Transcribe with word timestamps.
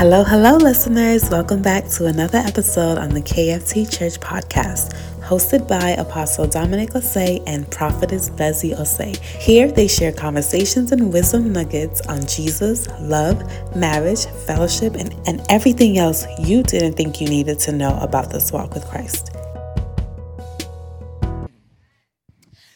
Hello, 0.00 0.24
hello, 0.24 0.56
listeners. 0.56 1.28
Welcome 1.28 1.60
back 1.60 1.86
to 1.90 2.06
another 2.06 2.38
episode 2.38 2.96
on 2.96 3.10
the 3.10 3.20
KFT 3.20 3.84
Church 3.94 4.18
podcast, 4.18 4.94
hosted 5.20 5.68
by 5.68 5.90
Apostle 5.90 6.46
Dominic 6.46 6.92
Osei 6.92 7.42
and 7.46 7.70
Prophetess 7.70 8.30
Bessie 8.30 8.70
Osei. 8.70 9.14
Here, 9.18 9.70
they 9.70 9.86
share 9.86 10.10
conversations 10.10 10.92
and 10.92 11.12
wisdom 11.12 11.52
nuggets 11.52 12.00
on 12.06 12.24
Jesus, 12.26 12.88
love, 12.98 13.44
marriage, 13.76 14.24
fellowship, 14.46 14.94
and, 14.94 15.14
and 15.26 15.44
everything 15.50 15.98
else 15.98 16.24
you 16.38 16.62
didn't 16.62 16.94
think 16.94 17.20
you 17.20 17.28
needed 17.28 17.58
to 17.58 17.70
know 17.70 17.94
about 18.00 18.30
this 18.30 18.50
walk 18.52 18.72
with 18.72 18.86
Christ. 18.86 19.36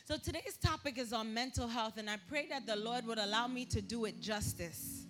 So 0.05 0.19
today's 0.23 0.59
topic 0.63 0.99
is 0.99 1.15
on 1.15 1.33
mental 1.33 1.69
health, 1.69 1.97
and 1.97 2.11
I 2.11 2.19
pray 2.29 2.49
that 2.51 2.67
the 2.67 2.77
Lord 2.77 3.07
would 3.07 3.19
allow 3.19 3.47
me 3.47 3.65
to 3.65 3.81
do 3.81 4.05
it 4.05 4.21
justice. 4.21 5.07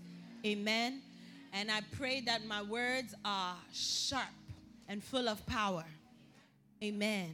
Amen. 0.46 1.02
And 1.56 1.70
I 1.70 1.82
pray 1.96 2.20
that 2.22 2.44
my 2.44 2.62
words 2.62 3.14
are 3.24 3.54
sharp 3.72 4.24
and 4.88 5.02
full 5.02 5.28
of 5.28 5.46
power. 5.46 5.84
Amen. 6.82 7.30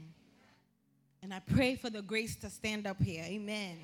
And 1.23 1.33
I 1.33 1.41
pray 1.41 1.75
for 1.75 1.89
the 1.89 2.03
grace 2.03 2.37
to 2.37 2.51
stand 2.51 2.87
up 2.87 3.03
here. 3.03 3.25
Amen. 3.25 3.79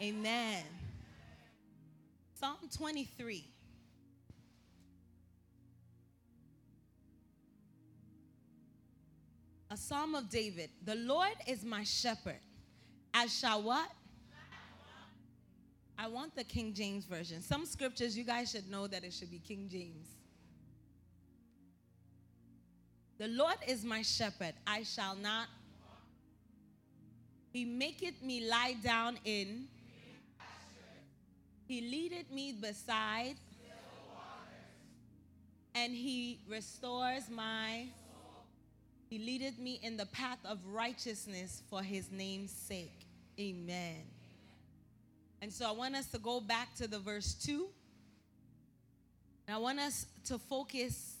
Amen. 0.00 0.62
Psalm 2.38 2.56
23. 2.76 3.44
A 9.70 9.76
psalm 9.76 10.14
of 10.14 10.30
David. 10.30 10.70
The 10.84 10.94
Lord 10.94 11.34
is 11.48 11.64
my 11.64 11.82
shepherd. 11.82 12.38
I 13.12 13.26
shall 13.26 13.62
what? 13.62 13.90
I 15.98 16.06
want 16.06 16.36
the 16.36 16.44
King 16.44 16.72
James 16.72 17.04
Version. 17.04 17.42
Some 17.42 17.66
scriptures, 17.66 18.16
you 18.16 18.22
guys 18.22 18.52
should 18.52 18.70
know 18.70 18.86
that 18.86 19.02
it 19.02 19.12
should 19.12 19.32
be 19.32 19.40
King 19.40 19.68
James. 19.68 20.06
The 23.18 23.26
Lord 23.26 23.56
is 23.66 23.84
my 23.84 24.02
shepherd, 24.02 24.54
I 24.64 24.84
shall 24.84 25.16
not. 25.16 25.48
He 27.52 27.64
maketh 27.64 28.22
me 28.22 28.48
lie 28.48 28.76
down 28.80 29.18
in. 29.24 29.66
He 31.66 31.80
leadeth 31.80 32.30
me 32.30 32.52
beside. 32.52 33.34
And 35.74 35.92
he 35.92 36.38
restores 36.48 37.28
my. 37.28 37.86
He 39.10 39.18
leadeth 39.18 39.58
me 39.58 39.80
in 39.82 39.96
the 39.96 40.06
path 40.06 40.38
of 40.44 40.58
righteousness 40.66 41.62
for 41.68 41.82
his 41.82 42.12
name's 42.12 42.52
sake. 42.52 43.06
Amen. 43.40 44.04
And 45.40 45.52
so 45.52 45.68
I 45.68 45.72
want 45.72 45.94
us 45.94 46.06
to 46.08 46.18
go 46.18 46.40
back 46.40 46.74
to 46.76 46.88
the 46.88 46.98
verse 46.98 47.34
2. 47.34 47.66
And 49.46 49.54
I 49.54 49.58
want 49.58 49.78
us 49.78 50.06
to 50.24 50.38
focus 50.38 51.16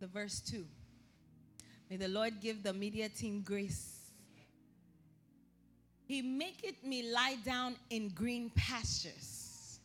the 0.00 0.06
verse 0.06 0.40
2. 0.40 0.64
May 1.90 1.96
the 1.96 2.08
Lord 2.08 2.40
give 2.40 2.62
the 2.62 2.72
media 2.72 3.08
team 3.08 3.42
grace. 3.42 3.92
He 6.06 6.22
maketh 6.22 6.84
me 6.84 7.10
lie 7.12 7.36
down 7.44 7.76
in 7.90 8.10
green 8.10 8.50
pastures. 8.54 9.80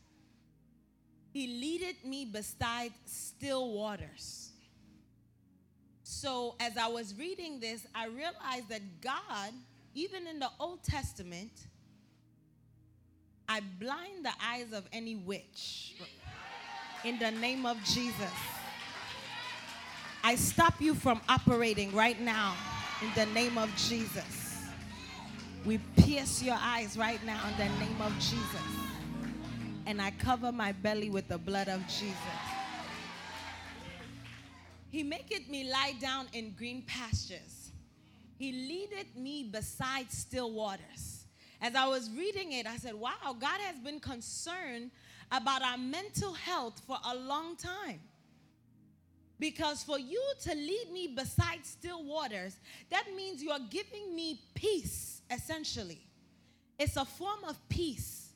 He 1.32 1.48
leadeth 1.48 2.04
me 2.06 2.26
beside 2.26 2.92
still 3.06 3.72
waters. 3.72 4.52
So 6.04 6.56
as 6.60 6.78
I 6.78 6.88
was 6.88 7.16
reading 7.18 7.60
this, 7.60 7.88
I 7.96 8.08
realized 8.08 8.70
that 8.70 8.82
God, 9.02 9.54
even 9.96 10.28
in 10.28 10.40
the 10.40 10.50
Old 10.60 10.84
Testament, 10.84 11.52
I 13.52 13.60
blind 13.82 14.24
the 14.24 14.32
eyes 14.42 14.72
of 14.72 14.86
any 14.94 15.18
witch 15.18 15.96
in 17.04 17.20
the 17.20 17.32
name 17.32 17.66
of 17.66 17.84
Jesus. 17.84 18.32
I 20.24 20.36
stop 20.36 20.80
you 20.80 20.96
from 20.96 21.20
operating 21.28 21.94
right 21.94 22.18
now 22.22 22.56
in 23.02 23.10
the 23.14 23.26
name 23.34 23.58
of 23.58 23.70
Jesus. 23.76 24.56
We 25.66 25.80
pierce 25.98 26.42
your 26.42 26.56
eyes 26.62 26.96
right 26.96 27.22
now 27.26 27.42
in 27.50 27.58
the 27.58 27.78
name 27.78 28.02
of 28.02 28.14
Jesus. 28.20 28.70
And 29.86 30.02
I 30.02 30.12
cover 30.12 30.54
my 30.54 30.72
belly 30.72 31.10
with 31.10 31.28
the 31.28 31.38
blood 31.38 31.68
of 31.68 31.86
Jesus. 31.88 32.16
He 34.92 35.04
maketh 35.04 35.50
me 35.50 35.70
lie 35.70 35.96
down 36.00 36.28
in 36.32 36.52
green 36.52 36.84
pastures. 36.84 37.74
He 38.40 38.54
leadeth 38.54 39.14
me 39.18 39.44
beside 39.44 40.10
still 40.10 40.54
waters 40.54 41.11
as 41.62 41.76
I 41.76 41.88
was 41.88 42.10
reading 42.18 42.54
it, 42.54 42.66
I 42.66 42.78
said, 42.78 42.96
wow, 42.96 43.36
God 43.40 43.62
has 43.62 43.78
been 43.78 44.00
concerned 44.00 44.92
about 45.32 45.62
our 45.62 45.78
mental 45.78 46.34
health 46.34 46.82
for 46.88 46.98
a 47.06 47.16
long 47.16 47.56
time. 47.56 48.00
Because 49.40 49.84
for 49.84 49.98
you 49.98 50.22
to 50.44 50.54
lead 50.54 50.88
me 50.92 51.08
beside 51.08 51.66
still 51.66 52.04
waters, 52.04 52.56
that 52.90 53.06
means 53.16 53.42
you 53.42 53.52
are 53.52 53.60
giving 53.70 54.16
me 54.16 54.40
peace, 54.54 55.22
essentially. 55.32 56.02
It's 56.78 56.98
a 56.98 57.06
form 57.06 57.40
of 57.48 57.58
peace. 57.70 58.30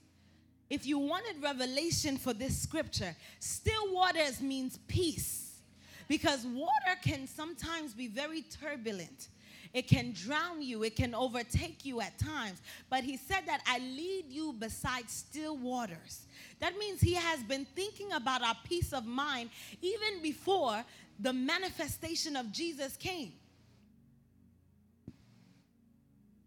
If 0.69 0.85
you 0.85 0.97
wanted 0.97 1.41
revelation 1.41 2.17
for 2.17 2.33
this 2.33 2.57
scripture, 2.57 3.15
still 3.39 3.93
waters 3.93 4.41
means 4.41 4.79
peace. 4.87 5.61
Because 6.07 6.45
water 6.45 6.99
can 7.03 7.27
sometimes 7.27 7.93
be 7.93 8.07
very 8.07 8.43
turbulent. 8.43 9.29
It 9.75 9.89
can 9.89 10.13
drown 10.13 10.61
you, 10.61 10.83
it 10.83 10.95
can 10.95 11.13
overtake 11.13 11.83
you 11.83 11.99
at 11.99 12.17
times. 12.17 12.61
But 12.89 13.03
he 13.03 13.17
said 13.17 13.41
that 13.47 13.59
I 13.67 13.79
lead 13.79 14.23
you 14.29 14.53
beside 14.53 15.09
still 15.09 15.57
waters. 15.57 16.21
That 16.61 16.77
means 16.77 17.01
he 17.01 17.15
has 17.15 17.43
been 17.43 17.65
thinking 17.75 18.13
about 18.13 18.41
our 18.41 18.55
peace 18.63 18.93
of 18.93 19.05
mind 19.05 19.49
even 19.81 20.21
before 20.21 20.81
the 21.19 21.33
manifestation 21.33 22.37
of 22.37 22.53
Jesus 22.53 22.95
came. 22.95 23.33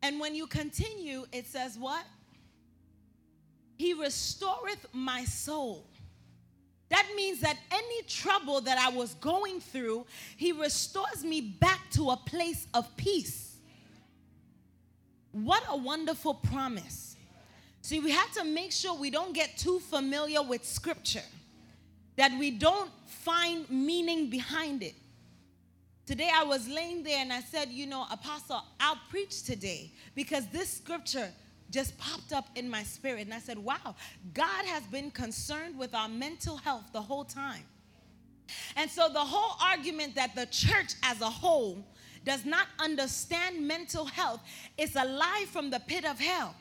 And 0.02 0.18
when 0.18 0.34
you 0.34 0.46
continue, 0.46 1.26
it 1.30 1.46
says, 1.46 1.76
What? 1.76 2.06
He 3.76 3.92
restoreth 3.92 4.86
my 4.94 5.24
soul. 5.24 5.86
That 6.90 7.06
means 7.14 7.40
that 7.40 7.56
any 7.70 8.02
trouble 8.02 8.60
that 8.62 8.78
I 8.78 8.88
was 8.90 9.14
going 9.14 9.60
through, 9.60 10.06
He 10.36 10.52
restores 10.52 11.24
me 11.24 11.40
back 11.40 11.90
to 11.92 12.10
a 12.10 12.16
place 12.16 12.66
of 12.72 12.96
peace. 12.96 13.56
What 15.32 15.62
a 15.68 15.76
wonderful 15.76 16.34
promise. 16.34 17.16
See, 17.82 18.00
we 18.00 18.10
have 18.10 18.32
to 18.32 18.44
make 18.44 18.72
sure 18.72 18.94
we 18.94 19.10
don't 19.10 19.34
get 19.34 19.56
too 19.56 19.78
familiar 19.80 20.42
with 20.42 20.64
Scripture, 20.64 21.22
that 22.16 22.32
we 22.38 22.50
don't 22.50 22.90
find 23.06 23.68
meaning 23.70 24.30
behind 24.30 24.82
it. 24.82 24.94
Today 26.08 26.30
I 26.34 26.42
was 26.42 26.66
laying 26.66 27.02
there 27.02 27.18
and 27.18 27.30
I 27.30 27.40
said, 27.42 27.68
You 27.68 27.86
know, 27.86 28.06
Apostle, 28.10 28.62
I'll 28.80 28.98
preach 29.10 29.42
today 29.42 29.92
because 30.14 30.46
this 30.46 30.78
scripture 30.78 31.30
just 31.70 31.96
popped 31.98 32.32
up 32.32 32.46
in 32.54 32.68
my 32.68 32.82
spirit. 32.82 33.22
And 33.22 33.34
I 33.34 33.38
said, 33.38 33.58
wow, 33.58 33.94
God 34.34 34.64
has 34.66 34.82
been 34.84 35.10
concerned 35.10 35.78
with 35.78 35.94
our 35.94 36.08
mental 36.08 36.56
health 36.56 36.84
the 36.92 37.02
whole 37.02 37.24
time. 37.24 37.64
And 38.76 38.90
so 38.90 39.08
the 39.08 39.18
whole 39.18 39.56
argument 39.62 40.14
that 40.14 40.34
the 40.34 40.46
church 40.46 40.94
as 41.02 41.20
a 41.20 41.26
whole 41.26 41.84
does 42.24 42.44
not 42.44 42.66
understand 42.78 43.66
mental 43.66 44.06
health 44.06 44.40
is 44.76 44.96
a 44.96 45.04
lie 45.04 45.46
from 45.50 45.70
the 45.70 45.80
pit 45.80 46.04
of 46.04 46.18
hell. 46.18 46.54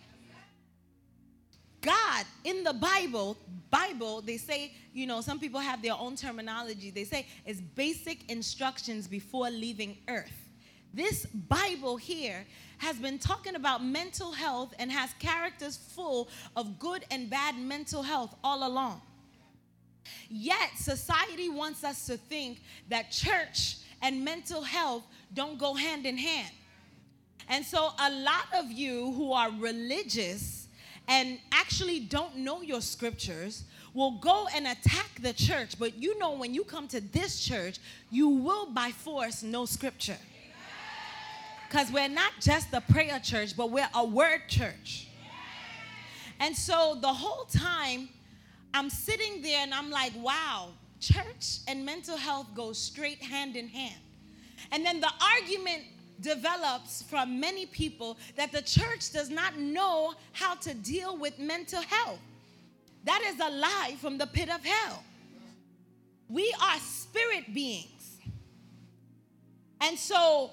God 1.81 2.25
in 2.43 2.63
the 2.63 2.73
Bible, 2.73 3.37
Bible, 3.69 4.21
they 4.21 4.37
say, 4.37 4.73
you 4.93 5.07
know, 5.07 5.21
some 5.21 5.39
people 5.39 5.59
have 5.59 5.81
their 5.81 5.93
own 5.93 6.15
terminology. 6.15 6.89
They 6.89 7.03
say 7.03 7.27
it's 7.45 7.61
basic 7.61 8.29
instructions 8.29 9.07
before 9.07 9.49
leaving 9.49 9.97
earth. 10.07 10.46
This 10.97 11.27
Bible 11.27 11.95
here 11.95 12.43
has 12.79 12.95
been 12.95 13.19
talking 13.19 13.53
about 13.53 13.85
mental 13.85 14.31
health 14.31 14.73
and 14.79 14.91
has 14.91 15.13
characters 15.19 15.77
full 15.77 16.27
of 16.55 16.79
good 16.79 17.05
and 17.11 17.29
bad 17.29 17.55
mental 17.55 18.01
health 18.01 18.33
all 18.43 18.67
along. 18.67 18.99
Yet, 20.27 20.75
society 20.75 21.49
wants 21.49 21.83
us 21.83 22.07
to 22.07 22.17
think 22.17 22.61
that 22.89 23.11
church 23.11 23.75
and 24.01 24.25
mental 24.25 24.63
health 24.63 25.03
don't 25.35 25.59
go 25.59 25.75
hand 25.75 26.07
in 26.07 26.17
hand. 26.17 26.51
And 27.47 27.63
so, 27.63 27.91
a 27.99 28.09
lot 28.09 28.47
of 28.55 28.71
you 28.71 29.11
who 29.11 29.33
are 29.33 29.51
religious 29.51 30.67
and 31.07 31.37
actually 31.51 31.99
don't 31.99 32.37
know 32.37 32.63
your 32.63 32.81
scriptures 32.81 33.65
will 33.93 34.17
go 34.17 34.47
and 34.55 34.65
attack 34.65 35.21
the 35.21 35.33
church. 35.33 35.77
But 35.77 35.95
you 35.95 36.17
know, 36.17 36.31
when 36.31 36.55
you 36.55 36.63
come 36.63 36.87
to 36.87 37.01
this 37.01 37.39
church, 37.39 37.77
you 38.09 38.29
will 38.29 38.71
by 38.71 38.89
force 38.89 39.43
know 39.43 39.67
scripture. 39.67 40.17
Because 41.67 41.91
we're 41.91 42.09
not 42.09 42.31
just 42.39 42.73
a 42.73 42.81
prayer 42.81 43.19
church, 43.19 43.57
but 43.57 43.71
we're 43.71 43.89
a 43.93 44.05
word 44.05 44.41
church. 44.47 45.07
And 46.39 46.55
so 46.55 46.97
the 47.01 47.07
whole 47.07 47.45
time, 47.45 48.09
I'm 48.73 48.89
sitting 48.89 49.41
there 49.41 49.59
and 49.61 49.73
I'm 49.73 49.89
like, 49.89 50.13
wow, 50.17 50.69
church 50.99 51.59
and 51.67 51.85
mental 51.85 52.17
health 52.17 52.47
go 52.55 52.73
straight 52.73 53.21
hand 53.21 53.55
in 53.55 53.67
hand. 53.67 54.01
And 54.71 54.85
then 54.85 54.99
the 54.99 55.11
argument 55.35 55.83
develops 56.21 57.03
from 57.03 57.39
many 57.39 57.65
people 57.65 58.17
that 58.35 58.51
the 58.51 58.61
church 58.61 59.11
does 59.11 59.29
not 59.29 59.57
know 59.57 60.13
how 60.33 60.55
to 60.55 60.73
deal 60.73 61.17
with 61.17 61.37
mental 61.39 61.81
health. 61.81 62.19
That 63.03 63.21
is 63.27 63.39
a 63.39 63.49
lie 63.49 63.95
from 63.99 64.17
the 64.17 64.27
pit 64.27 64.49
of 64.49 64.63
hell. 64.63 65.03
We 66.29 66.53
are 66.61 66.77
spirit 66.79 67.53
beings. 67.53 68.17
And 69.79 69.97
so, 69.97 70.51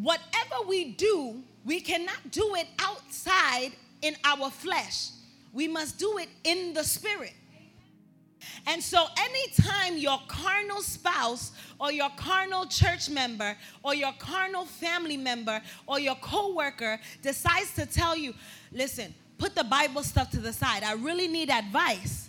whatever 0.00 0.66
we 0.68 0.92
do, 0.92 1.42
we 1.64 1.80
cannot 1.80 2.30
do 2.30 2.54
it 2.54 2.66
outside 2.78 3.72
in 4.02 4.14
our 4.24 4.50
flesh. 4.50 5.10
We 5.52 5.68
must 5.68 5.98
do 5.98 6.18
it 6.18 6.28
in 6.44 6.74
the 6.74 6.84
spirit. 6.84 7.32
And 8.66 8.82
so, 8.82 9.06
anytime 9.18 9.96
your 9.96 10.20
carnal 10.28 10.82
spouse 10.82 11.52
or 11.80 11.90
your 11.90 12.10
carnal 12.16 12.66
church 12.66 13.08
member 13.08 13.56
or 13.82 13.94
your 13.94 14.12
carnal 14.18 14.66
family 14.66 15.16
member 15.16 15.60
or 15.86 15.98
your 15.98 16.14
coworker 16.16 17.00
decides 17.22 17.74
to 17.74 17.86
tell 17.86 18.16
you, 18.16 18.34
listen, 18.72 19.14
put 19.38 19.54
the 19.54 19.64
Bible 19.64 20.02
stuff 20.02 20.30
to 20.30 20.40
the 20.40 20.52
side. 20.52 20.82
I 20.82 20.92
really 20.94 21.26
need 21.26 21.50
advice. 21.50 22.28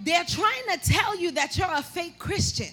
They're 0.00 0.24
trying 0.24 0.64
to 0.72 0.90
tell 0.90 1.16
you 1.16 1.30
that 1.32 1.56
you're 1.56 1.72
a 1.72 1.82
fake 1.82 2.18
Christian 2.18 2.70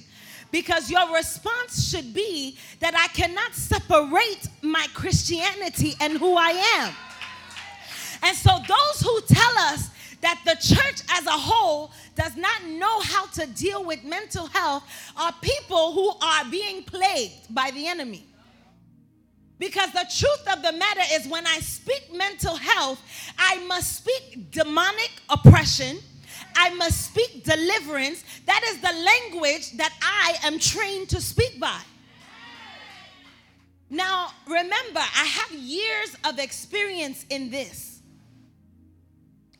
because 0.51 0.89
your 0.89 1.13
response 1.13 1.89
should 1.89 2.13
be 2.13 2.57
that 2.79 2.95
I 2.95 3.07
cannot 3.09 3.53
separate 3.53 4.47
my 4.61 4.85
Christianity 4.93 5.95
and 5.99 6.17
who 6.17 6.35
I 6.35 6.51
am. 6.77 6.93
And 8.23 8.35
so, 8.35 8.51
those 8.67 9.01
who 9.01 9.21
tell 9.27 9.57
us 9.59 9.89
that 10.21 10.41
the 10.45 10.55
church 10.55 11.01
as 11.11 11.25
a 11.27 11.31
whole 11.31 11.91
does 12.15 12.35
not 12.35 12.65
know 12.65 13.01
how 13.01 13.27
to 13.27 13.45
deal 13.47 13.85
with 13.85 14.03
mental 14.03 14.47
health 14.47 14.83
are 15.15 15.31
people 15.41 15.93
who 15.93 16.09
are 16.25 16.45
being 16.49 16.83
plagued 16.83 17.53
by 17.53 17.71
the 17.71 17.87
enemy. 17.87 18.25
Because 19.59 19.91
the 19.91 20.05
truth 20.15 20.55
of 20.55 20.61
the 20.61 20.71
matter 20.71 21.01
is, 21.13 21.27
when 21.27 21.45
I 21.47 21.59
speak 21.59 22.13
mental 22.13 22.55
health, 22.55 23.01
I 23.37 23.57
must 23.65 23.97
speak 23.97 24.51
demonic 24.51 25.11
oppression. 25.29 25.97
I 26.57 26.73
must 26.73 27.05
speak 27.05 27.43
deliverance. 27.43 28.23
That 28.47 28.61
is 28.69 28.81
the 28.81 28.91
language 28.91 29.77
that 29.77 29.93
I 30.01 30.37
am 30.43 30.57
trained 30.57 31.09
to 31.09 31.21
speak 31.21 31.59
by. 31.59 31.79
Now, 33.89 34.31
remember, 34.47 34.99
I 34.99 35.25
have 35.25 35.51
years 35.51 36.15
of 36.25 36.39
experience 36.39 37.25
in 37.29 37.49
this. 37.51 38.01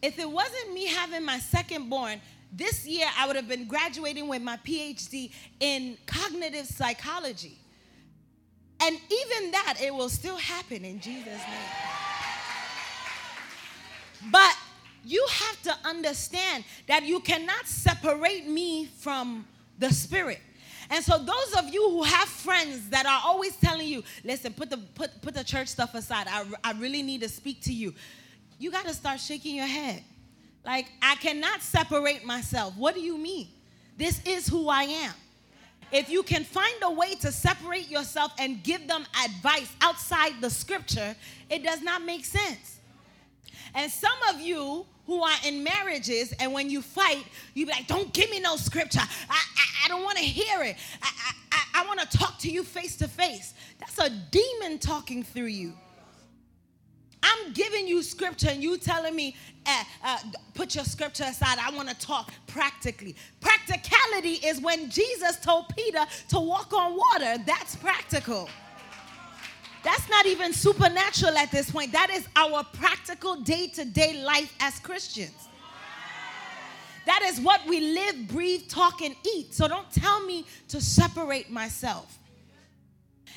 If 0.01 0.19
it 0.19 0.29
wasn't 0.29 0.73
me 0.73 0.87
having 0.87 1.23
my 1.23 1.39
second 1.39 1.89
born, 1.89 2.19
this 2.51 2.85
year 2.85 3.07
I 3.17 3.27
would 3.27 3.35
have 3.35 3.47
been 3.47 3.67
graduating 3.67 4.27
with 4.27 4.41
my 4.41 4.57
PhD 4.57 5.31
in 5.59 5.97
cognitive 6.07 6.65
psychology. 6.65 7.57
And 8.81 8.95
even 8.95 9.51
that, 9.51 9.77
it 9.81 9.93
will 9.93 10.09
still 10.09 10.37
happen 10.37 10.83
in 10.83 10.99
Jesus' 10.99 11.25
name. 11.25 11.69
But 14.31 14.55
you 15.07 15.25
have 15.29 15.61
to 15.63 15.87
understand 15.87 16.63
that 16.87 17.03
you 17.03 17.19
cannot 17.19 17.65
separate 17.65 18.47
me 18.47 18.85
from 18.85 19.45
the 19.79 19.89
spirit. 19.91 20.39
And 20.89 21.03
so 21.03 21.17
those 21.17 21.53
of 21.57 21.73
you 21.73 21.89
who 21.89 22.03
have 22.03 22.27
friends 22.27 22.89
that 22.89 23.05
are 23.05 23.21
always 23.25 23.55
telling 23.57 23.87
you, 23.87 24.03
listen, 24.23 24.53
put 24.53 24.69
the 24.69 24.77
put, 24.77 25.21
put 25.21 25.33
the 25.33 25.43
church 25.43 25.67
stuff 25.67 25.95
aside. 25.95 26.27
I, 26.29 26.45
I 26.63 26.71
really 26.73 27.01
need 27.01 27.21
to 27.21 27.29
speak 27.29 27.61
to 27.63 27.73
you. 27.73 27.93
You 28.59 28.71
got 28.71 28.85
to 28.85 28.93
start 28.93 29.19
shaking 29.19 29.55
your 29.55 29.67
head. 29.67 30.03
Like, 30.65 30.87
I 31.01 31.15
cannot 31.15 31.61
separate 31.61 32.25
myself. 32.25 32.75
What 32.75 32.95
do 32.95 33.01
you 33.01 33.17
mean? 33.17 33.47
This 33.97 34.21
is 34.25 34.47
who 34.47 34.69
I 34.69 34.83
am. 34.83 35.13
If 35.91 36.09
you 36.09 36.23
can 36.23 36.43
find 36.43 36.75
a 36.81 36.91
way 36.91 37.15
to 37.15 37.31
separate 37.31 37.89
yourself 37.89 38.33
and 38.37 38.61
give 38.61 38.87
them 38.87 39.05
advice 39.23 39.73
outside 39.81 40.33
the 40.41 40.49
scripture, 40.49 41.15
it 41.49 41.63
does 41.63 41.81
not 41.81 42.03
make 42.03 42.25
sense. 42.25 42.76
And 43.77 43.91
some 43.91 44.17
of 44.33 44.41
you 44.41 44.87
who 45.05 45.21
are 45.21 45.35
in 45.45 45.63
marriages, 45.63 46.33
and 46.39 46.51
when 46.51 46.67
you 46.69 46.81
fight, 46.81 47.23
you 47.53 47.67
be 47.67 47.71
like, 47.71 47.87
Don't 47.87 48.11
give 48.11 48.29
me 48.31 48.39
no 48.39 48.57
scripture. 48.57 48.99
I, 48.99 49.05
I, 49.29 49.85
I 49.85 49.87
don't 49.87 50.03
want 50.03 50.17
to 50.17 50.23
hear 50.23 50.63
it. 50.63 50.75
I, 51.01 51.31
I, 51.51 51.63
I 51.75 51.87
want 51.87 51.99
to 51.99 52.17
talk 52.17 52.39
to 52.39 52.49
you 52.49 52.63
face 52.63 52.97
to 52.97 53.07
face. 53.07 53.53
That's 53.79 53.99
a 53.99 54.09
demon 54.09 54.79
talking 54.79 55.23
through 55.23 55.45
you. 55.45 55.73
I'm 57.21 57.53
giving 57.53 57.87
you 57.87 58.01
scripture 58.01 58.49
and 58.49 58.63
you 58.63 58.77
telling 58.77 59.15
me, 59.15 59.35
uh, 59.65 59.83
uh, 60.03 60.17
put 60.55 60.73
your 60.73 60.83
scripture 60.83 61.25
aside. 61.25 61.59
I 61.59 61.69
want 61.75 61.89
to 61.89 61.95
talk 61.95 62.31
practically. 62.47 63.15
Practicality 63.41 64.45
is 64.45 64.59
when 64.59 64.89
Jesus 64.89 65.37
told 65.37 65.69
Peter 65.75 66.05
to 66.29 66.39
walk 66.39 66.73
on 66.73 66.95
water. 66.97 67.43
That's 67.45 67.75
practical. 67.75 68.49
That's 69.83 70.09
not 70.09 70.25
even 70.25 70.53
supernatural 70.53 71.37
at 71.37 71.51
this 71.51 71.71
point. 71.71 71.91
That 71.91 72.09
is 72.09 72.27
our 72.35 72.63
practical 72.63 73.37
day 73.37 73.67
to 73.75 73.85
day 73.85 74.23
life 74.23 74.53
as 74.59 74.79
Christians. 74.79 75.47
That 77.05 77.21
is 77.23 77.39
what 77.39 77.65
we 77.65 77.79
live, 77.79 78.27
breathe, 78.27 78.67
talk, 78.67 79.01
and 79.01 79.15
eat. 79.23 79.53
So 79.53 79.67
don't 79.69 79.89
tell 79.91 80.25
me 80.25 80.45
to 80.67 80.81
separate 80.81 81.49
myself. 81.49 82.19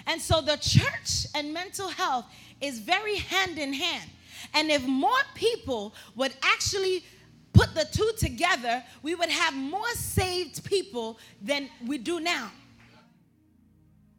And 0.06 0.20
so 0.20 0.40
the 0.40 0.56
church 0.56 1.26
and 1.37 1.54
mental 1.54 1.88
health 1.88 2.25
is 2.60 2.81
very 2.81 3.16
hand 3.16 3.58
in 3.58 3.72
hand. 3.72 4.10
And 4.54 4.70
if 4.70 4.84
more 4.86 5.22
people 5.36 5.94
would 6.16 6.34
actually 6.43 7.04
put 7.52 7.75
the 7.75 7.86
two 7.93 8.10
together, 8.19 8.82
we 9.02 9.14
would 9.14 9.28
have 9.28 9.54
more 9.54 9.88
saved 9.90 10.64
people 10.64 11.19
than 11.40 11.69
we 11.86 11.98
do 11.98 12.19
now. 12.19 12.50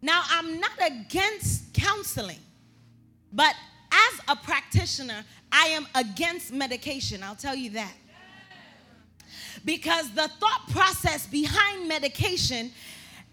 Now, 0.01 0.23
I'm 0.29 0.59
not 0.59 0.71
against 0.81 1.73
counseling, 1.73 2.39
but 3.31 3.53
as 3.91 4.19
a 4.27 4.35
practitioner, 4.35 5.23
I 5.51 5.67
am 5.67 5.85
against 5.93 6.51
medication. 6.51 7.21
I'll 7.23 7.35
tell 7.35 7.55
you 7.55 7.71
that. 7.71 7.93
Because 9.63 10.09
the 10.11 10.27
thought 10.39 10.67
process 10.71 11.27
behind 11.27 11.87
medication, 11.87 12.71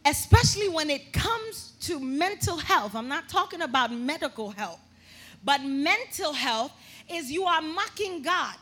especially 0.05 0.69
when 0.69 0.91
it 0.91 1.13
comes 1.13 1.73
to 1.81 1.99
mental 1.99 2.59
health, 2.59 2.95
I'm 2.95 3.09
not 3.09 3.29
talking 3.29 3.63
about 3.63 3.93
medical 3.93 4.51
health, 4.51 4.81
but 5.45 5.63
mental 5.63 6.33
health 6.33 6.73
is 7.11 7.31
you 7.31 7.45
are 7.45 7.63
mocking 7.63 8.21
God. 8.21 8.57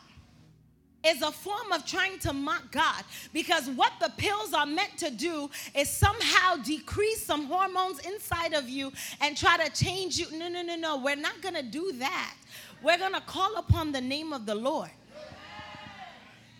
Is 1.07 1.21
a 1.21 1.31
form 1.31 1.71
of 1.71 1.85
trying 1.85 2.19
to 2.19 2.33
mock 2.33 2.69
God 2.71 3.01
because 3.31 3.69
what 3.69 3.93
the 4.01 4.11
pills 4.17 4.53
are 4.53 4.65
meant 4.65 4.97
to 4.97 5.09
do 5.09 5.49
is 5.73 5.89
somehow 5.89 6.57
decrease 6.57 7.25
some 7.25 7.45
hormones 7.45 7.99
inside 7.99 8.53
of 8.53 8.67
you 8.67 8.91
and 9.21 9.37
try 9.37 9.55
to 9.57 9.71
change 9.71 10.17
you. 10.17 10.25
No, 10.37 10.49
no, 10.49 10.61
no, 10.61 10.75
no. 10.75 10.97
We're 10.97 11.15
not 11.15 11.41
going 11.41 11.55
to 11.55 11.63
do 11.63 11.93
that. 11.93 12.35
We're 12.83 12.97
going 12.97 13.13
to 13.13 13.21
call 13.21 13.55
upon 13.55 13.93
the 13.93 14.01
name 14.01 14.33
of 14.33 14.45
the 14.45 14.55
Lord. 14.55 14.89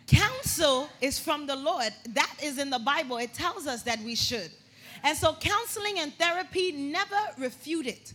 Counsel 0.08 0.88
is 1.02 1.20
from 1.20 1.46
the 1.46 1.56
Lord. 1.56 1.92
That 2.14 2.34
is 2.42 2.58
in 2.58 2.70
the 2.70 2.80
Bible. 2.80 3.18
It 3.18 3.34
tells 3.34 3.68
us 3.68 3.84
that 3.84 4.00
we 4.00 4.16
should. 4.16 4.50
And 5.04 5.18
so 5.18 5.36
counseling 5.40 6.00
and 6.00 6.14
therapy 6.14 6.72
never 6.72 7.20
refute 7.38 7.86
it. 7.86 8.14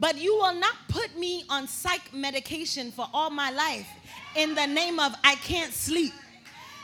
But 0.00 0.18
you 0.18 0.34
will 0.34 0.54
not 0.54 0.74
put 0.88 1.16
me 1.18 1.44
on 1.48 1.68
psych 1.68 2.12
medication 2.12 2.90
for 2.90 3.08
all 3.12 3.30
my 3.30 3.50
life 3.50 3.88
in 4.36 4.54
the 4.54 4.66
name 4.66 4.98
of 4.98 5.14
I 5.22 5.36
can't 5.36 5.72
sleep. 5.72 6.12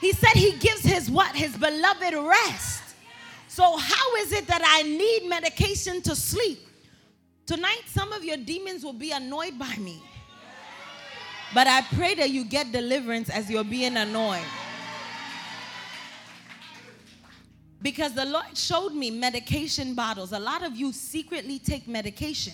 He 0.00 0.12
said 0.12 0.32
he 0.34 0.52
gives 0.52 0.82
his 0.82 1.10
what? 1.10 1.34
His 1.34 1.56
beloved 1.56 2.14
rest. 2.14 2.82
So 3.48 3.76
how 3.76 4.16
is 4.16 4.32
it 4.32 4.46
that 4.46 4.62
I 4.64 4.82
need 4.82 5.28
medication 5.28 6.00
to 6.02 6.14
sleep? 6.14 6.60
Tonight, 7.46 7.82
some 7.86 8.12
of 8.12 8.24
your 8.24 8.36
demons 8.36 8.84
will 8.84 8.92
be 8.92 9.10
annoyed 9.10 9.58
by 9.58 9.74
me. 9.76 10.00
But 11.52 11.66
I 11.66 11.82
pray 11.96 12.14
that 12.14 12.30
you 12.30 12.44
get 12.44 12.70
deliverance 12.70 13.28
as 13.28 13.50
you're 13.50 13.64
being 13.64 13.96
annoyed. 13.96 14.44
Because 17.82 18.14
the 18.14 18.24
Lord 18.24 18.56
showed 18.56 18.92
me 18.92 19.10
medication 19.10 19.94
bottles. 19.94 20.32
A 20.32 20.38
lot 20.38 20.62
of 20.62 20.76
you 20.76 20.92
secretly 20.92 21.58
take 21.58 21.88
medication. 21.88 22.52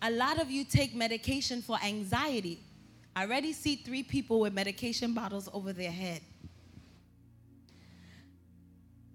A 0.00 0.10
lot 0.10 0.40
of 0.40 0.50
you 0.50 0.64
take 0.64 0.94
medication 0.94 1.60
for 1.60 1.78
anxiety. 1.82 2.60
I 3.16 3.24
already 3.24 3.52
see 3.52 3.76
three 3.76 4.02
people 4.02 4.40
with 4.40 4.52
medication 4.52 5.12
bottles 5.12 5.48
over 5.52 5.72
their 5.72 5.90
head. 5.90 6.20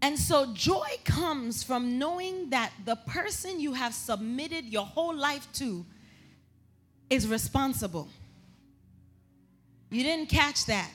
And 0.01 0.19
so 0.19 0.53
joy 0.53 0.89
comes 1.05 1.63
from 1.63 1.97
knowing 1.97 2.49
that 2.49 2.73
the 2.83 2.97
person 2.97 3.61
you 3.61 3.71
have 3.71 3.93
submitted 3.93 4.65
your 4.65 4.85
whole 4.85 5.15
life 5.15 5.47
to 5.53 5.85
is 7.09 7.25
responsible. 7.25 8.09
You 9.89 10.03
didn't 10.03 10.27
catch 10.27 10.65
that. 10.65 10.91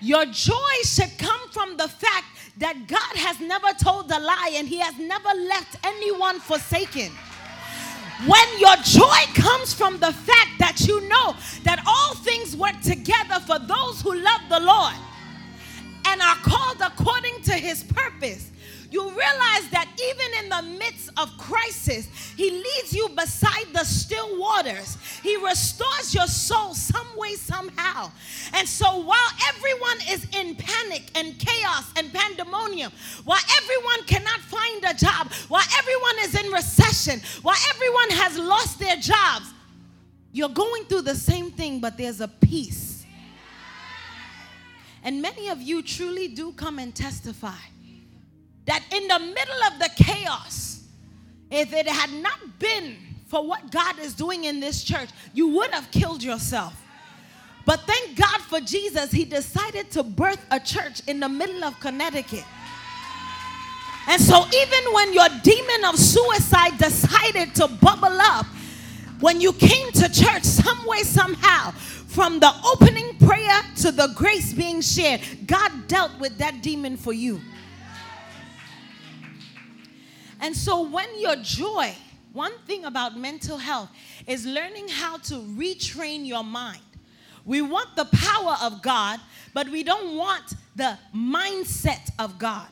Your 0.00 0.24
joy 0.26 0.72
should 0.82 1.16
come 1.18 1.50
from 1.52 1.76
the 1.76 1.86
fact 1.86 2.26
that 2.58 2.88
God 2.88 3.16
has 3.16 3.38
never 3.38 3.68
told 3.80 4.10
a 4.10 4.18
lie 4.18 4.54
and 4.54 4.66
He 4.66 4.78
has 4.78 4.98
never 4.98 5.28
left 5.28 5.76
anyone 5.84 6.40
forsaken. 6.40 7.12
When 8.26 8.58
your 8.58 8.76
joy 8.76 9.20
comes 9.34 9.72
from 9.72 9.98
the 9.98 10.12
fact 10.12 10.58
that 10.58 10.86
you 10.86 11.00
know 11.08 11.34
that 11.64 11.82
all 11.86 12.14
things 12.16 12.54
work 12.54 12.78
together 12.82 13.40
for 13.46 13.58
those 13.58 14.02
who 14.02 14.14
love 14.14 14.40
the 14.50 14.60
Lord 14.60 14.94
and 16.04 16.20
are 16.20 16.36
called 16.36 16.82
according 16.82 17.40
to 17.44 17.52
his 17.52 17.82
purpose, 17.82 18.50
you 18.90 19.02
realize 19.02 19.68
that 19.70 19.88
even 20.10 20.44
in 20.44 20.48
the 20.48 20.78
midst 20.78 21.10
of 21.16 21.36
crisis, 21.38 22.08
He 22.36 22.50
leads 22.50 22.92
you 22.92 23.08
beside 23.10 23.66
the 23.72 23.84
still 23.84 24.38
waters. 24.38 24.98
He 25.22 25.36
restores 25.36 26.14
your 26.14 26.26
soul 26.26 26.74
some 26.74 27.06
way, 27.16 27.34
somehow. 27.34 28.10
And 28.52 28.68
so 28.68 28.98
while 28.98 29.30
everyone 29.48 29.98
is 30.08 30.26
in 30.36 30.56
panic 30.56 31.02
and 31.14 31.38
chaos 31.38 31.92
and 31.96 32.12
pandemonium, 32.12 32.90
while 33.24 33.42
everyone 33.62 34.04
cannot 34.06 34.40
find 34.40 34.84
a 34.84 34.94
job, 34.94 35.32
while 35.48 35.66
everyone 35.78 36.16
is 36.20 36.44
in 36.44 36.50
recession, 36.50 37.20
while 37.42 37.58
everyone 37.74 38.10
has 38.10 38.38
lost 38.38 38.78
their 38.78 38.96
jobs, 38.96 39.46
you're 40.32 40.48
going 40.48 40.84
through 40.84 41.02
the 41.02 41.14
same 41.14 41.50
thing, 41.50 41.80
but 41.80 41.96
there's 41.96 42.20
a 42.20 42.28
peace. 42.28 43.04
And 45.02 45.22
many 45.22 45.48
of 45.48 45.62
you 45.62 45.82
truly 45.82 46.28
do 46.28 46.52
come 46.52 46.78
and 46.78 46.94
testify 46.94 47.56
that 48.70 48.84
in 48.92 49.08
the 49.08 49.18
middle 49.18 49.62
of 49.72 49.80
the 49.80 49.90
chaos, 49.96 50.84
if 51.50 51.72
it 51.72 51.88
had 51.88 52.12
not 52.22 52.38
been 52.60 52.96
for 53.26 53.44
what 53.44 53.72
God 53.72 53.98
is 53.98 54.14
doing 54.14 54.44
in 54.44 54.60
this 54.60 54.84
church, 54.84 55.08
you 55.34 55.48
would 55.48 55.72
have 55.72 55.90
killed 55.90 56.22
yourself. 56.22 56.80
But 57.66 57.80
thank 57.80 58.16
God 58.16 58.40
for 58.42 58.60
Jesus, 58.60 59.10
He 59.10 59.24
decided 59.24 59.90
to 59.90 60.04
birth 60.04 60.44
a 60.52 60.60
church 60.60 61.02
in 61.08 61.18
the 61.18 61.28
middle 61.28 61.64
of 61.64 61.80
Connecticut. 61.80 62.44
And 64.06 64.22
so, 64.22 64.46
even 64.46 64.92
when 64.92 65.14
your 65.14 65.28
demon 65.42 65.84
of 65.86 65.98
suicide 65.98 66.78
decided 66.78 67.56
to 67.56 67.66
bubble 67.66 68.20
up, 68.20 68.46
when 69.18 69.40
you 69.40 69.52
came 69.52 69.90
to 69.92 70.08
church, 70.08 70.44
some 70.44 70.86
way, 70.86 71.02
somehow, 71.02 71.72
from 71.72 72.38
the 72.38 72.52
opening 72.64 73.18
prayer 73.18 73.62
to 73.78 73.90
the 73.90 74.12
grace 74.14 74.52
being 74.52 74.80
shared, 74.80 75.22
God 75.48 75.88
dealt 75.88 76.16
with 76.20 76.38
that 76.38 76.62
demon 76.62 76.96
for 76.96 77.12
you. 77.12 77.40
And 80.40 80.56
so, 80.56 80.82
when 80.88 81.18
your 81.18 81.36
joy, 81.36 81.94
one 82.32 82.52
thing 82.66 82.84
about 82.84 83.16
mental 83.18 83.58
health 83.58 83.90
is 84.26 84.46
learning 84.46 84.88
how 84.88 85.18
to 85.18 85.34
retrain 85.34 86.26
your 86.26 86.44
mind. 86.44 86.80
We 87.44 87.62
want 87.62 87.96
the 87.96 88.04
power 88.06 88.56
of 88.62 88.82
God, 88.82 89.20
but 89.52 89.68
we 89.68 89.82
don't 89.82 90.16
want 90.16 90.54
the 90.76 90.98
mindset 91.14 92.10
of 92.18 92.38
God. 92.38 92.68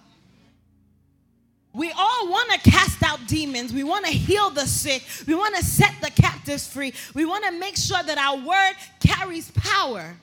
We 1.75 1.93
all 1.93 2.29
want 2.29 2.51
to 2.53 2.71
cast 2.71 3.03
out 3.03 3.21
demons. 3.27 3.73
We 3.73 3.85
want 3.85 4.05
to 4.07 4.11
heal 4.11 4.51
the 4.51 4.67
sick. 4.67 5.03
We 5.27 5.35
want 5.35 5.55
to 5.57 5.65
set 5.65 5.95
the 6.01 6.11
captives 6.11 6.67
free. 6.67 6.93
We 7.15 7.25
want 7.25 7.45
to 7.45 7.53
make 7.53 7.77
sure 7.77 8.03
that 8.03 8.19
our 8.19 8.37
word 8.37 8.75
carries 9.01 9.51
power. 9.53 10.17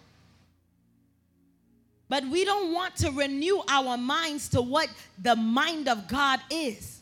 But 2.09 2.25
we 2.27 2.45
don't 2.45 2.73
want 2.73 2.95
to 2.97 3.11
renew 3.11 3.61
our 3.67 3.97
minds 3.97 4.49
to 4.49 4.61
what 4.61 4.89
the 5.21 5.35
mind 5.35 5.87
of 5.87 6.07
God 6.07 6.39
is. 6.51 6.94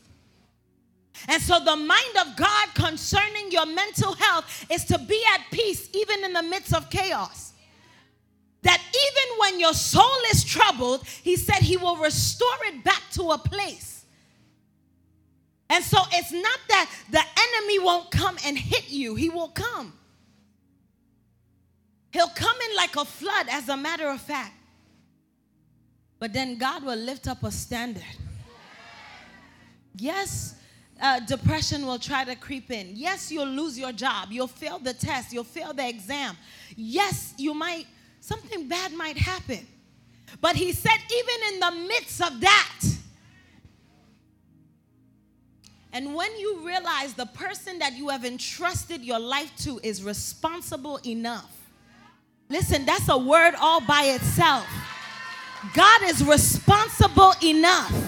And 1.28 1.40
so, 1.40 1.58
the 1.60 1.76
mind 1.76 2.16
of 2.20 2.36
God 2.36 2.68
concerning 2.74 3.50
your 3.50 3.66
mental 3.66 4.14
health 4.14 4.66
is 4.70 4.84
to 4.86 4.98
be 4.98 5.22
at 5.34 5.42
peace 5.50 5.88
even 5.94 6.24
in 6.24 6.32
the 6.32 6.42
midst 6.42 6.74
of 6.74 6.90
chaos. 6.90 7.52
That 8.62 8.80
even 8.80 9.38
when 9.38 9.60
your 9.60 9.74
soul 9.74 10.18
is 10.30 10.44
troubled, 10.44 11.04
He 11.06 11.36
said 11.36 11.56
He 11.56 11.76
will 11.76 11.96
restore 11.96 12.56
it 12.66 12.84
back 12.84 13.02
to 13.12 13.30
a 13.30 13.38
place. 13.38 14.04
And 15.70 15.82
so, 15.82 15.98
it's 16.12 16.32
not 16.32 16.58
that 16.68 16.90
the 17.10 17.22
enemy 17.22 17.78
won't 17.78 18.10
come 18.10 18.36
and 18.44 18.58
hit 18.58 18.90
you, 18.90 19.14
He 19.14 19.30
will 19.30 19.48
come. 19.48 19.92
He'll 22.12 22.28
come 22.28 22.56
in 22.70 22.76
like 22.76 22.96
a 22.96 23.04
flood, 23.04 23.46
as 23.50 23.68
a 23.68 23.76
matter 23.76 24.08
of 24.08 24.20
fact. 24.20 24.54
But 26.18 26.32
then 26.32 26.58
God 26.58 26.84
will 26.84 26.96
lift 26.96 27.28
up 27.28 27.42
a 27.42 27.50
standard. 27.50 28.02
Yes, 29.96 30.54
uh, 31.00 31.20
depression 31.20 31.86
will 31.86 31.98
try 31.98 32.24
to 32.24 32.36
creep 32.36 32.70
in. 32.70 32.90
Yes, 32.94 33.30
you'll 33.30 33.46
lose 33.46 33.78
your 33.78 33.92
job. 33.92 34.28
You'll 34.30 34.46
fail 34.46 34.78
the 34.78 34.94
test. 34.94 35.32
You'll 35.32 35.44
fail 35.44 35.72
the 35.72 35.88
exam. 35.88 36.36
Yes, 36.76 37.34
you 37.36 37.54
might, 37.54 37.86
something 38.20 38.68
bad 38.68 38.92
might 38.92 39.18
happen. 39.18 39.66
But 40.40 40.56
he 40.56 40.72
said, 40.72 40.96
even 41.16 41.54
in 41.54 41.60
the 41.60 41.88
midst 41.88 42.20
of 42.20 42.40
that, 42.40 42.80
and 45.92 46.12
when 46.12 46.36
you 46.38 46.66
realize 46.66 47.14
the 47.14 47.26
person 47.26 47.78
that 47.78 47.92
you 47.92 48.08
have 48.08 48.24
entrusted 48.24 49.02
your 49.02 49.20
life 49.20 49.52
to 49.58 49.78
is 49.84 50.02
responsible 50.02 50.98
enough, 51.06 51.50
listen, 52.48 52.84
that's 52.84 53.08
a 53.08 53.16
word 53.16 53.54
all 53.60 53.80
by 53.80 54.06
itself. 54.06 54.66
God 55.72 56.02
is 56.02 56.24
responsible 56.24 57.32
enough 57.42 58.03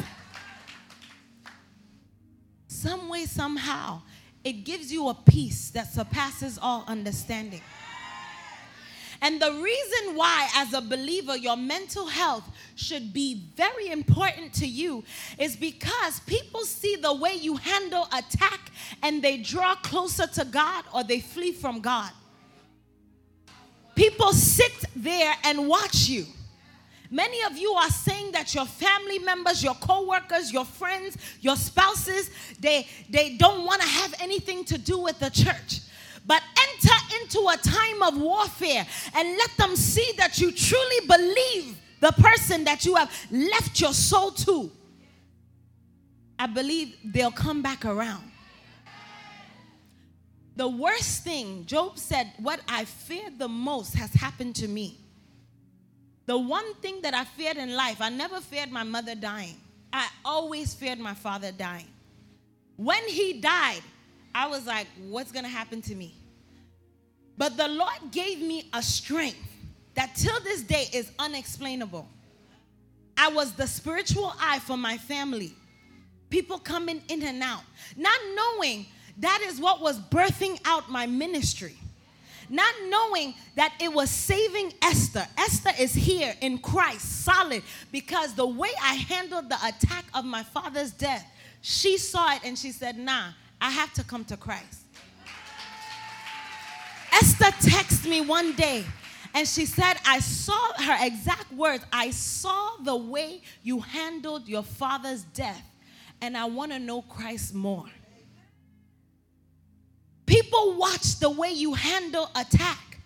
some 2.87 3.09
way, 3.09 3.25
somehow, 3.26 4.00
it 4.45 4.64
gives 4.64 4.93
you 4.93 5.09
a 5.09 5.14
peace 5.14 5.71
that 5.71 5.93
surpasses 5.93 6.57
all 6.57 6.85
understanding. 6.87 7.61
And 9.21 9.43
the 9.43 9.50
reason 9.50 10.14
why, 10.14 10.49
as 10.55 10.73
a 10.73 10.81
believer, 10.81 11.37
your 11.37 11.57
mental 11.57 12.07
health 12.07 12.49
should 12.76 13.12
be 13.12 13.43
very 13.57 13.88
important 13.88 14.52
to 14.55 14.66
you 14.66 15.02
is 15.37 15.57
because 15.57 16.21
people 16.21 16.61
see 16.61 16.95
the 16.95 17.12
way 17.12 17.35
you 17.35 17.57
handle 17.57 18.07
attack 18.16 18.71
and 19.02 19.21
they 19.21 19.38
draw 19.38 19.75
closer 19.76 20.28
to 20.28 20.45
God 20.45 20.85
or 20.95 21.02
they 21.02 21.19
flee 21.19 21.52
from 21.52 21.81
God. 21.81 22.12
People 23.97 24.33
sit 24.33 24.85
there 24.95 25.35
and 25.43 25.66
watch 25.66 26.09
you. 26.09 26.26
Many 27.11 27.43
of 27.45 27.57
you 27.57 27.73
are 27.73 27.91
saying 27.91 28.33
that 28.33 28.55
your 28.55 28.67
family 28.67 29.19
members, 29.19 29.63
your 29.63 29.75
co-workers, 29.75 30.53
your 30.53 30.65
friends, 30.65 31.17
your 31.41 31.57
spouses, 31.57 32.31
they, 32.59 32.87
they 33.09 33.37
don't 33.37 33.65
want 33.65 33.81
to 33.83 33.89
have 33.89 34.15
anything 34.21 34.65
to 34.65 34.79
do 34.79 34.99
with 34.99 35.19
the 35.19 35.31
church. 35.31 35.81
But 36.27 36.43
enter 36.59 37.23
into 37.23 37.49
a 37.49 37.57
time 37.57 38.03
of 38.03 38.21
warfare 38.21 38.87
and 39.15 39.39
let 39.39 39.51
them 39.57 39.77
see 39.77 40.13
that 40.17 40.39
you 40.41 40.51
truly 40.51 41.07
believe 41.07 41.77
the 42.01 42.13
person 42.13 42.65
that 42.65 42.85
you 42.85 42.97
have 42.97 43.11
left 43.31 43.81
your 43.81 43.93
soul 43.93 44.33
to. 44.33 44.71
I 46.39 46.47
believe 46.47 46.97
they'll 47.05 47.31
come 47.31 47.63
back 47.63 47.85
around. 47.85 48.33
The 50.57 50.69
worst 50.69 51.23
thing, 51.23 51.67
Job 51.67 51.99
said, 51.99 52.33
what 52.39 52.61
I 52.67 52.87
feared 52.87 53.39
the 53.39 53.49
most 53.49 53.95
has 53.95 54.13
happened 54.15 54.57
to 54.57 54.69
me. 54.69 54.99
The 56.26 56.37
one 56.37 56.75
thing 56.75 57.02
that 57.02 57.14
I 57.14 57.25
feared 57.25 57.56
in 57.56 57.75
life, 57.75 58.00
I 58.00 58.09
never 58.09 58.40
feared 58.40 58.71
my 58.71 58.83
mother 58.83 59.14
dying. 59.14 59.56
I 59.92 60.09
always 60.25 60.75
feared 60.75 60.99
my 60.99 61.14
father 61.14 61.52
dying. 61.52 61.87
When 62.76 63.02
he 63.09 63.40
died, 63.40 63.80
I 64.35 64.49
was 64.49 64.66
like, 64.66 64.88
what's 65.09 65.33
going 65.33 65.45
to 65.45 65.50
happen 65.50 65.80
to 65.83 65.95
me? 65.95 66.14
But 67.38 67.56
the 67.56 67.68
Lord 67.68 68.11
gave 68.11 68.40
me 68.40 68.68
a 68.73 68.83
strength 68.83 69.38
that 69.95 70.14
till 70.16 70.38
this 70.40 70.62
day 70.62 70.88
is 70.92 71.11
unexplainable. 71.18 72.09
I 73.16 73.28
was 73.28 73.52
the 73.52 73.66
spiritual 73.66 74.35
eye 74.38 74.59
for 74.59 74.76
my 74.76 74.99
family. 74.99 75.54
People 76.28 76.59
coming 76.59 77.02
in 77.09 77.23
and 77.23 77.42
out, 77.42 77.62
not 77.97 78.18
knowing 78.35 78.87
that 79.18 79.40
is 79.47 79.61
what 79.61 79.80
was 79.80 79.99
birthing 79.99 80.61
out 80.66 80.90
my 80.90 81.06
ministry 81.06 81.76
not 82.49 82.73
knowing 82.88 83.35
that 83.55 83.73
it 83.81 83.93
was 83.93 84.11
saving 84.11 84.73
Esther. 84.83 85.26
Esther 85.38 85.73
is 85.79 85.95
here 85.95 86.35
in 86.41 86.59
Christ, 86.59 87.25
solid, 87.25 87.62
because 87.93 88.35
the 88.35 88.47
way 88.47 88.71
I 88.83 88.95
handled 88.95 89.49
the 89.49 89.59
attack 89.67 90.05
of 90.15 90.25
my 90.25 90.43
father's 90.43 90.91
death, 90.93 91.26
she 91.62 91.99
saw 91.99 92.35
it 92.35 92.41
and 92.45 92.59
she 92.59 92.73
said, 92.73 92.99
Nah, 92.99 93.31
I 93.61 93.71
have 93.71 93.93
to 93.95 94.05
come 94.05 94.25
to 94.26 94.37
Christ. 94.37 94.83
Esther 97.12 97.47
texted 97.69 98.09
me 98.09 98.21
one 98.21 98.53
day 98.55 98.85
and 99.37 99.47
she 99.47 99.67
said, 99.67 99.99
I 100.07 100.21
saw 100.21 100.73
her 100.79 100.97
exact 101.00 101.53
words. 101.53 101.85
I 101.93 102.11
saw 102.11 102.76
the 102.83 102.97
way 102.97 103.43
you 103.62 103.81
handled 103.81 104.49
your 104.49 104.62
father's 104.62 105.25
death, 105.25 105.62
and 106.23 106.37
I 106.38 106.47
want 106.47 106.73
to 106.73 106.79
know 106.79 107.03
Christ 107.03 107.55
more. 107.55 107.85
People 110.26 110.75
watch 110.75 111.21
the 111.21 111.30
way 111.30 111.52
you 111.52 111.75
handle 111.75 112.28
attack. 112.35 112.99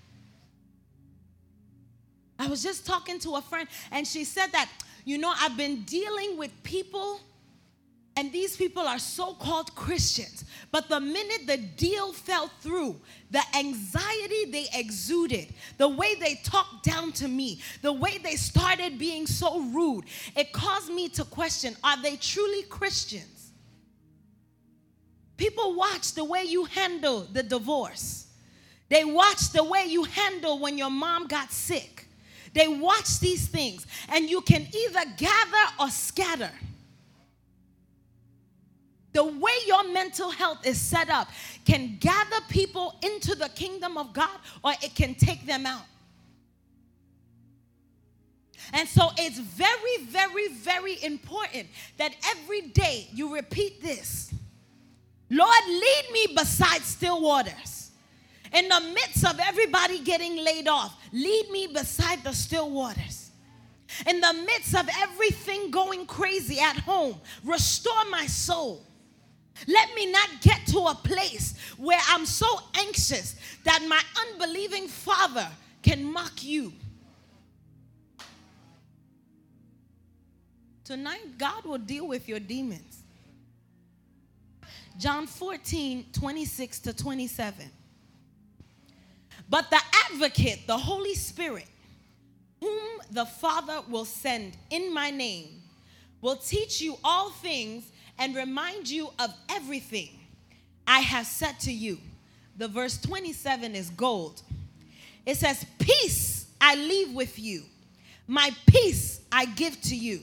I 2.38 2.48
was 2.48 2.62
just 2.62 2.86
talking 2.86 3.18
to 3.20 3.36
a 3.36 3.42
friend, 3.42 3.68
and 3.92 4.06
she 4.06 4.24
said 4.24 4.48
that, 4.52 4.70
you 5.04 5.18
know, 5.18 5.32
I've 5.38 5.58
been 5.58 5.82
dealing 5.82 6.38
with 6.38 6.50
people, 6.62 7.20
and 8.16 8.32
these 8.32 8.56
people 8.56 8.82
are 8.82 8.98
so 8.98 9.34
called 9.34 9.74
Christians. 9.74 10.46
But 10.72 10.88
the 10.88 11.00
minute 11.00 11.46
the 11.46 11.58
deal 11.58 12.14
fell 12.14 12.48
through, 12.60 12.96
the 13.30 13.42
anxiety 13.54 14.46
they 14.50 14.66
exuded, 14.72 15.52
the 15.76 15.88
way 15.88 16.14
they 16.14 16.36
talked 16.36 16.84
down 16.84 17.12
to 17.12 17.28
me, 17.28 17.60
the 17.82 17.92
way 17.92 18.18
they 18.18 18.36
started 18.36 18.98
being 18.98 19.26
so 19.26 19.60
rude, 19.60 20.04
it 20.34 20.52
caused 20.52 20.90
me 20.90 21.08
to 21.10 21.24
question 21.24 21.76
are 21.84 22.00
they 22.00 22.16
truly 22.16 22.62
Christians? 22.64 23.39
People 25.40 25.74
watch 25.74 26.12
the 26.12 26.22
way 26.22 26.44
you 26.44 26.66
handle 26.66 27.20
the 27.32 27.42
divorce. 27.42 28.26
They 28.90 29.06
watch 29.06 29.52
the 29.52 29.64
way 29.64 29.86
you 29.88 30.04
handle 30.04 30.58
when 30.58 30.76
your 30.76 30.90
mom 30.90 31.28
got 31.28 31.50
sick. 31.50 32.06
They 32.52 32.68
watch 32.68 33.20
these 33.20 33.48
things, 33.48 33.86
and 34.10 34.28
you 34.28 34.42
can 34.42 34.66
either 34.76 35.00
gather 35.16 35.66
or 35.80 35.88
scatter. 35.88 36.50
the 39.12 39.24
way 39.24 39.52
your 39.66 39.90
mental 39.92 40.30
health 40.30 40.64
is 40.66 40.78
set 40.78 41.08
up 41.08 41.28
can 41.64 41.96
gather 41.98 42.40
people 42.50 42.96
into 43.02 43.34
the 43.34 43.48
kingdom 43.48 43.96
of 43.96 44.12
God 44.12 44.38
or 44.62 44.72
it 44.82 44.94
can 44.94 45.14
take 45.14 45.46
them 45.46 45.64
out. 45.64 45.86
And 48.74 48.86
so 48.86 49.08
it's 49.16 49.38
very, 49.38 50.04
very, 50.04 50.48
very 50.48 51.02
important 51.02 51.66
that 51.96 52.14
every 52.28 52.60
day 52.60 53.08
you 53.12 53.34
repeat 53.34 53.82
this 53.82 54.32
Lord, 55.30 55.66
lead 55.68 56.02
me 56.12 56.26
beside 56.36 56.82
still 56.82 57.22
waters. 57.22 57.92
In 58.52 58.68
the 58.68 58.80
midst 58.80 59.24
of 59.24 59.38
everybody 59.38 60.00
getting 60.00 60.36
laid 60.36 60.66
off, 60.66 61.00
lead 61.12 61.50
me 61.50 61.68
beside 61.68 62.24
the 62.24 62.32
still 62.32 62.68
waters. 62.68 63.30
In 64.06 64.20
the 64.20 64.32
midst 64.32 64.74
of 64.74 64.88
everything 64.98 65.70
going 65.70 66.06
crazy 66.06 66.58
at 66.58 66.76
home, 66.76 67.20
restore 67.44 68.04
my 68.10 68.26
soul. 68.26 68.84
Let 69.68 69.94
me 69.94 70.10
not 70.10 70.28
get 70.40 70.66
to 70.68 70.78
a 70.78 70.94
place 70.94 71.54
where 71.76 72.00
I'm 72.08 72.26
so 72.26 72.46
anxious 72.74 73.36
that 73.64 73.84
my 73.88 74.00
unbelieving 74.28 74.88
father 74.88 75.48
can 75.82 76.04
mock 76.04 76.42
you. 76.42 76.72
Tonight, 80.84 81.38
God 81.38 81.64
will 81.64 81.78
deal 81.78 82.08
with 82.08 82.28
your 82.28 82.40
demons. 82.40 82.99
John 85.00 85.26
14, 85.26 86.08
26 86.12 86.78
to 86.80 86.92
27. 86.92 87.70
But 89.48 89.70
the 89.70 89.80
advocate, 90.10 90.66
the 90.66 90.76
Holy 90.76 91.14
Spirit, 91.14 91.64
whom 92.60 92.78
the 93.10 93.24
Father 93.24 93.80
will 93.88 94.04
send 94.04 94.58
in 94.68 94.92
my 94.92 95.10
name, 95.10 95.62
will 96.20 96.36
teach 96.36 96.82
you 96.82 96.98
all 97.02 97.30
things 97.30 97.90
and 98.18 98.36
remind 98.36 98.90
you 98.90 99.08
of 99.18 99.32
everything 99.48 100.10
I 100.86 101.00
have 101.00 101.26
said 101.26 101.58
to 101.60 101.72
you. 101.72 101.96
The 102.58 102.68
verse 102.68 103.00
27 103.00 103.74
is 103.74 103.88
gold. 103.88 104.42
It 105.24 105.38
says, 105.38 105.64
Peace 105.78 106.46
I 106.60 106.74
leave 106.74 107.14
with 107.14 107.38
you, 107.38 107.62
my 108.26 108.50
peace 108.66 109.22
I 109.32 109.46
give 109.46 109.80
to 109.80 109.96
you. 109.96 110.20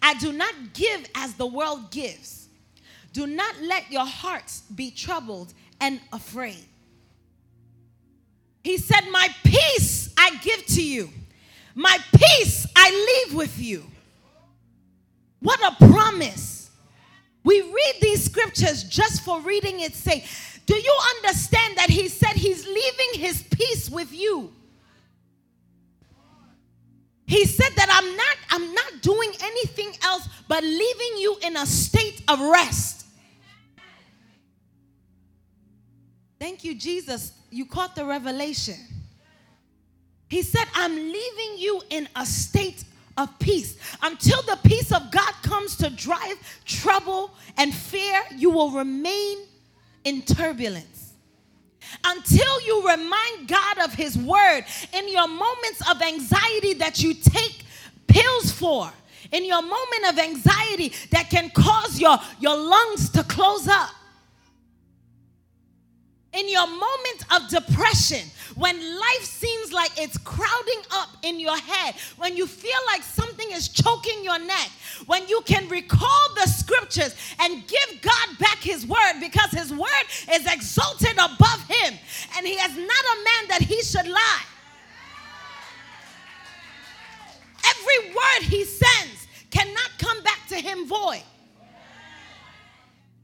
I 0.00 0.14
do 0.14 0.32
not 0.32 0.54
give 0.72 1.06
as 1.14 1.34
the 1.34 1.46
world 1.46 1.90
gives. 1.90 2.37
Do 3.18 3.26
not 3.26 3.60
let 3.60 3.90
your 3.90 4.06
hearts 4.06 4.60
be 4.60 4.92
troubled 4.92 5.52
and 5.80 6.00
afraid. 6.12 6.64
He 8.62 8.78
said, 8.78 9.10
My 9.10 9.28
peace 9.42 10.14
I 10.16 10.36
give 10.36 10.64
to 10.66 10.80
you, 10.80 11.10
my 11.74 11.98
peace 12.14 12.64
I 12.76 13.24
leave 13.26 13.34
with 13.36 13.58
you. 13.58 13.82
What 15.40 15.58
a 15.60 15.90
promise. 15.90 16.70
We 17.42 17.60
read 17.60 17.94
these 18.00 18.22
scriptures 18.22 18.84
just 18.84 19.22
for 19.22 19.40
reading 19.40 19.80
it 19.80 19.94
sake. 19.96 20.24
Do 20.66 20.76
you 20.76 20.98
understand 21.16 21.76
that 21.76 21.90
he 21.90 22.06
said 22.06 22.36
he's 22.36 22.68
leaving 22.68 23.20
his 23.20 23.42
peace 23.42 23.90
with 23.90 24.12
you? 24.12 24.52
He 27.26 27.46
said 27.46 27.72
that 27.74 27.88
I'm 27.90 28.16
not 28.16 28.36
I'm 28.50 28.74
not 28.74 29.02
doing 29.02 29.32
anything 29.42 29.92
else 30.04 30.28
but 30.46 30.62
leaving 30.62 31.16
you 31.16 31.36
in 31.42 31.56
a 31.56 31.66
state 31.66 32.22
of 32.28 32.38
rest. 32.40 32.97
Thank 36.38 36.64
you 36.64 36.74
Jesus. 36.74 37.32
You 37.50 37.66
caught 37.66 37.94
the 37.94 38.04
revelation. 38.04 38.76
He 40.28 40.42
said, 40.42 40.66
I'm 40.74 40.94
leaving 40.94 41.56
you 41.56 41.82
in 41.90 42.08
a 42.14 42.26
state 42.26 42.84
of 43.16 43.36
peace. 43.38 43.76
Until 44.02 44.40
the 44.42 44.58
peace 44.62 44.92
of 44.92 45.10
God 45.10 45.32
comes 45.42 45.76
to 45.76 45.90
drive 45.90 46.36
trouble 46.64 47.34
and 47.56 47.74
fear, 47.74 48.20
you 48.36 48.50
will 48.50 48.70
remain 48.70 49.38
in 50.04 50.22
turbulence 50.22 50.98
until 52.04 52.60
you 52.62 52.88
remind 52.88 53.48
God 53.48 53.78
of 53.78 53.94
His 53.94 54.16
word 54.16 54.64
in 54.92 55.08
your 55.08 55.26
moments 55.26 55.90
of 55.90 56.02
anxiety 56.02 56.74
that 56.74 57.02
you 57.02 57.14
take 57.14 57.64
pills 58.06 58.50
for, 58.52 58.90
in 59.32 59.44
your 59.44 59.62
moment 59.62 60.08
of 60.08 60.18
anxiety 60.18 60.92
that 61.10 61.28
can 61.30 61.50
cause 61.50 62.00
your, 62.00 62.18
your 62.40 62.56
lungs 62.56 63.10
to 63.10 63.22
close 63.24 63.68
up. 63.68 63.90
In 66.38 66.48
your 66.48 66.68
moment 66.68 67.24
of 67.34 67.48
depression, 67.48 68.30
when 68.54 68.76
life 68.76 69.24
seems 69.24 69.72
like 69.72 69.90
it's 69.98 70.16
crowding 70.18 70.82
up 70.92 71.08
in 71.22 71.40
your 71.40 71.56
head, 71.56 71.96
when 72.16 72.36
you 72.36 72.46
feel 72.46 72.78
like 72.86 73.02
something 73.02 73.50
is 73.50 73.68
choking 73.68 74.22
your 74.22 74.38
neck, 74.38 74.68
when 75.06 75.26
you 75.26 75.40
can 75.46 75.68
recall 75.68 76.34
the 76.36 76.46
scriptures 76.46 77.16
and 77.40 77.66
give 77.66 78.02
God 78.02 78.38
back 78.38 78.58
his 78.58 78.86
word 78.86 79.14
because 79.20 79.50
his 79.50 79.72
word 79.72 80.04
is 80.32 80.46
exalted 80.46 81.14
above 81.14 81.64
him 81.66 81.94
and 82.36 82.46
he 82.46 82.52
is 82.52 82.76
not 82.76 82.86
a 82.86 83.16
man 83.24 83.48
that 83.48 83.62
he 83.62 83.82
should 83.82 84.06
lie. 84.06 84.42
Every 87.66 88.10
word 88.14 88.42
he 88.42 88.64
sends 88.64 89.26
cannot 89.50 89.90
come 89.98 90.22
back 90.22 90.46
to 90.50 90.54
him 90.54 90.86
void. 90.86 91.22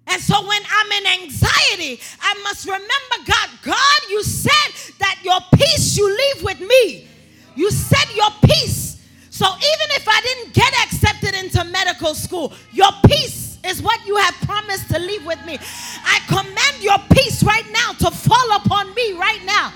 And 0.07 0.21
so 0.21 0.47
when 0.47 0.63
I'm 0.71 0.93
in 0.93 1.23
anxiety, 1.23 2.01
I 2.21 2.35
must 2.43 2.67
remember 2.67 3.17
God, 3.27 3.49
God, 3.63 4.01
you 4.11 4.23
said 4.23 4.97
that 4.99 5.19
your 5.23 5.41
peace 5.55 5.97
you 5.97 6.09
leave 6.09 6.43
with 6.43 6.61
me. 6.61 7.09
You 7.55 7.71
said 7.71 8.15
your 8.15 8.31
peace. 8.45 9.03
So 9.31 9.47
even 9.47 9.89
if 9.97 10.07
I 10.07 10.21
didn't 10.21 10.55
get 10.55 10.73
accepted 10.85 11.35
into 11.35 11.65
medical 11.65 12.15
school, 12.15 12.53
your 12.73 12.91
peace 13.07 13.59
is 13.65 13.83
what 13.83 14.07
you 14.07 14.17
have 14.17 14.35
promised 14.43 14.91
to 14.91 14.99
leave 14.99 15.25
with 15.25 15.45
me. 15.47 15.59
I 16.05 16.21
command 16.29 16.83
your 16.83 16.99
peace 17.11 17.43
right 17.43 17.67
now 17.73 17.93
to 17.93 18.11
fall 18.11 18.57
upon 18.57 18.95
me 18.95 19.15
right 19.15 19.43
now. 19.45 19.73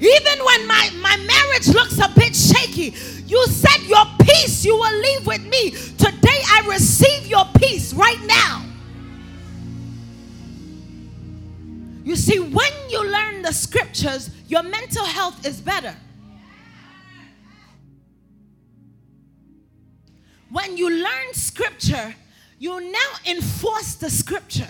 Even 0.00 0.44
when 0.44 0.66
my, 0.66 0.90
my 1.02 1.16
marriage 1.18 1.68
looks 1.68 1.98
a 1.98 2.08
bit 2.18 2.34
shaky, 2.34 2.94
you 3.26 3.46
said 3.46 3.82
your 3.82 4.04
peace 4.22 4.64
you 4.64 4.74
will 4.74 4.98
leave 4.98 5.26
with 5.26 5.44
me. 5.46 5.70
Today 5.70 6.40
I 6.48 6.64
receive 6.66 7.26
your 7.26 7.44
peace 7.56 7.92
right 7.92 8.20
now. 8.26 8.64
You 12.02 12.16
see, 12.16 12.40
when 12.40 12.72
you 12.88 13.04
learn 13.08 13.42
the 13.42 13.52
scriptures, 13.52 14.30
your 14.48 14.62
mental 14.62 15.04
health 15.04 15.46
is 15.46 15.60
better. 15.60 15.94
When 20.50 20.76
you 20.76 20.90
learn 20.90 21.34
scripture, 21.34 22.14
you 22.58 22.80
now 22.90 23.12
enforce 23.26 23.94
the 23.94 24.10
scripture. 24.10 24.68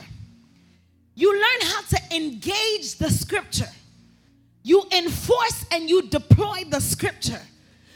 You 1.14 1.32
learn 1.32 1.68
how 1.68 1.82
to 1.82 2.16
engage 2.16 2.96
the 2.98 3.10
scripture. 3.10 3.68
You 4.62 4.84
enforce 4.92 5.64
and 5.72 5.88
you 5.88 6.02
deploy 6.02 6.64
the 6.68 6.80
scripture. 6.80 7.40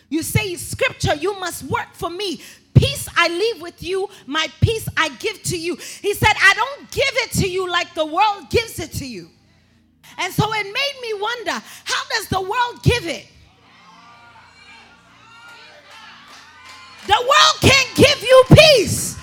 You 0.09 0.22
say, 0.22 0.55
Scripture, 0.57 1.14
you 1.14 1.38
must 1.40 1.64
work 1.64 1.88
for 1.92 2.11
me. 2.11 2.40
Peace 2.74 3.09
I 3.16 3.29
leave 3.29 3.62
with 3.62 3.83
you, 3.83 4.09
my 4.27 4.46
peace 4.61 4.88
I 4.96 5.09
give 5.20 5.42
to 5.44 5.59
you. 5.59 5.77
He 5.77 6.14
said, 6.14 6.33
I 6.40 6.55
don't 6.55 6.90
give 6.90 7.05
it 7.09 7.31
to 7.40 7.48
you 7.48 7.68
like 7.70 7.94
the 7.94 8.05
world 8.05 8.50
gives 8.50 8.79
it 8.81 8.92
to 8.94 9.07
you. 9.07 9.29
And 10.18 10.33
so 10.33 10.53
it 10.53 10.64
made 10.64 10.98
me 11.03 11.20
wonder 11.20 11.53
how 11.53 12.03
does 12.11 12.29
the 12.29 12.40
world 12.40 12.83
give 12.83 13.07
it? 13.07 13.27
The 17.07 17.18
world 17.20 17.61
can't 17.61 17.96
give 17.96 18.22
you 18.22 18.44
peace. 18.50 19.16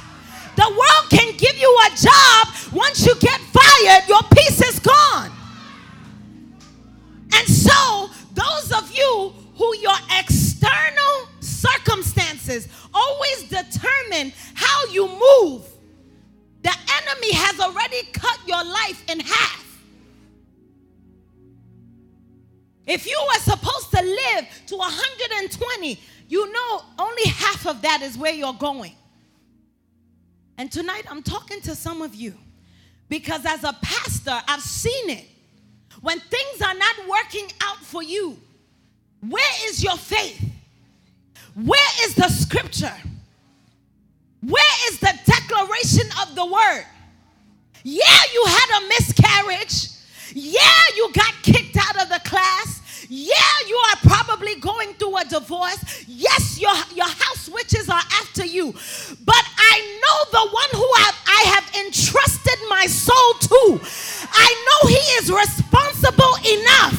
The 0.55 0.69
world 0.69 1.09
can 1.09 1.35
give 1.37 1.57
you 1.57 1.79
a 1.85 1.95
job. 1.95 2.73
Once 2.73 3.05
you 3.05 3.15
get 3.15 3.39
fired, 3.39 4.07
your 4.07 4.21
peace 4.35 4.61
is 4.61 4.79
gone. 4.79 5.31
And 7.33 7.47
so, 7.47 8.09
those 8.33 8.71
of 8.71 8.91
you 8.95 9.33
who 9.55 9.77
your 9.77 9.95
external 10.19 11.27
circumstances 11.39 12.67
always 12.93 13.43
determine 13.43 14.33
how 14.53 14.85
you 14.91 15.07
move, 15.07 15.65
the 16.63 16.69
enemy 16.71 17.33
has 17.33 17.59
already 17.59 18.03
cut 18.11 18.39
your 18.45 18.63
life 18.63 19.03
in 19.09 19.19
half. 19.19 19.61
If 22.85 23.05
you 23.05 23.17
were 23.33 23.39
supposed 23.39 23.91
to 23.91 24.01
live 24.01 24.47
to 24.67 24.75
120, 24.77 25.99
you 26.27 26.51
know 26.51 26.81
only 26.99 27.23
half 27.25 27.67
of 27.67 27.81
that 27.83 28.01
is 28.01 28.17
where 28.17 28.33
you're 28.33 28.53
going. 28.53 28.93
And 30.57 30.71
tonight 30.71 31.05
I'm 31.09 31.23
talking 31.23 31.61
to 31.61 31.75
some 31.75 32.01
of 32.01 32.13
you 32.15 32.33
because 33.09 33.45
as 33.45 33.63
a 33.63 33.73
pastor, 33.81 34.41
I've 34.47 34.61
seen 34.61 35.09
it. 35.09 35.25
When 36.01 36.19
things 36.19 36.61
are 36.61 36.73
not 36.73 36.95
working 37.07 37.47
out 37.61 37.77
for 37.77 38.03
you, 38.03 38.37
where 39.27 39.69
is 39.69 39.83
your 39.83 39.97
faith? 39.97 40.43
Where 41.55 41.89
is 42.03 42.15
the 42.15 42.27
scripture? 42.29 42.93
Where 44.41 44.75
is 44.89 44.99
the 44.99 45.13
declaration 45.25 46.09
of 46.23 46.35
the 46.35 46.45
word? 46.45 46.85
Yeah, 47.83 48.19
you 48.33 48.43
had 48.47 48.81
a 48.81 48.87
miscarriage. 48.87 49.87
Yeah, 50.33 50.81
you 50.95 51.11
got 51.13 51.33
kicked 51.43 51.77
out 51.77 52.01
of 52.01 52.09
the 52.09 52.21
class. 52.27 53.05
Yeah, 53.09 53.35
you 53.67 53.75
are 53.75 53.97
probably 54.03 54.55
going 54.55 54.93
through 54.93 55.17
a 55.17 55.25
divorce. 55.25 56.05
Yes, 56.07 56.59
your, 56.59 56.73
your 56.95 57.09
house 57.09 57.49
witches 57.49 57.89
are 57.89 58.01
after 58.21 58.45
you. 58.45 58.71
But 58.71 59.43
I 59.57 59.99
know 60.01 60.39
the 60.39 60.49
one 60.49 60.69
who 60.71 60.89
have, 61.03 61.15
I 61.31 61.41
have 61.55 61.65
entrusted 61.85 62.59
my 62.69 62.85
soul 62.87 63.33
to. 63.47 63.79
I 64.31 64.49
know 64.67 64.81
He 64.89 65.03
is 65.19 65.31
responsible 65.31 66.35
enough. 66.43 66.95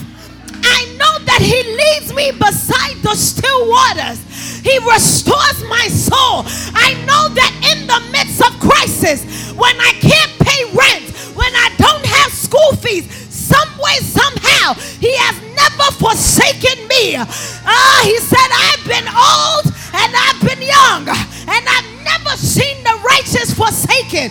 I 0.65 0.81
know 0.97 1.15
that 1.29 1.41
He 1.43 1.61
leads 1.63 2.15
me 2.15 2.31
beside 2.33 2.97
the 3.03 3.15
still 3.15 3.69
waters. 3.69 4.21
He 4.65 4.79
restores 4.89 5.59
my 5.69 5.87
soul. 5.89 6.47
I 6.73 6.95
know 7.05 7.29
that 7.35 7.53
in 7.77 7.87
the 7.87 8.01
midst 8.11 8.41
of 8.41 8.59
crisis, 8.59 9.53
when 9.53 9.77
I 9.81 9.93
can't 10.01 10.35
pay 10.41 10.65
rent, 10.73 11.13
when 11.37 11.53
I 11.55 11.69
don't 11.77 12.07
have 12.07 12.33
school 12.33 12.73
fees, 12.81 13.05
some 13.29 13.69
way, 13.85 13.97
somehow, 14.01 14.75
He 14.99 15.13
has 15.17 15.37
never 15.61 15.89
forsaken 16.01 16.89
me. 16.89 17.17
Ah, 17.19 18.01
He 18.05 18.17
said, 18.19 18.49
I've 18.49 18.85
been 18.89 19.09
old 19.13 19.67
and 19.95 20.15
I've 20.17 20.41
been 20.41 20.63
young, 20.63 21.09
and 21.09 21.65
I've 21.69 22.05
never 22.05 22.37
seen 22.37 22.83
the 22.85 22.99
righteous 23.05 23.55
forsaken, 23.55 24.31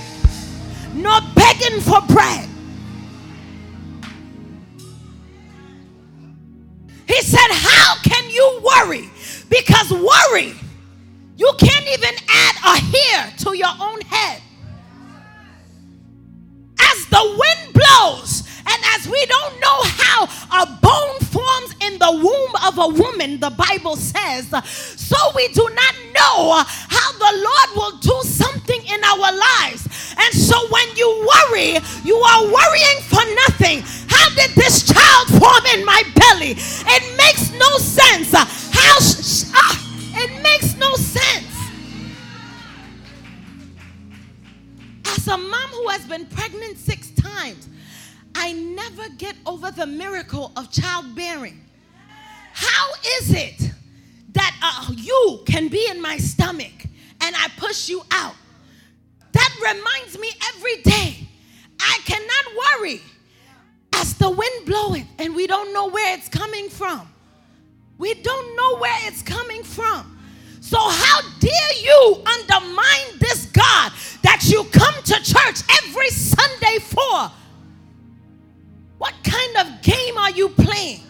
nor 0.93 1.19
begging 1.35 1.81
for 1.81 2.01
bread. 2.07 2.47
He 7.07 7.21
said, 7.21 7.49
How 7.51 7.95
can 8.03 8.29
you 8.29 8.61
worry? 8.63 9.09
Because 9.49 9.91
worry, 9.91 10.53
you 11.35 11.51
can't 11.57 11.87
even 11.87 12.15
add 12.29 12.55
a 12.63 12.79
hair 12.79 13.33
to 13.39 13.57
your 13.57 13.73
own 13.79 13.99
head. 14.01 14.41
As 16.79 17.05
the 17.07 17.37
wind 17.37 17.73
blows, 17.73 18.30
we 19.07 19.25
don't 19.25 19.59
know 19.59 19.79
how 19.83 20.23
a 20.63 20.65
bone 20.81 21.19
forms 21.19 21.75
in 21.81 21.97
the 21.99 22.11
womb 22.11 22.53
of 22.67 22.77
a 22.77 22.87
woman, 23.01 23.39
the 23.39 23.49
Bible 23.51 23.95
says, 23.95 24.47
so 24.65 25.17
we 25.35 25.47
do 25.49 25.67
not 25.73 25.95
know 26.13 26.63
how 26.65 27.11
the 27.13 27.33
Lord 27.47 27.69
will 27.75 27.97
do 27.99 28.21
something 28.27 28.81
in 28.85 29.03
our 29.03 29.31
lives. 29.31 29.87
And 30.17 30.33
so 30.33 30.57
when 30.69 30.95
you 30.95 31.09
worry, 31.33 31.77
you 32.03 32.17
are 32.17 32.43
worrying 32.43 33.01
for 33.07 33.23
nothing. 33.47 33.83
How 34.07 34.29
did 34.35 34.51
this 34.55 34.83
child 34.83 35.27
form 35.29 35.65
in 35.73 35.85
my 35.85 36.03
belly? 36.15 36.55
It 36.57 37.17
makes 37.17 37.51
no 37.57 37.77
sense. 37.77 38.33
How? 38.33 38.97
Uh, 39.53 39.75
it 40.13 40.43
makes 40.43 40.75
no 40.77 40.93
sense. 40.95 41.47
As 45.05 45.27
a 45.27 45.37
mom 45.37 45.69
who 45.69 45.87
has 45.89 46.05
been 46.05 46.25
pregnant 46.25 46.77
six 46.77 47.11
times, 47.11 47.69
I 48.35 48.53
never 48.53 49.09
get 49.17 49.35
over 49.45 49.71
the 49.71 49.85
miracle 49.85 50.51
of 50.55 50.71
childbearing. 50.71 51.63
How 52.53 52.91
is 53.19 53.31
it 53.31 53.71
that 54.33 54.55
uh, 54.61 54.93
you 54.95 55.41
can 55.45 55.67
be 55.67 55.87
in 55.89 56.01
my 56.01 56.17
stomach 56.17 56.85
and 57.21 57.35
I 57.35 57.47
push 57.57 57.89
you 57.89 58.01
out? 58.11 58.35
That 59.31 59.55
reminds 59.61 60.19
me 60.19 60.29
every 60.55 60.81
day 60.81 61.27
I 61.79 61.97
cannot 62.05 62.79
worry 62.81 63.01
as 63.93 64.13
the 64.15 64.29
wind 64.29 64.65
bloweth 64.65 65.07
and 65.19 65.35
we 65.35 65.47
don't 65.47 65.73
know 65.73 65.89
where 65.89 66.15
it's 66.17 66.29
coming 66.29 66.69
from. 66.69 67.07
We 67.97 68.13
don't 68.15 68.55
know 68.55 68.77
where 68.77 68.97
it's 69.07 69.21
coming 69.21 69.63
from. 69.63 70.17
So, 70.59 70.77
how 70.79 71.21
dare 71.39 71.83
you 71.83 72.23
undermine 72.25 73.19
this 73.19 73.47
God 73.47 73.91
that 74.23 74.43
you 74.47 74.63
come 74.65 74.95
to 75.03 75.13
church 75.23 75.61
every 75.83 76.09
Sunday 76.09 76.79
for? 76.79 77.31
What 79.01 79.15
kind 79.23 79.57
of 79.57 79.81
game 79.81 80.15
are 80.15 80.29
you 80.29 80.49
playing? 80.49 81.01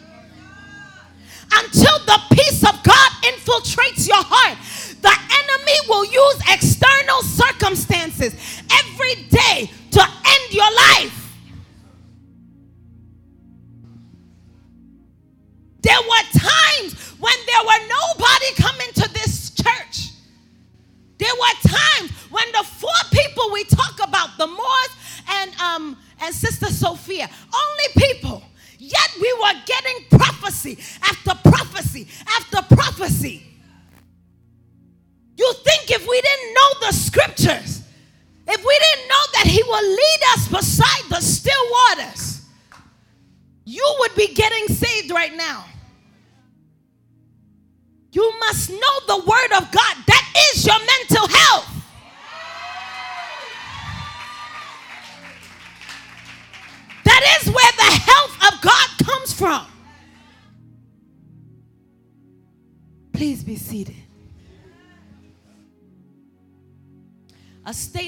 Until 1.51 1.99
the 2.05 2.21
peace 2.31 2.63
of 2.63 2.81
God 2.83 3.11
infiltrates 3.21 4.07
your 4.07 4.23
heart, 4.23 4.57
the 5.01 5.11
enemy 5.11 5.77
will 5.89 6.05
use 6.05 6.39
external 6.47 7.21
circumstances 7.21 8.33
every 8.71 9.15
day 9.27 9.69
to 9.91 10.01
end 10.01 10.53
your 10.53 10.71
life. 10.71 11.20
Sophia, 26.81 27.29
only 27.53 28.00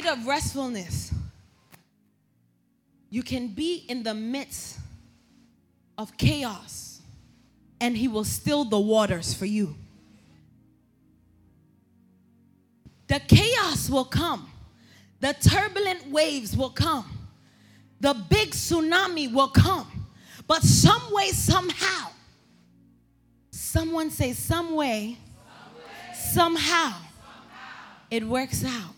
state 0.04 0.12
of 0.12 0.28
restfulness. 0.28 1.14
You 3.10 3.24
can 3.24 3.48
be 3.48 3.86
in 3.88 4.04
the 4.04 4.14
midst 4.14 4.80
of 5.98 6.18
chaos, 6.18 7.02
and 7.80 7.96
He 7.96 8.08
will 8.08 8.24
still 8.24 8.66
the 8.66 8.80
waters 8.80 9.34
for 9.34 9.46
you. 9.46 9.76
The 13.08 13.20
chaos 13.20 13.90
will 13.90 14.06
come, 14.06 14.50
the 15.20 15.34
turbulent 15.34 16.10
waves 16.10 16.58
will 16.58 16.72
come 16.72 17.20
the 18.04 18.14
big 18.14 18.50
tsunami 18.50 19.32
will 19.32 19.48
come. 19.48 19.88
But 20.46 20.62
some 20.62 21.14
way, 21.14 21.30
somehow, 21.30 22.10
someone 23.50 24.12
say, 24.12 24.34
some 24.34 24.76
way, 24.76 25.18
some 25.24 25.74
way 25.74 26.60
somehow, 26.60 26.90
somehow, 26.90 26.98
it 28.12 28.28
works 28.28 28.66
out. 28.66 28.94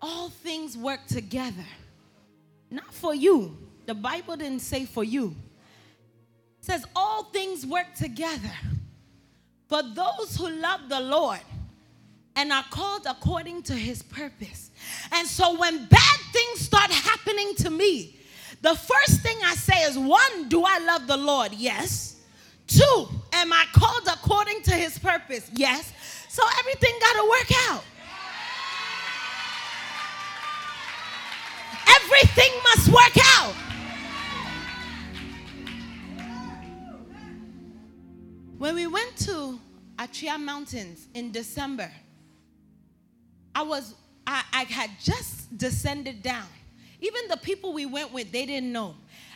All 0.00 0.28
things 0.28 0.76
work 0.76 1.06
together. 1.06 1.66
Not 2.70 2.92
for 2.92 3.14
you. 3.14 3.56
The 3.86 3.94
Bible 3.94 4.36
didn't 4.36 4.60
say 4.60 4.84
for 4.84 5.02
you. 5.02 5.34
It 6.60 6.64
says 6.64 6.84
all 6.94 7.24
things 7.24 7.64
work 7.64 7.94
together 7.94 8.52
for 9.68 9.82
those 9.82 10.36
who 10.36 10.50
love 10.50 10.88
the 10.88 11.00
Lord 11.00 11.40
and 12.36 12.52
are 12.52 12.64
called 12.70 13.06
according 13.08 13.62
to 13.64 13.74
his 13.74 14.02
purpose. 14.02 14.70
And 15.12 15.26
so 15.26 15.58
when 15.58 15.86
bad 15.86 16.18
things 16.32 16.60
start 16.60 16.90
happening 16.90 17.54
to 17.56 17.70
me, 17.70 18.16
the 18.62 18.74
first 18.74 19.20
thing 19.22 19.36
I 19.44 19.54
say 19.54 19.82
is 19.82 19.98
one, 19.98 20.48
do 20.48 20.64
I 20.64 20.78
love 20.78 21.06
the 21.06 21.16
Lord? 21.16 21.52
Yes. 21.52 22.16
Two, 22.66 23.08
am 23.32 23.52
I 23.52 23.64
called 23.72 24.06
according 24.06 24.62
to 24.62 24.72
his 24.72 24.98
purpose? 24.98 25.50
Yes. 25.54 25.92
So 26.28 26.42
everything 26.58 26.94
got 27.00 27.12
to 27.14 27.28
work 27.28 27.58
out. 27.70 27.84
Everything 31.88 32.52
must 32.64 32.88
work 32.88 33.24
out. 33.38 33.54
When 38.58 38.74
we 38.74 38.86
went 38.86 39.16
to 39.18 39.58
Atria 39.96 40.38
Mountains 40.40 41.06
in 41.14 41.30
December, 41.30 41.90
I 43.54 43.62
was, 43.62 43.94
I, 44.26 44.42
I 44.52 44.64
had 44.64 44.90
just 45.00 45.56
descended 45.56 46.22
down. 46.22 46.46
Even 47.00 47.28
the 47.28 47.36
people 47.36 47.72
we 47.72 47.86
went 47.86 48.12
with, 48.12 48.32
they 48.32 48.46
didn't 48.46 48.72
know. 48.72 48.94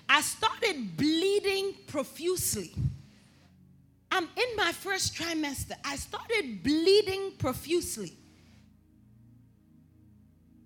I 0.09 0.21
started 0.21 0.97
bleeding 0.97 1.75
profusely. 1.87 2.73
I'm 4.11 4.25
in 4.25 4.57
my 4.57 4.73
first 4.73 5.15
trimester. 5.15 5.73
I 5.85 5.97
started 5.97 6.63
bleeding 6.63 7.33
profusely. 7.39 8.13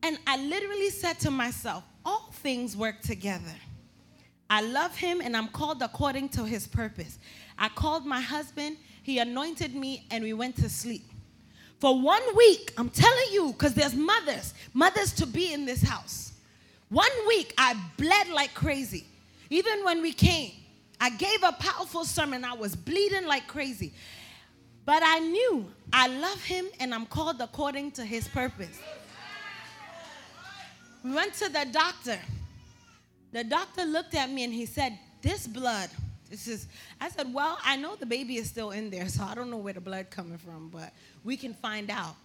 And 0.07 0.21
I 0.25 0.37
literally 0.37 0.91
said 0.91 1.19
to 1.21 1.33
myself, 1.33 1.83
all 2.05 2.31
things 2.35 2.77
work 2.77 3.01
together. 3.01 3.53
I 4.49 4.61
love 4.61 4.95
him 4.95 5.21
and 5.21 5.37
I'm 5.37 5.49
called 5.49 5.83
according 5.83 6.29
to 6.29 6.45
his 6.45 6.65
purpose. 6.65 7.19
I 7.59 7.69
called 7.71 8.07
my 8.07 8.21
husband, 8.21 8.77
he 9.03 9.19
anointed 9.19 9.75
me, 9.75 10.07
and 10.13 10.23
we 10.23 10.33
went 10.33 10.55
to 10.59 10.69
sleep. 10.69 11.03
For 11.81 12.01
one 12.01 12.23
week, 12.37 12.73
I'm 12.79 12.89
telling 12.89 13.33
you, 13.33 13.49
because 13.51 13.75
there's 13.75 13.97
mothers, 13.97 14.55
mothers 14.73 15.13
to 15.15 15.27
be 15.27 15.53
in 15.53 15.65
this 15.65 15.83
house. 15.83 16.35
One 16.89 17.11
week, 17.27 17.53
I 17.59 17.75
bled 17.97 18.29
like 18.29 18.55
crazy. 18.55 19.07
Even 19.51 19.85
when 19.85 20.03
we 20.03 20.13
came, 20.13 20.53
I 21.01 21.11
gave 21.11 21.43
a 21.43 21.51
powerful 21.51 22.05
sermon. 22.05 22.45
I 22.45 22.55
was 22.55 22.77
bleeding 22.77 23.27
like 23.27 23.49
crazy. 23.49 23.93
But 24.85 25.03
I 25.05 25.19
knew 25.19 25.67
I 25.93 26.07
love 26.07 26.41
him 26.45 26.67
and 26.79 26.95
I'm 26.95 27.07
called 27.07 27.41
according 27.41 27.91
to 27.93 28.05
his 28.05 28.29
purpose. 28.29 28.79
We 31.07 31.13
went 31.15 31.35
to 31.35 31.49
the 31.49 31.65
doctor. 31.71 32.19
The 33.31 33.45
doctor 33.45 33.85
looked 33.85 34.17
at 34.17 34.29
me 34.29 34.43
and 34.43 34.53
he 34.53 34.67
said, 34.67 34.99
This 35.23 35.47
blood, 35.47 35.89
this 36.29 36.49
is, 36.49 36.67
I 37.01 37.11
said, 37.11 37.33
Well, 37.33 37.57
I 37.65 37.77
know 37.77 37.95
the 37.95 38.07
baby 38.07 38.39
is 38.39 38.49
still 38.49 38.73
in 38.73 38.91
there, 38.91 39.07
so 39.09 39.23
I 39.23 39.37
don't 39.37 39.49
know 39.49 39.57
where 39.57 39.75
the 39.75 39.81
blood 39.81 40.11
coming 40.11 40.37
from, 40.37 40.69
but 40.69 40.93
we 41.23 41.37
can 41.37 41.55
find 41.55 41.91
out. 41.91 42.17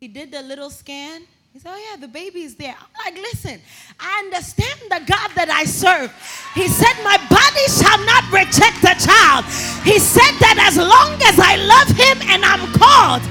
He 0.00 0.08
did 0.08 0.32
the 0.32 0.42
little 0.42 0.70
scan. 0.70 1.22
He 1.52 1.60
said, 1.60 1.70
Oh, 1.72 1.88
yeah, 1.90 2.00
the 2.00 2.08
baby's 2.08 2.56
there. 2.56 2.74
I'm 2.76 3.14
like, 3.14 3.22
Listen, 3.22 3.60
I 4.00 4.24
understand 4.24 4.80
the 4.90 5.02
God 5.06 5.30
that 5.36 5.48
I 5.48 5.62
serve. 5.62 6.10
He 6.54 6.66
said, 6.66 6.94
My 7.04 7.18
body 7.30 7.66
shall 7.70 8.04
not 8.06 8.26
reject 8.32 8.82
the 8.82 9.06
child. 9.06 9.44
He 9.86 10.00
said 10.00 10.34
that 10.42 10.58
as 10.66 10.76
long 10.76 11.14
as 11.22 11.38
I 11.38 11.62
love 11.62 11.94
him 11.94 12.18
and 12.26 12.44
I'm 12.44 12.66
called, 12.74 13.22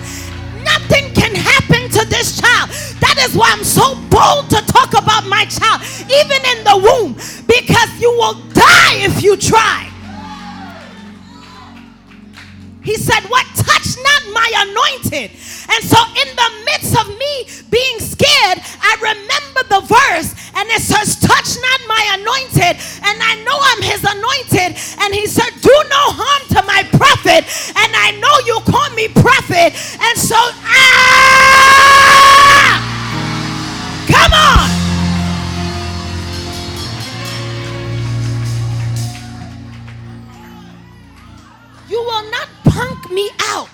nothing 0.64 1.14
can 1.14 1.36
happen 1.66 1.90
to 1.90 2.06
this 2.06 2.40
child. 2.40 2.70
That 3.02 3.18
is 3.28 3.36
why 3.36 3.52
I'm 3.52 3.64
so 3.64 3.96
bold 4.10 4.50
to 4.50 4.62
talk 4.72 4.92
about 4.92 5.28
my 5.28 5.46
child, 5.46 5.82
even 6.06 6.42
in 6.58 6.64
the 6.64 6.78
womb, 6.78 7.14
because 7.48 8.02
you 8.02 8.12
will 8.12 8.36
die 8.54 9.06
if 9.06 9.24
you 9.24 9.38
try. 9.38 9.90
He 12.84 12.96
said, 12.98 13.24
What? 13.30 13.46
Touch 13.96 14.04
not 14.04 14.34
my 14.34 14.50
anointed. 14.68 15.32
And 15.70 15.84
so, 15.84 15.98
in 15.98 16.36
the 16.36 16.50
midst 16.66 16.98
of 17.00 17.08
me 17.08 17.46
being 17.70 18.00
scared, 18.00 18.60
I 18.82 18.96
remember 19.02 19.64
the 19.70 19.82
verse, 19.88 20.34
and 20.56 20.70
it 20.70 20.82
says, 20.82 21.20
Touch 21.20 21.58
not 21.62 21.80
my 21.88 22.18
anointed. 22.20 22.78
And 23.04 23.22
I 23.22 23.36
know 23.44 23.58
I'm 23.62 23.82
his 23.82 24.04
anointed. 24.04 24.78
And 25.02 25.14
he 25.14 25.28
said, 25.28 25.52
Do 25.62 25.70
no 25.90 26.12
harm 26.12 26.48
to 26.50 26.64
my 26.66 26.84
prophet. 26.98 27.46
And 27.78 27.96
I 27.96 28.12
know 28.20 28.40
you 28.46 28.60
call 28.66 28.90
me 28.96 29.08
prophet. 29.10 29.74
And 30.02 30.18
so, 30.18 30.36
ah! 30.36 30.92
Come 34.08 34.34
on. 34.34 34.85
Me 43.16 43.30
out. 43.40 43.70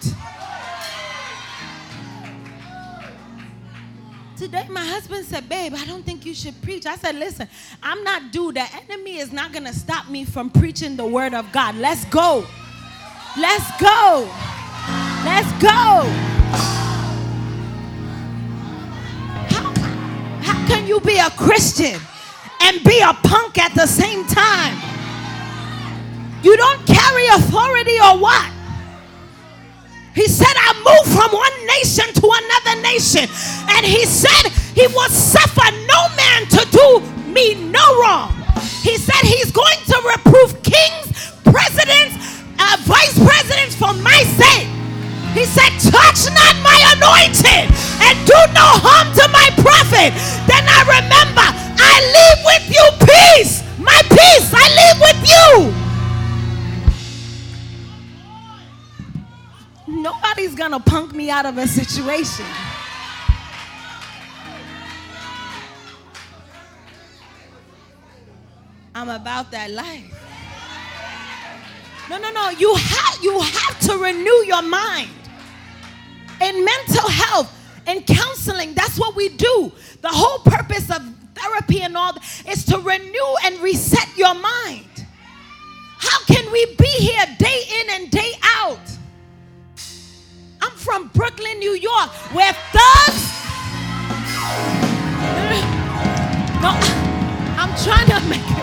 Today, 4.37 4.67
my 4.69 4.85
husband 4.85 5.25
said, 5.25 5.49
Babe, 5.49 5.73
I 5.75 5.85
don't 5.85 6.05
think 6.05 6.25
you 6.25 6.33
should 6.33 6.59
preach. 6.61 6.85
I 6.85 6.95
said, 6.95 7.15
Listen, 7.15 7.47
I'm 7.81 8.03
not 8.03 8.31
due. 8.31 8.51
The 8.51 8.65
enemy 8.83 9.17
is 9.17 9.31
not 9.31 9.51
going 9.51 9.65
to 9.65 9.73
stop 9.73 10.09
me 10.09 10.25
from 10.25 10.49
preaching 10.49 10.95
the 10.95 11.05
word 11.05 11.33
of 11.33 11.51
God. 11.51 11.75
Let's 11.75 12.05
go. 12.05 12.45
Let's 13.37 13.81
go. 13.81 14.29
Let's 15.25 15.51
go. 15.61 16.07
How, 19.49 19.73
how 20.41 20.67
can 20.67 20.87
you 20.87 20.99
be 20.99 21.17
a 21.17 21.29
Christian 21.31 21.99
and 22.61 22.83
be 22.83 22.99
a 22.99 23.13
punk 23.13 23.57
at 23.57 23.73
the 23.73 23.87
same 23.87 24.25
time? 24.27 24.77
You 26.43 26.57
don't 26.57 26.85
carry 26.85 27.27
authority 27.27 27.99
or 27.99 28.19
what? 28.19 28.51
He 30.13 30.27
said, 30.27 30.51
I 30.51 30.75
moved 30.83 31.09
from 31.15 31.31
one 31.31 31.57
nation 31.79 32.07
to 32.19 32.25
another 32.27 32.81
nation. 32.83 33.27
And 33.71 33.85
he 33.85 34.05
said, 34.05 34.51
He 34.75 34.87
will 34.87 35.09
suffer 35.09 35.67
no 35.87 36.01
man 36.15 36.47
to 36.51 36.61
do 36.71 36.87
me 37.31 37.55
no 37.71 37.83
wrong. 38.01 38.35
He 38.83 38.97
said, 38.97 39.23
He's 39.23 39.51
going 39.51 39.79
to 39.87 39.97
reprove 40.11 40.61
kings, 40.63 41.31
presidents, 41.47 42.43
uh, 42.59 42.77
vice 42.83 43.15
presidents 43.15 43.75
for 43.75 43.93
my 44.03 44.19
sake. 44.35 44.67
He 45.31 45.45
said, 45.47 45.71
Touch 45.79 46.27
not 46.35 46.55
my 46.59 46.75
anointed 46.99 47.71
and 48.03 48.15
do 48.27 48.39
no 48.51 48.67
harm 48.83 49.07
to 49.15 49.25
my 49.31 49.47
prophet. 49.63 50.11
Gonna 60.61 60.79
punk 60.79 61.11
me 61.15 61.31
out 61.31 61.47
of 61.47 61.57
a 61.57 61.65
situation. 61.65 62.45
I'm 68.93 69.09
about 69.09 69.49
that 69.49 69.71
life. 69.71 70.13
No, 72.11 72.19
no, 72.19 72.29
no. 72.29 72.51
You 72.51 72.75
have 72.75 73.23
you 73.23 73.39
have 73.39 73.79
to 73.87 73.97
renew 73.97 74.45
your 74.45 74.61
mind. 74.61 75.09
In 76.41 76.63
mental 76.63 77.09
health 77.09 77.51
and 77.87 78.05
counseling, 78.05 78.75
that's 78.75 78.99
what 78.99 79.15
we 79.15 79.29
do. 79.29 79.71
The 80.01 80.09
whole 80.09 80.43
purpose 80.43 80.91
of 80.91 81.01
therapy 81.33 81.81
and 81.81 81.97
all 81.97 82.13
is 82.47 82.65
to 82.65 82.77
renew 82.77 83.35
and 83.45 83.59
reset 83.61 84.15
your 84.15 84.35
mind. 84.35 85.07
How 85.97 86.19
can 86.25 86.51
we 86.51 86.75
be 86.75 86.85
here 86.85 87.25
day 87.39 87.63
in 87.79 87.89
and 87.89 88.11
day 88.11 88.33
out? 88.43 88.90
I'm 90.61 90.71
from 90.71 91.07
Brooklyn, 91.09 91.59
New 91.59 91.73
York, 91.73 92.09
where 92.33 92.53
thugs. 92.71 93.27
No, 96.61 96.77
I'm 97.57 97.73
trying 97.83 98.07
to 98.07 98.19
make 98.29 98.45
it. 98.45 98.61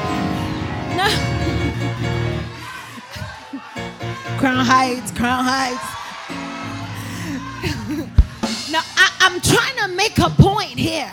No. 0.96 1.08
Crown 4.38 4.64
Heights, 4.64 5.10
Crown 5.10 5.44
Heights. 5.44 5.98
now, 8.70 8.82
I, 8.96 9.10
I'm 9.20 9.40
trying 9.40 9.76
to 9.78 9.88
make 9.96 10.18
a 10.18 10.30
point 10.30 10.78
here 10.78 11.12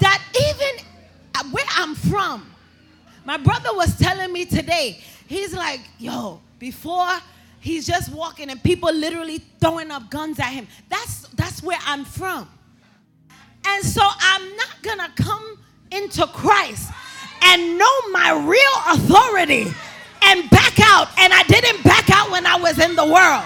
that 0.00 0.22
even 0.52 0.84
where 1.50 1.64
I'm 1.76 1.94
from, 1.94 2.46
my 3.24 3.38
brother 3.38 3.74
was 3.74 3.96
telling 3.98 4.32
me 4.32 4.44
today, 4.44 5.00
he's 5.26 5.54
like, 5.54 5.80
yo, 5.98 6.40
before 6.58 7.08
he's 7.60 7.86
just 7.86 8.12
walking 8.12 8.50
and 8.50 8.62
people 8.62 8.92
literally 8.92 9.38
throwing 9.60 9.90
up 9.90 10.10
guns 10.10 10.38
at 10.38 10.50
him. 10.50 10.66
That's 10.88 11.28
that's 11.28 11.62
where 11.62 11.78
I'm 11.84 12.04
from. 12.04 12.48
And 13.66 13.84
so 13.84 14.02
I'm 14.02 14.56
not 14.56 14.82
gonna 14.82 15.12
come 15.16 15.58
into 15.90 16.26
Christ 16.28 16.90
and 17.42 17.78
know 17.78 18.00
my 18.10 18.32
real 18.32 18.94
authority 18.94 19.66
and 20.22 20.50
back 20.50 20.78
out. 20.80 21.08
And 21.18 21.32
I 21.32 21.42
didn't 21.44 21.82
back 21.84 22.10
out 22.10 22.30
when 22.30 22.46
I 22.46 22.56
was 22.56 22.78
in 22.78 22.94
the 22.94 23.06
world. 23.06 23.44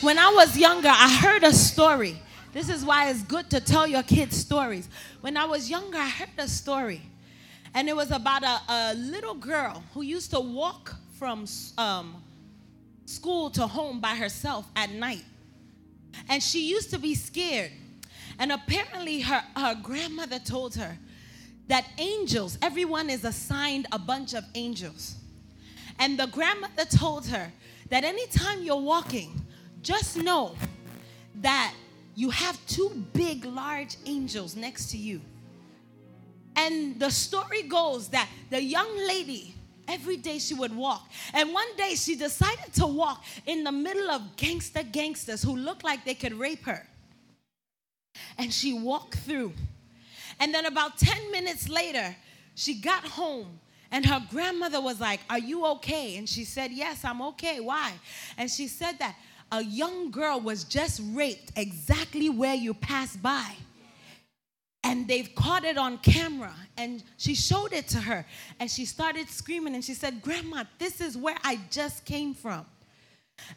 When 0.00 0.18
I 0.18 0.30
was 0.30 0.56
younger, 0.56 0.88
I 0.88 1.16
heard 1.20 1.44
a 1.44 1.52
story. 1.52 2.21
This 2.52 2.68
is 2.68 2.84
why 2.84 3.08
it's 3.08 3.22
good 3.22 3.48
to 3.50 3.60
tell 3.60 3.86
your 3.86 4.02
kids 4.02 4.36
stories. 4.36 4.88
When 5.22 5.36
I 5.36 5.46
was 5.46 5.70
younger, 5.70 5.96
I 5.96 6.08
heard 6.08 6.28
a 6.36 6.46
story. 6.46 7.00
And 7.74 7.88
it 7.88 7.96
was 7.96 8.10
about 8.10 8.42
a, 8.42 8.60
a 8.68 8.94
little 8.94 9.34
girl 9.34 9.82
who 9.94 10.02
used 10.02 10.30
to 10.32 10.40
walk 10.40 10.94
from 11.18 11.46
um, 11.78 12.22
school 13.06 13.48
to 13.50 13.66
home 13.66 14.00
by 14.00 14.14
herself 14.14 14.66
at 14.76 14.90
night. 14.90 15.24
And 16.28 16.42
she 16.42 16.68
used 16.68 16.90
to 16.90 16.98
be 16.98 17.14
scared. 17.14 17.72
And 18.38 18.52
apparently, 18.52 19.20
her, 19.20 19.42
her 19.56 19.74
grandmother 19.82 20.38
told 20.38 20.74
her 20.74 20.98
that 21.68 21.86
angels, 21.96 22.58
everyone 22.60 23.08
is 23.08 23.24
assigned 23.24 23.86
a 23.92 23.98
bunch 23.98 24.34
of 24.34 24.44
angels. 24.54 25.14
And 25.98 26.18
the 26.18 26.26
grandmother 26.26 26.84
told 26.84 27.26
her 27.28 27.50
that 27.88 28.04
anytime 28.04 28.62
you're 28.62 28.76
walking, 28.76 29.40
just 29.82 30.18
know 30.18 30.54
that 31.36 31.74
you 32.14 32.30
have 32.30 32.64
two 32.66 32.90
big, 33.12 33.44
large 33.44 33.96
angels 34.06 34.56
next 34.56 34.90
to 34.90 34.98
you. 34.98 35.20
And 36.56 37.00
the 37.00 37.10
story 37.10 37.62
goes 37.62 38.08
that 38.08 38.28
the 38.50 38.62
young 38.62 38.96
lady, 39.06 39.54
every 39.88 40.18
day 40.18 40.38
she 40.38 40.54
would 40.54 40.74
walk. 40.76 41.08
And 41.32 41.52
one 41.52 41.76
day 41.76 41.94
she 41.94 42.14
decided 42.14 42.72
to 42.74 42.86
walk 42.86 43.24
in 43.46 43.64
the 43.64 43.72
middle 43.72 44.10
of 44.10 44.36
gangster 44.36 44.82
gangsters 44.82 45.42
who 45.42 45.56
looked 45.56 45.84
like 45.84 46.04
they 46.04 46.14
could 46.14 46.34
rape 46.34 46.64
her. 46.64 46.86
And 48.36 48.52
she 48.52 48.74
walked 48.74 49.14
through. 49.16 49.54
And 50.38 50.52
then 50.52 50.66
about 50.66 50.98
10 50.98 51.30
minutes 51.30 51.68
later, 51.68 52.14
she 52.54 52.74
got 52.74 53.04
home 53.04 53.58
and 53.92 54.06
her 54.06 54.22
grandmother 54.30 54.80
was 54.80 55.00
like, 55.00 55.20
Are 55.28 55.38
you 55.38 55.66
okay? 55.66 56.16
And 56.16 56.26
she 56.26 56.44
said, 56.44 56.72
Yes, 56.72 57.04
I'm 57.04 57.20
okay. 57.22 57.60
Why? 57.60 57.92
And 58.38 58.50
she 58.50 58.66
said 58.66 58.98
that 58.98 59.14
a 59.52 59.62
young 59.62 60.10
girl 60.10 60.40
was 60.40 60.64
just 60.64 61.00
raped 61.12 61.52
exactly 61.56 62.30
where 62.30 62.54
you 62.54 62.72
passed 62.72 63.22
by. 63.22 63.54
And 64.82 65.06
they've 65.06 65.32
caught 65.34 65.64
it 65.64 65.78
on 65.78 65.98
camera. 65.98 66.54
And 66.76 67.04
she 67.18 67.34
showed 67.34 67.72
it 67.72 67.86
to 67.88 68.00
her. 68.00 68.26
And 68.58 68.68
she 68.68 68.84
started 68.86 69.28
screaming 69.28 69.74
and 69.74 69.84
she 69.84 69.94
said, 69.94 70.22
Grandma, 70.22 70.64
this 70.78 71.00
is 71.00 71.16
where 71.16 71.36
I 71.44 71.60
just 71.70 72.04
came 72.04 72.34
from. 72.34 72.66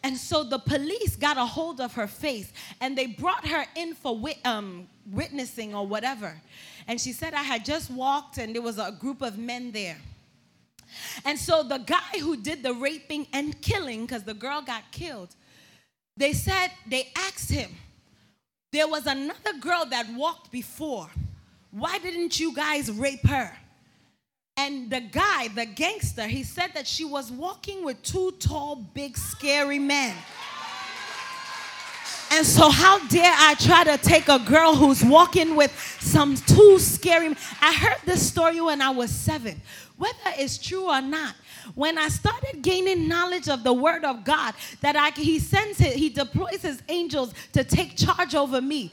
And 0.03 0.17
so 0.17 0.43
the 0.43 0.60
police 0.60 1.15
got 1.15 1.38
a 1.38 1.45
hold 1.45 1.79
of 1.79 1.93
her 1.93 2.08
face 2.08 2.51
and 2.81 2.97
they 2.97 3.08
brought 3.08 3.47
her 3.47 3.65
in 3.75 3.93
for 3.93 4.17
wit- 4.17 4.39
um, 4.45 4.88
witnessing 5.12 5.73
or 5.73 5.88
whatever. 5.88 6.39
And 6.88 6.99
she 6.99 7.12
said, 7.12 7.34
I 7.34 7.43
had 7.43 7.65
just 7.65 7.89
walked 7.89 8.38
and 8.38 8.53
there 8.53 8.62
was 8.62 8.77
a 8.77 8.91
group 8.91 9.21
of 9.21 9.38
men 9.38 9.71
there. 9.71 9.97
And 11.23 11.38
so 11.38 11.63
the 11.63 11.77
guy 11.79 12.19
who 12.19 12.38
did 12.38 12.63
the 12.63 12.73
raping 12.73 13.27
and 13.34 13.60
killing, 13.62 14.05
because 14.05 14.23
the 14.23 14.34
girl 14.34 14.62
got 14.62 14.84
killed, 14.91 15.36
they 16.17 16.34
said, 16.34 16.69
they 16.88 17.12
asked 17.15 17.51
him, 17.51 17.69
there 18.71 18.88
was 18.88 19.06
another 19.06 19.54
girl 19.60 19.86
that 19.89 20.08
walked 20.13 20.51
before. 20.51 21.10
Why 21.71 21.97
didn't 21.99 22.39
you 22.39 22.54
guys 22.54 22.91
rape 22.91 23.25
her? 23.28 23.51
And 24.58 24.89
the 24.89 25.01
guy, 25.01 25.49
the 25.49 25.65
gangster, 25.65 26.28
he 26.28 26.43
said 26.43 26.71
that 26.75 26.88
she 26.88 27.04
was 27.04 27.32
walking 27.32 27.84
with 27.84 28.01
two 28.04 28.32
tall, 28.39 28.78
big, 28.93 29.17
scary 29.17 29.80
men. 29.80 30.15
And 32.32 32.45
so, 32.45 32.69
how 32.69 32.99
dare 33.08 33.34
I 33.38 33.56
try 33.56 33.84
to 33.84 33.97
take 33.97 34.28
a 34.28 34.39
girl 34.39 34.75
who's 34.75 35.04
walking 35.04 35.56
with 35.56 35.71
some 36.01 36.36
two 36.36 36.80
scary? 36.80 37.36
I 37.62 37.73
heard 37.73 37.97
this 38.06 38.28
story 38.28 38.60
when 38.60 38.82
I 38.82 38.89
was 38.89 39.12
seven. 39.12 39.62
Whether 39.97 40.34
it's 40.38 40.58
true 40.58 40.89
or 40.89 41.01
not, 41.01 41.36
when 41.73 41.97
I 41.97 42.10
started 42.10 42.62
gaining 42.62 43.08
knowledge 43.08 43.49
of 43.49 43.63
the 43.63 43.73
Word 43.73 44.04
of 44.06 44.23
God, 44.23 44.54
that 44.82 44.95
I, 44.95 45.10
He 45.19 45.39
sends 45.39 45.82
it, 45.82 45.93
He 45.95 46.10
deploys 46.10 46.62
His 46.62 46.82
angels 46.89 47.34
to 47.54 47.63
take 47.63 47.97
charge 47.97 48.36
over 48.36 48.62
me. 48.62 48.91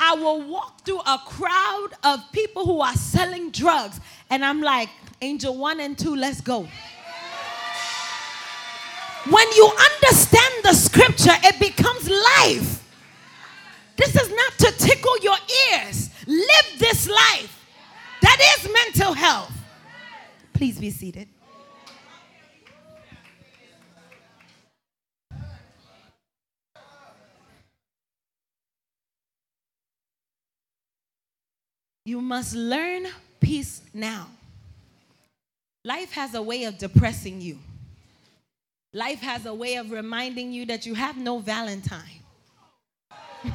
I 0.00 0.14
will 0.14 0.42
walk 0.42 0.84
through 0.84 1.00
a 1.00 1.18
crowd 1.24 1.90
of 2.02 2.20
people 2.32 2.64
who 2.64 2.80
are 2.80 2.94
selling 2.94 3.50
drugs, 3.50 4.00
and 4.30 4.44
I'm 4.44 4.60
like, 4.60 4.88
Angel 5.22 5.56
one 5.56 5.78
and 5.78 5.96
two, 5.96 6.16
let's 6.16 6.40
go. 6.40 6.66
When 9.30 9.52
you 9.52 9.70
understand 9.92 10.54
the 10.64 10.72
scripture, 10.72 11.30
it 11.44 11.60
becomes 11.60 12.08
life. 12.10 12.82
This 13.96 14.16
is 14.16 14.30
not 14.30 14.52
to 14.58 14.72
tickle 14.84 15.16
your 15.22 15.36
ears. 15.70 16.10
Live 16.26 16.78
this 16.78 17.08
life. 17.08 17.64
That 18.20 18.56
is 18.58 18.72
mental 18.72 19.12
health. 19.12 19.52
Please 20.52 20.80
be 20.80 20.90
seated. 20.90 21.28
You 32.04 32.20
must 32.20 32.54
learn 32.54 33.06
peace 33.40 33.80
now. 33.94 34.28
Life 35.84 36.12
has 36.12 36.34
a 36.34 36.42
way 36.42 36.64
of 36.64 36.78
depressing 36.78 37.40
you. 37.40 37.58
Life 38.92 39.20
has 39.20 39.46
a 39.46 39.54
way 39.54 39.76
of 39.76 39.90
reminding 39.90 40.52
you 40.52 40.66
that 40.66 40.84
you 40.84 40.94
have 40.94 41.16
no 41.16 41.38
Valentine. 41.38 42.02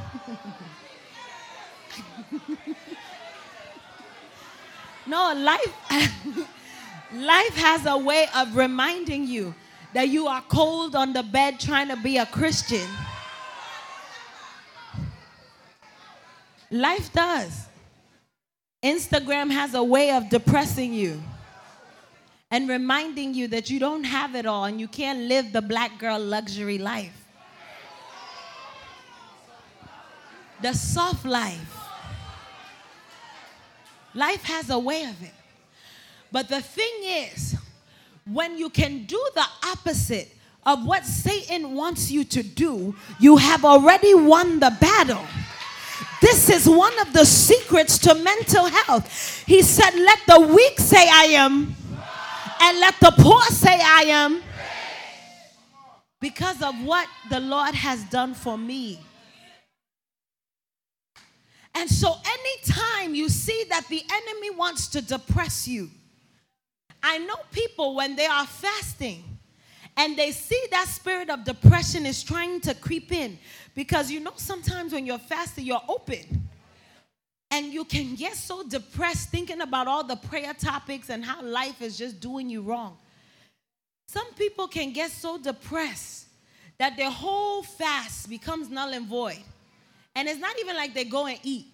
no, 5.05 5.33
life 5.33 5.73
life 7.13 7.55
has 7.55 7.85
a 7.85 7.97
way 7.97 8.27
of 8.35 8.55
reminding 8.55 9.25
you 9.25 9.53
that 9.93 10.09
you 10.09 10.27
are 10.27 10.41
cold 10.49 10.95
on 10.95 11.13
the 11.13 11.23
bed 11.23 11.59
trying 11.59 11.87
to 11.89 11.95
be 11.97 12.17
a 12.17 12.25
Christian. 12.25 12.87
Life 16.69 17.13
does. 17.13 17.66
Instagram 18.83 19.51
has 19.51 19.73
a 19.73 19.83
way 19.83 20.11
of 20.11 20.29
depressing 20.29 20.93
you 20.93 21.21
and 22.51 22.69
reminding 22.69 23.33
you 23.33 23.47
that 23.47 23.69
you 23.69 23.79
don't 23.79 24.03
have 24.03 24.35
it 24.35 24.45
all 24.45 24.65
and 24.65 24.79
you 24.79 24.87
can't 24.87 25.21
live 25.21 25.51
the 25.51 25.61
black 25.61 25.97
girl 25.97 26.19
luxury 26.19 26.77
life. 26.77 27.25
The 30.61 30.73
soft 30.73 31.25
life. 31.25 31.75
Life 34.13 34.43
has 34.43 34.69
a 34.69 34.79
way 34.79 35.03
of 35.03 35.21
it. 35.21 35.33
But 36.31 36.49
the 36.49 36.61
thing 36.61 36.93
is, 37.03 37.55
when 38.25 38.57
you 38.57 38.69
can 38.69 39.05
do 39.05 39.23
the 39.35 39.45
opposite 39.71 40.35
of 40.65 40.85
what 40.85 41.05
Satan 41.05 41.73
wants 41.75 42.11
you 42.11 42.23
to 42.25 42.43
do, 42.43 42.95
you 43.19 43.37
have 43.37 43.63
already 43.65 44.13
won 44.13 44.59
the 44.59 44.75
battle. 44.79 45.25
This 46.21 46.49
is 46.49 46.67
one 46.67 46.97
of 46.99 47.13
the 47.13 47.25
secrets 47.25 47.99
to 47.99 48.15
mental 48.15 48.65
health. 48.65 49.43
He 49.45 49.61
said, 49.61 49.91
Let 49.91 50.19
the 50.27 50.39
weak 50.39 50.79
say, 50.79 51.07
I 51.09 51.25
am, 51.35 51.75
and 52.61 52.79
let 52.79 52.99
the 52.99 53.13
poor 53.17 53.41
say, 53.43 53.79
I 53.79 54.03
am, 54.07 54.41
because 56.19 56.61
of 56.61 56.75
what 56.83 57.07
the 57.29 57.39
Lord 57.39 57.75
has 57.75 58.03
done 58.05 58.33
for 58.33 58.57
me. 58.57 58.99
And 61.75 61.87
so, 61.87 62.15
anytime 62.25 63.13
you 63.13 63.29
see 63.29 63.65
that 63.69 63.87
the 63.87 64.01
enemy 64.11 64.49
wants 64.49 64.87
to 64.89 65.01
depress 65.01 65.67
you, 65.67 65.91
I 67.03 67.19
know 67.19 67.35
people 67.51 67.95
when 67.95 68.15
they 68.15 68.25
are 68.25 68.47
fasting 68.47 69.23
and 69.95 70.17
they 70.17 70.31
see 70.31 70.61
that 70.71 70.87
spirit 70.87 71.29
of 71.29 71.43
depression 71.43 72.05
is 72.07 72.23
trying 72.23 72.61
to 72.61 72.73
creep 72.73 73.11
in 73.11 73.37
because 73.77 74.09
you 74.09 74.19
know, 74.19 74.33
sometimes 74.37 74.91
when 74.91 75.05
you're 75.05 75.19
fasting, 75.19 75.63
you're 75.63 75.83
open. 75.87 76.49
And 77.51 77.67
you 77.67 77.85
can 77.85 78.15
get 78.15 78.33
so 78.33 78.67
depressed 78.67 79.29
thinking 79.29 79.61
about 79.61 79.87
all 79.87 80.03
the 80.03 80.15
prayer 80.15 80.55
topics 80.55 81.11
and 81.11 81.23
how 81.23 81.43
life 81.43 81.79
is 81.83 81.95
just 81.95 82.19
doing 82.19 82.49
you 82.49 82.63
wrong. 82.63 82.97
Some 84.07 84.33
people 84.33 84.67
can 84.67 84.93
get 84.93 85.11
so 85.11 85.37
depressed 85.37 86.25
that 86.79 86.97
their 86.97 87.11
whole 87.11 87.61
fast 87.61 88.27
becomes 88.27 88.67
null 88.67 88.93
and 88.93 89.05
void. 89.05 89.43
And 90.15 90.27
it's 90.27 90.39
not 90.39 90.57
even 90.59 90.75
like 90.75 90.95
they 90.95 91.03
go 91.03 91.27
and 91.27 91.39
eat. 91.43 91.67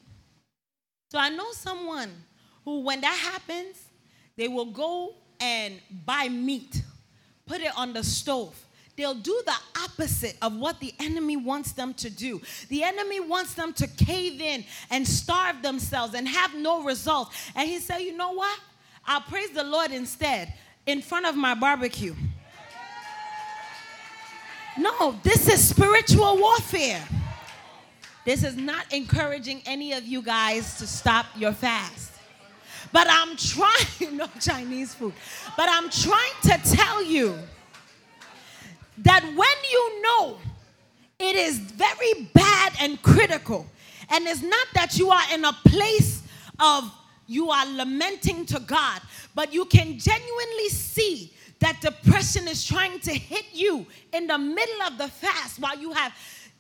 So 1.10 1.18
I 1.18 1.30
know 1.30 1.54
someone 1.54 2.12
who, 2.66 2.82
when 2.82 3.00
that 3.00 3.16
happens, 3.16 3.82
they 4.36 4.50
will 4.50 4.66
go 4.66 5.16
and 5.40 5.80
buy 6.06 6.28
meat, 6.28 6.82
put 7.46 7.62
it 7.62 7.72
on 7.78 7.94
the 7.94 8.04
stove, 8.04 8.62
they'll 8.96 9.16
do 9.16 9.42
the 9.46 9.56
opposite 9.84 10.38
of 10.42 10.56
what 10.56 10.80
the 10.80 10.94
enemy 11.00 11.38
wants 11.38 11.72
them 11.72 11.94
to 11.96 12.10
do. 12.10 12.42
The 12.70 12.84
enemy 12.84 13.20
wants 13.20 13.54
them 13.54 13.74
to 13.74 13.88
cave 13.88 14.40
in 14.42 14.64
and 14.90 15.08
starve 15.08 15.62
themselves 15.62 16.14
and 16.14 16.28
have 16.28 16.56
no 16.56 16.84
results. 16.84 17.36
And 17.56 17.68
he 17.68 17.80
said, 17.80 18.00
You 18.00 18.16
know 18.16 18.34
what? 18.34 18.60
I'll 19.06 19.22
praise 19.22 19.50
the 19.50 19.64
Lord 19.64 19.92
instead 19.92 20.54
in 20.86 21.02
front 21.02 21.26
of 21.26 21.36
my 21.36 21.54
barbecue. 21.56 22.16
No, 24.78 25.16
this 25.24 25.48
is 25.48 25.68
spiritual 25.68 26.38
warfare. 26.38 27.04
This 28.26 28.44
is 28.44 28.56
not 28.56 28.92
encouraging 28.94 29.62
any 29.66 29.94
of 29.94 30.06
you 30.06 30.22
guys 30.22 30.78
to 30.78 30.88
stop 30.88 31.26
your 31.36 31.52
fast. 31.52 32.12
But 32.92 33.08
I'm 33.10 33.36
trying, 33.36 34.18
no 34.18 34.28
Chinese 34.40 34.94
food, 34.94 35.14
but 35.58 35.68
I'm 35.70 35.90
trying 35.90 36.34
to 36.44 36.76
tell 36.76 37.04
you 37.04 37.38
that 39.00 39.24
when 39.24 39.72
you 39.72 40.02
know 40.02 40.38
it 41.20 41.36
is 41.36 41.58
very 41.58 42.30
bad 42.34 42.74
and 42.80 43.02
critical, 43.02 43.66
and 44.10 44.28
it's 44.28 44.42
not 44.42 44.68
that 44.74 44.98
you 44.98 45.10
are 45.10 45.24
in 45.34 45.46
a 45.46 45.54
place 45.66 46.22
of 46.60 46.92
you 47.28 47.50
are 47.50 47.66
lamenting 47.66 48.46
to 48.48 48.60
God, 48.60 49.02
but 49.34 49.54
you 49.54 49.66
can 49.66 49.98
genuinely 49.98 50.70
see 50.70 51.34
that 51.60 51.80
depression 51.82 52.48
is 52.48 52.66
trying 52.66 53.00
to 53.00 53.12
hit 53.12 53.46
you 53.54 53.86
in 54.12 54.28
the 54.28 54.38
middle 54.38 54.82
of 54.84 54.98
the 54.98 55.08
fast 55.08 55.60
while 55.60 55.78
you 55.78 55.94
have 55.94 56.14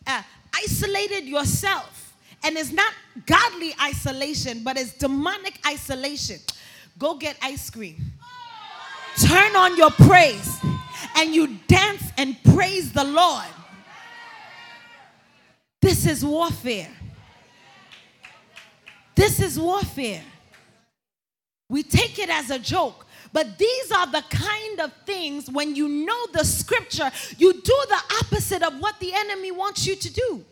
uh, 0.08 0.22
isolated 0.56 1.26
yourself. 1.26 2.16
And 2.46 2.58
it's 2.58 2.72
not 2.72 2.94
godly 3.26 3.74
isolation, 3.82 4.64
but 4.64 4.78
it's 4.78 4.94
demonic 4.94 5.60
isolation. 5.68 6.40
Go 6.98 7.16
get 7.16 7.38
ice 7.42 7.70
cream. 7.70 7.98
Turn 9.18 9.56
on 9.56 9.78
your 9.78 9.92
praise 9.92 10.58
and 11.16 11.34
you 11.34 11.58
dance 11.68 12.04
and 12.18 12.42
praise 12.44 12.92
the 12.92 13.04
Lord. 13.04 13.48
This 15.82 16.06
is 16.06 16.24
warfare. 16.24 16.90
This 19.16 19.40
is 19.40 19.60
warfare. 19.60 20.24
We 21.70 21.84
take 21.84 22.20
it 22.20 22.30
as 22.30 22.50
a 22.50 22.60
joke, 22.60 23.06
but 23.32 23.58
these 23.58 23.92
are 23.92 24.08
the 24.08 24.24
kind 24.30 24.80
of 24.80 24.94
things 25.06 25.50
when 25.50 25.76
you 25.76 25.88
know 25.88 26.28
the 26.32 26.46
scripture, 26.46 27.12
you 27.38 27.54
do 27.54 27.84
the 27.90 28.02
opposite 28.22 28.64
of 28.64 28.80
what 28.80 29.00
the 29.00 29.14
enemy 29.14 29.52
wants 29.52 29.86
you 29.86 29.96
to 29.96 30.14
do. 30.14 30.46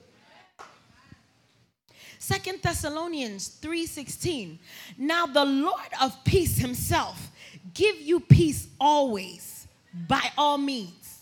Second 2.17 2.61
Thessalonians 2.61 3.47
3:16. 3.61 4.59
Now 4.97 5.25
the 5.25 5.43
Lord 5.43 5.89
of 6.01 6.23
peace 6.23 6.57
himself 6.57 7.31
give 7.73 7.99
you 7.99 8.19
peace 8.19 8.67
always 8.79 9.60
by 10.07 10.31
all 10.37 10.57
means. 10.57 11.19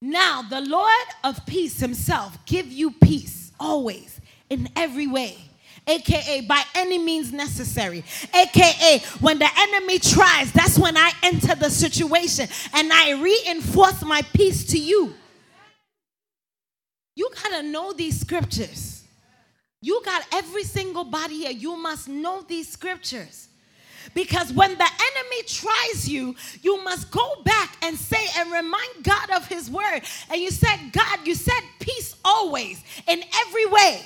Now, 0.00 0.42
the 0.42 0.60
Lord 0.60 1.06
of 1.24 1.44
peace 1.46 1.80
himself 1.80 2.38
give 2.46 2.66
you 2.66 2.92
peace 2.92 3.52
always 3.58 4.20
in 4.48 4.68
every 4.76 5.06
way. 5.06 5.36
AKA 5.88 6.42
by 6.42 6.62
any 6.74 6.98
means 6.98 7.32
necessary. 7.32 8.04
AKA 8.34 8.98
when 9.20 9.38
the 9.38 9.48
enemy 9.58 9.98
tries, 9.98 10.52
that's 10.52 10.78
when 10.78 10.96
I 10.96 11.10
enter 11.22 11.54
the 11.54 11.70
situation 11.70 12.46
and 12.74 12.92
I 12.92 13.12
reinforce 13.12 14.04
my 14.04 14.22
peace 14.34 14.66
to 14.66 14.78
you. 14.78 15.14
You 17.16 17.30
got 17.34 17.60
to 17.60 17.62
know 17.64 17.92
these 17.92 18.20
scriptures. 18.20 19.02
You 19.80 20.02
got 20.04 20.22
every 20.32 20.64
single 20.64 21.04
body 21.04 21.38
here. 21.38 21.50
You 21.50 21.76
must 21.76 22.08
know 22.08 22.42
these 22.42 22.68
scriptures. 22.68 23.48
Because 24.14 24.52
when 24.52 24.70
the 24.70 24.84
enemy 24.84 25.42
tries 25.46 26.08
you, 26.08 26.34
you 26.62 26.82
must 26.84 27.10
go 27.10 27.42
back 27.44 27.76
and 27.82 27.96
say 27.96 28.26
and 28.36 28.50
remind 28.50 29.02
God 29.02 29.30
of 29.36 29.46
his 29.46 29.70
word. 29.70 30.00
And 30.30 30.40
you 30.40 30.50
said, 30.50 30.76
God, 30.92 31.26
you 31.26 31.34
said 31.34 31.60
peace 31.78 32.16
always 32.24 32.82
in 33.06 33.22
every 33.46 33.66
way. 33.66 34.02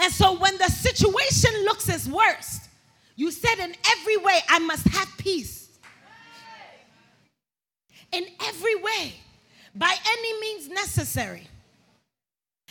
And 0.00 0.12
so 0.12 0.36
when 0.38 0.56
the 0.58 0.68
situation 0.68 1.50
looks 1.64 1.88
its 1.88 2.08
worst, 2.08 2.68
you 3.16 3.30
said 3.30 3.58
in 3.58 3.74
every 3.92 4.16
way, 4.18 4.38
I 4.48 4.58
must 4.58 4.86
have 4.88 5.08
peace. 5.18 5.68
In 8.12 8.26
every 8.44 8.76
way, 8.76 9.14
by 9.74 9.94
any 10.08 10.40
means 10.40 10.68
necessary. 10.68 11.46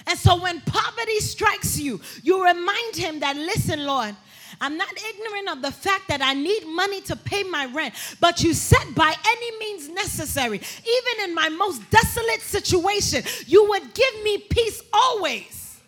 And 0.07 0.18
so 0.18 0.41
when 0.41 0.61
poverty 0.61 1.20
strikes 1.20 1.80
you, 1.80 1.99
you 2.22 2.45
remind 2.45 2.95
him 2.95 3.20
that, 3.22 3.36
listen, 3.36 3.86
Lord, 3.86 4.16
I'm 4.62 4.78
not 4.78 4.89
ignorant 4.91 5.49
of 5.49 5.62
the 5.62 5.72
fact 5.72 6.08
that 6.08 6.22
I 6.22 6.34
need 6.34 6.66
money 6.68 7.01
to 7.01 7.16
pay 7.16 7.43
my 7.43 7.66
rent, 7.66 7.93
but 8.20 8.43
you 8.43 8.53
said 8.53 8.95
by 8.95 9.14
any 9.28 9.60
means 9.60 9.89
necessary, 9.89 10.58
even 10.58 11.30
in 11.30 11.36
my 11.36 11.49
most 11.49 11.89
desolate 11.89 12.41
situation, 12.41 13.24
you 13.45 13.68
would 13.70 13.93
give 13.93 14.24
me 14.24 14.38
peace 14.38 14.82
always. 14.93 15.80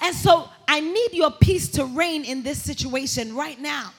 And 0.00 0.14
so 0.14 0.48
I 0.68 0.80
need 0.80 1.12
your 1.12 1.30
peace 1.30 1.68
to 1.70 1.84
reign 1.84 2.24
in 2.24 2.42
this 2.42 2.62
situation 2.62 3.34
right 3.34 3.60
now. 3.60 3.92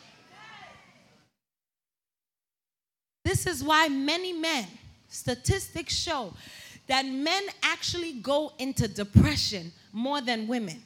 This 3.25 3.45
is 3.45 3.63
why 3.63 3.89
many 3.89 4.31
men, 4.31 4.65
statistics 5.09 5.93
show 5.93 6.33
that 6.87 7.05
men 7.05 7.43
actually 7.61 8.13
go 8.13 8.53
into 8.57 8.87
depression 8.87 9.71
more 9.91 10.21
than 10.21 10.47
women. 10.47 10.81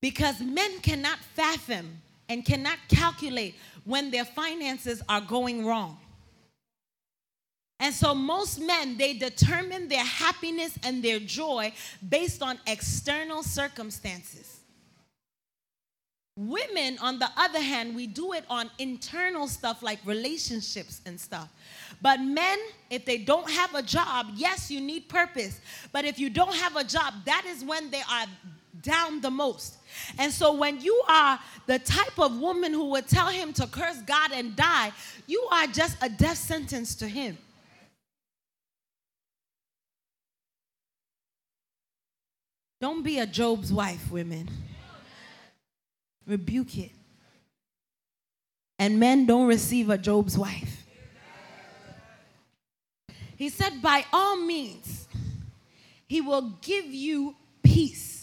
Because 0.00 0.40
men 0.40 0.78
cannot 0.80 1.18
fathom 1.18 2.02
and 2.28 2.44
cannot 2.44 2.78
calculate 2.88 3.54
when 3.84 4.10
their 4.10 4.24
finances 4.24 5.02
are 5.08 5.20
going 5.20 5.64
wrong. 5.64 5.98
And 7.78 7.94
so 7.94 8.14
most 8.14 8.60
men, 8.60 8.96
they 8.96 9.12
determine 9.12 9.88
their 9.88 10.04
happiness 10.04 10.78
and 10.82 11.02
their 11.02 11.18
joy 11.18 11.72
based 12.08 12.42
on 12.42 12.58
external 12.66 13.42
circumstances. 13.42 14.60
Women, 16.38 16.98
on 17.00 17.18
the 17.18 17.30
other 17.36 17.60
hand, 17.60 17.94
we 17.94 18.06
do 18.06 18.34
it 18.34 18.44
on 18.50 18.70
internal 18.78 19.48
stuff 19.48 19.82
like 19.82 19.98
relationships 20.04 21.00
and 21.06 21.18
stuff. 21.18 21.48
But 22.02 22.20
men, 22.20 22.58
if 22.90 23.06
they 23.06 23.18
don't 23.18 23.50
have 23.50 23.74
a 23.74 23.82
job, 23.82 24.28
yes, 24.34 24.70
you 24.70 24.80
need 24.80 25.08
purpose. 25.08 25.60
But 25.92 26.04
if 26.04 26.18
you 26.18 26.28
don't 26.28 26.54
have 26.54 26.76
a 26.76 26.84
job, 26.84 27.14
that 27.24 27.44
is 27.46 27.64
when 27.64 27.90
they 27.90 28.02
are 28.10 28.26
down 28.82 29.20
the 29.20 29.30
most. 29.30 29.78
And 30.18 30.32
so 30.32 30.52
when 30.52 30.80
you 30.80 31.02
are 31.08 31.38
the 31.66 31.78
type 31.78 32.18
of 32.18 32.38
woman 32.38 32.72
who 32.72 32.90
would 32.90 33.08
tell 33.08 33.28
him 33.28 33.52
to 33.54 33.66
curse 33.66 34.00
God 34.02 34.32
and 34.32 34.54
die, 34.56 34.92
you 35.26 35.46
are 35.50 35.66
just 35.66 35.96
a 36.02 36.08
death 36.08 36.38
sentence 36.38 36.94
to 36.96 37.08
him. 37.08 37.38
Don't 42.80 43.02
be 43.02 43.18
a 43.18 43.26
Job's 43.26 43.72
wife, 43.72 44.10
women. 44.10 44.48
Rebuke 46.26 46.78
it. 46.78 46.90
And 48.78 49.00
men 49.00 49.24
don't 49.24 49.46
receive 49.46 49.88
a 49.88 49.96
Job's 49.96 50.36
wife. 50.36 50.84
He 53.36 53.48
said, 53.48 53.80
by 53.82 54.04
all 54.12 54.36
means, 54.36 55.08
he 56.06 56.20
will 56.20 56.52
give 56.62 56.86
you 56.86 57.34
peace. 57.62 58.15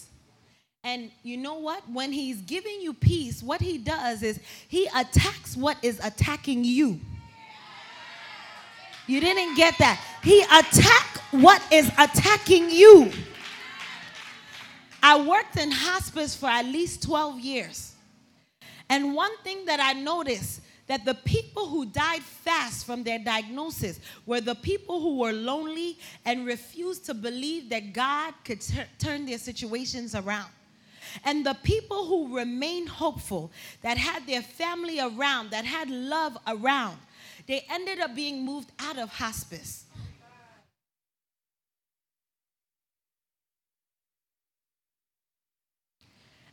And 0.84 1.10
you 1.22 1.38
know 1.38 1.54
what? 1.54 1.82
When 1.90 2.12
he's 2.12 2.42
giving 2.42 2.80
you 2.80 2.92
peace, 2.92 3.42
what 3.42 3.62
he 3.62 3.78
does 3.78 4.22
is 4.22 4.38
he 4.68 4.86
attacks 4.94 5.56
what 5.56 5.78
is 5.82 5.98
attacking 6.04 6.62
you. 6.62 7.00
You 9.06 9.20
didn't 9.20 9.56
get 9.56 9.76
that. 9.78 10.02
He 10.22 10.42
attack 10.42 11.18
what 11.30 11.62
is 11.72 11.88
attacking 11.98 12.70
you. 12.70 13.10
I 15.02 15.26
worked 15.26 15.56
in 15.58 15.70
hospice 15.70 16.34
for 16.36 16.46
at 16.46 16.64
least 16.64 17.02
12 17.02 17.40
years. 17.40 17.94
And 18.88 19.14
one 19.14 19.36
thing 19.42 19.64
that 19.66 19.80
I 19.80 19.92
noticed 19.92 20.60
that 20.86 21.04
the 21.04 21.14
people 21.14 21.66
who 21.66 21.86
died 21.86 22.22
fast 22.22 22.86
from 22.86 23.02
their 23.02 23.18
diagnosis 23.18 24.00
were 24.26 24.40
the 24.40 24.54
people 24.54 25.00
who 25.00 25.18
were 25.18 25.32
lonely 25.32 25.98
and 26.26 26.46
refused 26.46 27.06
to 27.06 27.14
believe 27.14 27.70
that 27.70 27.92
God 27.92 28.34
could 28.44 28.60
t- 28.60 28.80
turn 28.98 29.24
their 29.24 29.38
situations 29.38 30.14
around. 30.14 30.50
And 31.24 31.44
the 31.46 31.54
people 31.54 32.06
who 32.06 32.36
remained 32.36 32.88
hopeful, 32.88 33.52
that 33.82 33.98
had 33.98 34.26
their 34.26 34.42
family 34.42 35.00
around, 35.00 35.50
that 35.50 35.64
had 35.64 35.90
love 35.90 36.36
around, 36.46 36.98
they 37.46 37.64
ended 37.70 38.00
up 38.00 38.14
being 38.14 38.44
moved 38.44 38.70
out 38.78 38.98
of 38.98 39.10
hospice. 39.10 39.84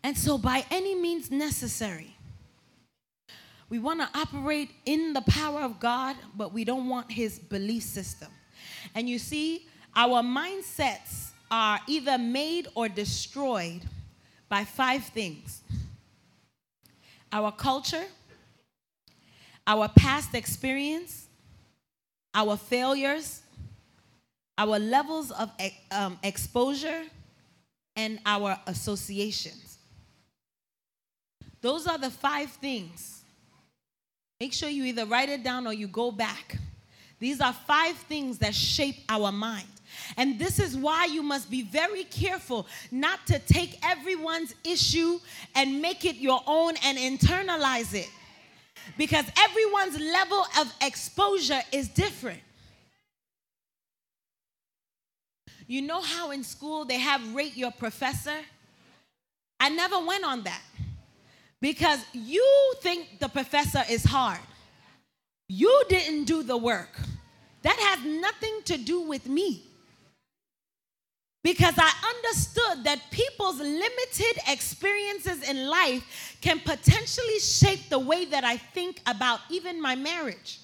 And 0.03 0.17
so, 0.17 0.37
by 0.37 0.65
any 0.71 0.95
means 0.95 1.29
necessary, 1.29 2.15
we 3.69 3.79
want 3.79 4.01
to 4.01 4.09
operate 4.19 4.71
in 4.85 5.13
the 5.13 5.21
power 5.21 5.61
of 5.61 5.79
God, 5.79 6.15
but 6.35 6.51
we 6.51 6.65
don't 6.65 6.89
want 6.89 7.11
his 7.11 7.39
belief 7.39 7.83
system. 7.83 8.29
And 8.95 9.07
you 9.07 9.19
see, 9.19 9.67
our 9.95 10.21
mindsets 10.21 11.31
are 11.49 11.79
either 11.87 12.17
made 12.17 12.67
or 12.75 12.89
destroyed 12.89 13.81
by 14.51 14.65
five 14.65 15.05
things 15.05 15.61
our 17.31 17.53
culture, 17.53 18.03
our 19.65 19.87
past 19.87 20.35
experience, 20.35 21.27
our 22.35 22.57
failures, 22.57 23.41
our 24.57 24.77
levels 24.77 25.31
of 25.31 25.49
um, 25.91 26.19
exposure, 26.21 27.03
and 27.95 28.19
our 28.25 28.59
associations. 28.67 29.77
Those 31.61 31.87
are 31.87 31.97
the 31.97 32.09
five 32.09 32.49
things. 32.49 33.23
Make 34.41 34.51
sure 34.51 34.67
you 34.67 34.83
either 34.83 35.05
write 35.05 35.29
it 35.29 35.43
down 35.43 35.65
or 35.65 35.71
you 35.71 35.87
go 35.87 36.11
back. 36.11 36.57
These 37.19 37.39
are 37.39 37.53
five 37.53 37.95
things 37.95 38.39
that 38.39 38.53
shape 38.53 38.97
our 39.07 39.31
mind. 39.31 39.69
And 40.17 40.37
this 40.39 40.59
is 40.59 40.75
why 40.75 41.05
you 41.05 41.23
must 41.23 41.49
be 41.49 41.61
very 41.61 42.03
careful 42.05 42.67
not 42.91 43.25
to 43.27 43.39
take 43.39 43.79
everyone's 43.83 44.53
issue 44.63 45.19
and 45.55 45.81
make 45.81 46.05
it 46.05 46.17
your 46.17 46.41
own 46.45 46.73
and 46.83 46.97
internalize 46.97 47.93
it. 47.93 48.09
Because 48.97 49.25
everyone's 49.37 49.97
level 49.99 50.45
of 50.59 50.73
exposure 50.81 51.61
is 51.71 51.87
different. 51.87 52.39
You 55.67 55.81
know 55.81 56.01
how 56.01 56.31
in 56.31 56.43
school 56.43 56.83
they 56.83 56.99
have 56.99 57.33
rate 57.33 57.55
your 57.55 57.71
professor? 57.71 58.35
I 59.59 59.69
never 59.69 59.99
went 59.99 60.25
on 60.25 60.43
that. 60.43 60.61
Because 61.61 61.99
you 62.11 62.73
think 62.81 63.19
the 63.19 63.29
professor 63.29 63.83
is 63.89 64.03
hard. 64.03 64.39
You 65.47 65.83
didn't 65.87 66.25
do 66.25 66.43
the 66.43 66.57
work. 66.57 66.99
That 67.61 67.77
has 67.77 68.05
nothing 68.05 68.61
to 68.65 68.77
do 68.77 69.01
with 69.01 69.27
me. 69.27 69.70
Because 71.43 71.73
I 71.77 71.91
understood 72.15 72.83
that 72.83 72.99
people's 73.09 73.59
limited 73.59 74.41
experiences 74.47 75.47
in 75.49 75.67
life 75.67 76.37
can 76.39 76.59
potentially 76.59 77.39
shape 77.39 77.89
the 77.89 77.97
way 77.97 78.25
that 78.25 78.43
I 78.43 78.57
think 78.57 79.01
about 79.07 79.39
even 79.49 79.81
my 79.81 79.95
marriage. 79.95 80.59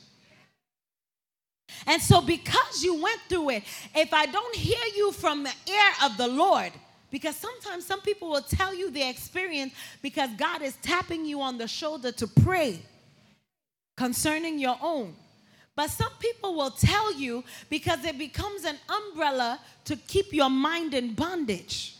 And 1.85 2.01
so, 2.01 2.21
because 2.21 2.83
you 2.83 3.01
went 3.01 3.19
through 3.27 3.49
it, 3.51 3.63
if 3.95 4.13
I 4.13 4.25
don't 4.27 4.55
hear 4.55 4.79
you 4.95 5.11
from 5.11 5.43
the 5.43 5.53
ear 5.67 5.91
of 6.03 6.17
the 6.17 6.27
Lord, 6.27 6.71
because 7.09 7.35
sometimes 7.35 7.85
some 7.85 8.01
people 8.01 8.29
will 8.29 8.41
tell 8.41 8.73
you 8.73 8.91
their 8.91 9.09
experience 9.09 9.73
because 10.01 10.29
God 10.37 10.61
is 10.61 10.75
tapping 10.81 11.25
you 11.25 11.41
on 11.41 11.57
the 11.57 11.67
shoulder 11.67 12.11
to 12.13 12.27
pray 12.27 12.81
concerning 13.95 14.59
your 14.59 14.77
own. 14.81 15.15
But 15.77 15.91
some 15.91 16.11
people 16.19 16.55
will 16.55 16.71
tell 16.71 17.13
you 17.13 17.43
because 17.69 18.03
it 18.03 18.17
becomes 18.17 18.65
an 18.65 18.77
umbrella 18.89 19.59
to 19.85 19.95
keep 19.95 20.33
your 20.33 20.49
mind 20.49 20.95
in 20.95 21.13
bondage. 21.13 21.95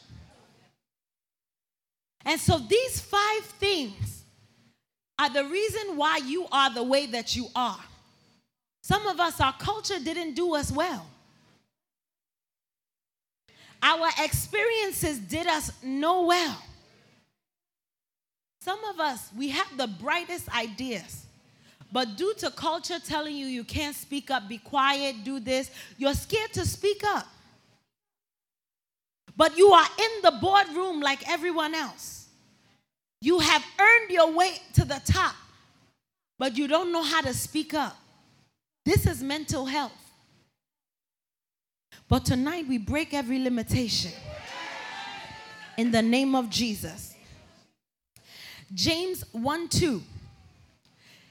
And 2.26 2.42
so 2.42 2.58
these 2.58 3.00
five 3.00 3.44
things 3.44 4.24
are 5.20 5.30
the 5.30 5.46
reason 5.46 5.96
why 5.96 6.18
you 6.26 6.48
are 6.52 6.74
the 6.74 6.82
way 6.82 7.06
that 7.06 7.36
you 7.36 7.50
are. 7.56 7.80
Some 8.82 9.06
of 9.06 9.20
us, 9.20 9.40
our 9.40 9.54
culture 9.54 10.00
didn't 10.04 10.34
do 10.34 10.56
us 10.56 10.72
well. 10.72 11.06
Our 13.84 14.10
experiences 14.24 15.20
did 15.20 15.46
us 15.46 15.72
no 15.84 16.24
well. 16.24 16.64
Some 18.62 18.84
of 18.86 19.00
us, 19.00 19.30
we 19.38 19.50
have 19.50 19.78
the 19.78 19.86
brightest 19.86 20.50
ideas, 20.58 21.27
but 21.92 22.18
due 22.18 22.34
to 22.40 22.52
culture 22.52 23.00
telling 23.00 23.36
you 23.36 23.46
you 23.46 23.64
can't 23.64 23.96
speak 23.96 24.30
up, 24.30 24.48
be 24.48 24.58
quiet, 24.58 25.24
do 25.24 25.40
this, 25.40 25.72
you're 25.98 26.14
scared 26.14 26.54
to 26.54 26.66
speak 26.66 27.04
up. 27.06 27.28
But 29.36 29.58
you 29.58 29.70
are 29.72 29.88
in 29.98 30.22
the 30.24 30.32
boardroom 30.42 31.00
like 31.00 31.30
everyone 31.30 31.76
else. 31.76 32.28
You 33.22 33.40
have 33.40 33.64
earned 33.80 34.10
your 34.10 34.32
way 34.32 34.58
to 34.74 34.86
the 34.86 35.02
top, 35.06 35.36
but 36.38 36.58
you 36.58 36.68
don't 36.68 36.92
know 36.92 37.04
how 37.04 37.22
to 37.22 37.34
speak 37.34 37.74
up. 37.74 37.98
This 38.86 39.06
is 39.06 39.24
mental 39.24 39.66
health. 39.66 39.92
But 42.10 42.26
tonight 42.26 42.68
we 42.68 42.78
break 42.78 43.14
every 43.14 43.40
limitation 43.40 44.12
in 45.78 45.92
the 45.92 46.02
name 46.02 46.36
of 46.36 46.50
Jesus. 46.50 47.16
James 48.74 49.24
1 49.32 49.68
2. 49.70 50.02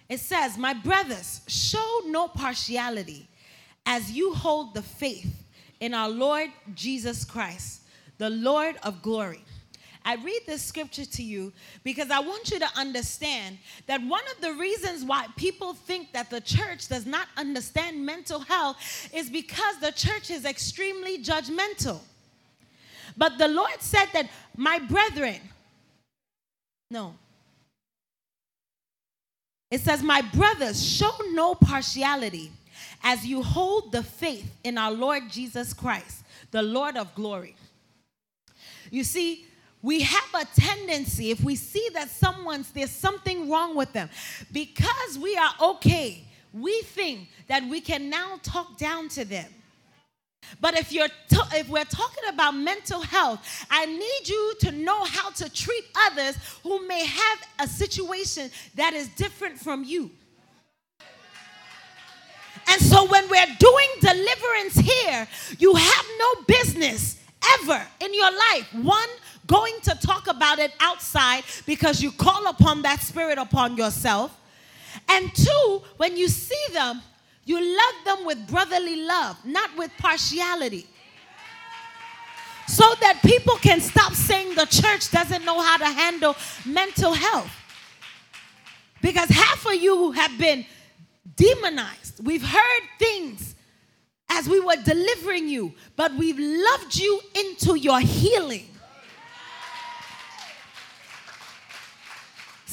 It 0.08 0.20
says, 0.20 0.56
My 0.56 0.74
brothers, 0.74 1.40
show 1.46 2.00
no 2.06 2.28
partiality 2.28 3.28
as 3.84 4.10
you 4.12 4.34
hold 4.34 4.74
the 4.74 4.82
faith 4.82 5.44
in 5.80 5.94
our 5.94 6.08
Lord 6.08 6.50
Jesus 6.74 7.24
Christ, 7.24 7.82
the 8.18 8.30
Lord 8.30 8.76
of 8.82 9.02
glory. 9.02 9.42
I 10.04 10.14
read 10.14 10.42
this 10.46 10.62
scripture 10.62 11.04
to 11.04 11.22
you 11.22 11.52
because 11.82 12.12
I 12.12 12.20
want 12.20 12.52
you 12.52 12.60
to 12.60 12.68
understand 12.76 13.58
that 13.86 14.00
one 14.02 14.22
of 14.36 14.40
the 14.40 14.52
reasons 14.52 15.04
why 15.04 15.26
people 15.36 15.74
think 15.74 16.12
that 16.12 16.30
the 16.30 16.40
church 16.40 16.86
does 16.86 17.06
not 17.06 17.26
understand 17.36 18.06
mental 18.06 18.38
health 18.38 18.76
is 19.12 19.28
because 19.28 19.80
the 19.80 19.90
church 19.90 20.30
is 20.30 20.44
extremely 20.44 21.18
judgmental. 21.18 21.98
But 23.16 23.36
the 23.36 23.48
Lord 23.48 23.80
said 23.80 24.06
that, 24.12 24.30
my 24.56 24.78
brethren, 24.78 25.40
no. 26.88 27.16
It 29.70 29.80
says, 29.80 30.02
my 30.02 30.22
brothers, 30.22 30.84
show 30.84 31.12
no 31.32 31.54
partiality 31.54 32.52
as 33.02 33.26
you 33.26 33.42
hold 33.42 33.92
the 33.92 34.02
faith 34.02 34.50
in 34.62 34.78
our 34.78 34.92
Lord 34.92 35.24
Jesus 35.28 35.72
Christ, 35.72 36.24
the 36.50 36.62
Lord 36.62 36.96
of 36.96 37.14
glory. 37.14 37.56
You 38.90 39.02
see, 39.02 39.46
we 39.82 40.02
have 40.02 40.34
a 40.34 40.44
tendency, 40.58 41.30
if 41.30 41.42
we 41.42 41.56
see 41.56 41.88
that 41.94 42.08
someone's, 42.10 42.70
there's 42.70 42.90
something 42.90 43.50
wrong 43.50 43.76
with 43.76 43.92
them, 43.92 44.08
because 44.52 45.18
we 45.18 45.36
are 45.36 45.50
okay, 45.60 46.24
we 46.52 46.82
think 46.82 47.28
that 47.48 47.64
we 47.64 47.80
can 47.80 48.08
now 48.08 48.38
talk 48.42 48.78
down 48.78 49.08
to 49.10 49.24
them. 49.24 49.52
But 50.60 50.78
if 50.78 50.92
you're 50.92 51.08
if 51.52 51.68
we're 51.68 51.84
talking 51.84 52.24
about 52.28 52.52
mental 52.52 53.00
health, 53.00 53.66
I 53.70 53.86
need 53.86 54.28
you 54.28 54.54
to 54.60 54.72
know 54.72 55.04
how 55.04 55.30
to 55.30 55.50
treat 55.50 55.84
others 56.06 56.36
who 56.62 56.86
may 56.86 57.04
have 57.04 57.38
a 57.60 57.68
situation 57.68 58.50
that 58.74 58.94
is 58.94 59.08
different 59.08 59.58
from 59.58 59.84
you. 59.84 60.10
And 62.68 62.80
so 62.80 63.06
when 63.06 63.28
we're 63.28 63.56
doing 63.58 63.88
deliverance 64.00 64.76
here, 64.76 65.28
you 65.58 65.74
have 65.74 66.06
no 66.18 66.42
business 66.48 67.20
ever 67.60 67.86
in 68.00 68.12
your 68.12 68.30
life. 68.30 68.68
One, 68.74 69.08
going 69.46 69.74
to 69.82 69.94
talk 69.94 70.26
about 70.26 70.58
it 70.58 70.72
outside 70.80 71.44
because 71.64 72.02
you 72.02 72.10
call 72.10 72.48
upon 72.48 72.82
that 72.82 73.00
spirit 73.00 73.38
upon 73.38 73.76
yourself. 73.76 74.38
And 75.08 75.32
two, 75.34 75.82
when 75.96 76.16
you 76.16 76.28
see 76.28 76.64
them, 76.72 77.02
you 77.46 77.60
love 77.60 78.04
them 78.04 78.26
with 78.26 78.46
brotherly 78.48 78.96
love, 78.96 79.38
not 79.44 79.70
with 79.78 79.90
partiality. 79.98 80.86
So 82.66 82.84
that 83.00 83.20
people 83.24 83.54
can 83.56 83.80
stop 83.80 84.12
saying 84.12 84.56
the 84.56 84.66
church 84.66 85.12
doesn't 85.12 85.44
know 85.44 85.60
how 85.60 85.76
to 85.76 85.86
handle 85.86 86.36
mental 86.66 87.12
health. 87.12 87.50
Because 89.00 89.28
half 89.28 89.64
of 89.64 89.74
you 89.74 90.10
have 90.10 90.36
been 90.36 90.66
demonized. 91.36 92.24
We've 92.24 92.44
heard 92.44 92.82
things 92.98 93.54
as 94.28 94.48
we 94.48 94.58
were 94.58 94.76
delivering 94.84 95.48
you, 95.48 95.72
but 95.94 96.12
we've 96.14 96.38
loved 96.38 96.96
you 96.96 97.20
into 97.36 97.78
your 97.78 98.00
healing. 98.00 98.66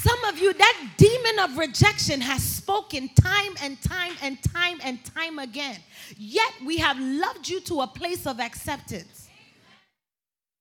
Some 0.04 0.26
of 0.26 0.38
you, 0.38 0.52
that 0.52 0.90
demon 0.98 1.40
of 1.40 1.58
rejection 1.58 2.20
has 2.20 2.44
spoken 2.44 3.08
time 3.16 3.54
and 3.64 3.82
time 3.82 4.12
and 4.22 4.38
time 4.44 4.82
and 4.84 5.00
time 5.06 5.40
again. 5.40 5.80
Yet 6.18 6.52
we 6.66 6.78
have 6.80 7.00
loved 7.00 7.48
you 7.48 7.62
to 7.62 7.80
a 7.82 7.88
place 7.88 8.28
of 8.28 8.42
acceptance. 8.42 9.30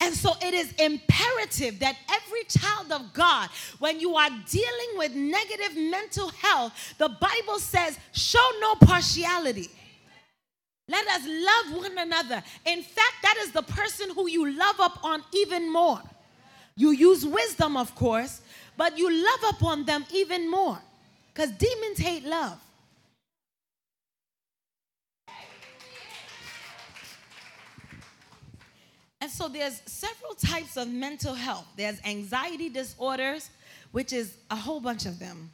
And 0.00 0.14
so 0.14 0.34
it 0.40 0.54
is 0.54 0.70
imperative 0.78 1.80
that 1.80 1.96
every 2.08 2.44
child 2.44 2.92
of 2.92 3.12
God, 3.12 3.48
when 3.80 3.98
you 3.98 4.14
are 4.14 4.30
dealing 4.48 4.90
with 4.96 5.12
negative 5.16 5.76
mental 5.76 6.28
health, 6.28 6.94
the 6.98 7.08
Bible 7.08 7.58
says, 7.58 7.98
show 8.12 8.48
no 8.60 8.76
partiality. 8.76 9.70
Let 10.86 11.04
us 11.08 11.22
love 11.26 11.82
one 11.82 11.98
another. 11.98 12.44
In 12.64 12.82
fact, 12.82 13.16
that 13.22 13.38
is 13.40 13.50
the 13.50 13.62
person 13.62 14.10
who 14.14 14.28
you 14.28 14.52
love 14.56 14.78
up 14.78 15.04
on 15.04 15.24
even 15.32 15.72
more. 15.72 16.00
You 16.76 16.90
use 16.90 17.26
wisdom, 17.26 17.76
of 17.76 17.94
course, 17.96 18.40
but 18.76 18.98
you 18.98 19.10
love 19.10 19.54
upon 19.54 19.84
them 19.84 20.04
even 20.12 20.50
more 20.50 20.78
because 21.32 21.50
demons 21.52 21.98
hate 21.98 22.24
love. 22.24 22.58
And 29.22 29.30
so 29.30 29.46
there's 29.46 29.80
several 29.86 30.34
types 30.34 30.76
of 30.76 30.88
mental 30.88 31.32
health. 31.34 31.64
There's 31.76 32.00
anxiety 32.04 32.68
disorders, 32.68 33.50
which 33.92 34.12
is 34.12 34.36
a 34.50 34.56
whole 34.56 34.80
bunch 34.80 35.06
of 35.06 35.20
them. 35.20 35.48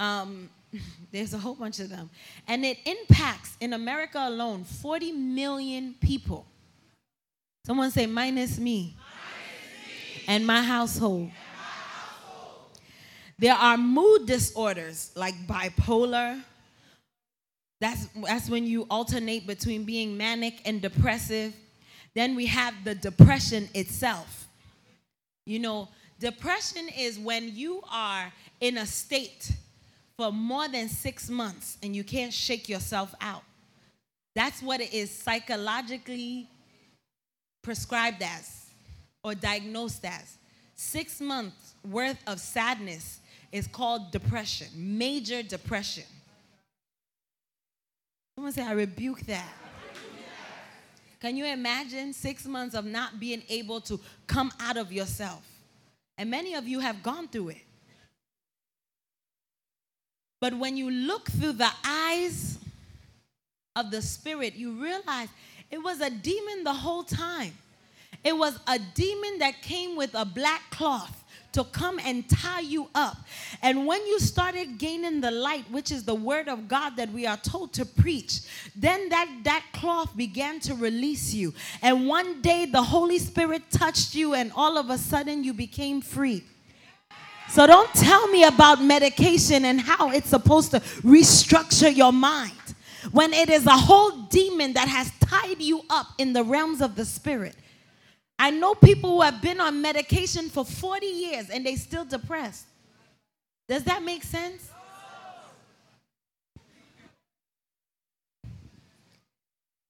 Um, 0.00 0.48
there's 1.12 1.34
a 1.34 1.38
whole 1.38 1.54
bunch 1.54 1.80
of 1.80 1.90
them. 1.90 2.08
And 2.48 2.64
it 2.64 2.78
impacts, 2.86 3.58
in 3.60 3.74
America 3.74 4.18
alone, 4.18 4.64
40 4.64 5.12
million 5.12 5.94
people. 6.00 6.46
Someone 7.66 7.90
say, 7.90 8.06
minus 8.06 8.58
me, 8.58 8.96
minus 8.96 8.96
me. 8.96 10.24
and 10.26 10.46
my 10.46 10.62
household. 10.62 11.30
There 13.38 13.54
are 13.54 13.76
mood 13.76 14.26
disorders 14.26 15.10
like 15.16 15.34
bipolar. 15.46 16.42
That's, 17.80 18.08
that's 18.26 18.48
when 18.48 18.66
you 18.66 18.86
alternate 18.90 19.46
between 19.46 19.84
being 19.84 20.16
manic 20.16 20.60
and 20.64 20.80
depressive. 20.80 21.54
Then 22.14 22.36
we 22.36 22.46
have 22.46 22.74
the 22.84 22.94
depression 22.94 23.68
itself. 23.74 24.46
You 25.46 25.58
know, 25.58 25.88
depression 26.20 26.88
is 26.96 27.18
when 27.18 27.54
you 27.54 27.82
are 27.90 28.32
in 28.60 28.78
a 28.78 28.86
state 28.86 29.50
for 30.16 30.30
more 30.30 30.68
than 30.68 30.88
six 30.88 31.28
months 31.28 31.76
and 31.82 31.94
you 31.94 32.04
can't 32.04 32.32
shake 32.32 32.68
yourself 32.68 33.14
out. 33.20 33.42
That's 34.34 34.62
what 34.62 34.80
it 34.80 34.94
is 34.94 35.10
psychologically 35.10 36.48
prescribed 37.62 38.22
as 38.22 38.66
or 39.22 39.34
diagnosed 39.34 40.04
as. 40.04 40.38
Six 40.76 41.20
months 41.20 41.74
worth 41.88 42.18
of 42.26 42.40
sadness 42.40 43.20
is 43.54 43.68
called 43.68 44.10
depression, 44.10 44.66
major 44.74 45.40
depression. 45.40 46.02
Someone 48.34 48.52
say, 48.52 48.62
I 48.62 48.72
rebuke 48.72 49.20
that. 49.26 49.48
Can 51.20 51.36
you 51.36 51.44
imagine 51.46 52.12
six 52.12 52.46
months 52.46 52.74
of 52.74 52.84
not 52.84 53.20
being 53.20 53.44
able 53.48 53.80
to 53.82 54.00
come 54.26 54.50
out 54.58 54.76
of 54.76 54.92
yourself? 54.92 55.46
And 56.18 56.28
many 56.28 56.54
of 56.54 56.66
you 56.66 56.80
have 56.80 57.00
gone 57.04 57.28
through 57.28 57.50
it. 57.50 57.62
But 60.40 60.54
when 60.54 60.76
you 60.76 60.90
look 60.90 61.30
through 61.30 61.52
the 61.52 61.70
eyes 61.86 62.58
of 63.76 63.92
the 63.92 64.02
Spirit, 64.02 64.56
you 64.56 64.82
realize 64.82 65.28
it 65.70 65.80
was 65.80 66.00
a 66.00 66.10
demon 66.10 66.64
the 66.64 66.74
whole 66.74 67.04
time. 67.04 67.52
It 68.24 68.36
was 68.36 68.58
a 68.66 68.80
demon 68.80 69.38
that 69.38 69.62
came 69.62 69.94
with 69.94 70.12
a 70.14 70.24
black 70.24 70.70
cloth 70.70 71.23
to 71.54 71.64
come 71.64 71.98
and 72.04 72.28
tie 72.28 72.60
you 72.60 72.88
up. 72.94 73.16
And 73.62 73.86
when 73.86 74.06
you 74.06 74.20
started 74.20 74.78
gaining 74.78 75.20
the 75.20 75.30
light, 75.30 75.64
which 75.70 75.90
is 75.90 76.04
the 76.04 76.14
word 76.14 76.48
of 76.48 76.68
God 76.68 76.96
that 76.96 77.10
we 77.10 77.26
are 77.26 77.36
told 77.38 77.72
to 77.74 77.84
preach, 77.84 78.42
then 78.76 79.08
that, 79.08 79.28
that 79.44 79.64
cloth 79.72 80.16
began 80.16 80.60
to 80.60 80.74
release 80.74 81.32
you. 81.32 81.54
And 81.82 82.06
one 82.06 82.42
day 82.42 82.66
the 82.66 82.82
Holy 82.82 83.18
Spirit 83.18 83.70
touched 83.70 84.14
you, 84.14 84.34
and 84.34 84.52
all 84.54 84.76
of 84.78 84.90
a 84.90 84.98
sudden 84.98 85.42
you 85.42 85.54
became 85.54 86.00
free. 86.00 86.44
So 87.48 87.66
don't 87.66 87.92
tell 87.94 88.26
me 88.28 88.44
about 88.44 88.82
medication 88.82 89.64
and 89.64 89.80
how 89.80 90.10
it's 90.10 90.28
supposed 90.28 90.72
to 90.72 90.80
restructure 90.80 91.94
your 91.94 92.12
mind 92.12 92.52
when 93.12 93.32
it 93.32 93.48
is 93.48 93.66
a 93.66 93.76
whole 93.76 94.10
demon 94.22 94.72
that 94.72 94.88
has 94.88 95.12
tied 95.20 95.60
you 95.60 95.82
up 95.90 96.06
in 96.18 96.32
the 96.32 96.42
realms 96.42 96.80
of 96.80 96.96
the 96.96 97.04
spirit. 97.04 97.54
I 98.38 98.50
know 98.50 98.74
people 98.74 99.10
who 99.10 99.20
have 99.22 99.40
been 99.40 99.60
on 99.60 99.80
medication 99.80 100.50
for 100.50 100.64
40 100.64 101.06
years 101.06 101.50
and 101.50 101.64
they 101.64 101.76
still 101.76 102.04
depressed. 102.04 102.66
Does 103.68 103.84
that 103.84 104.02
make 104.02 104.22
sense? 104.22 104.70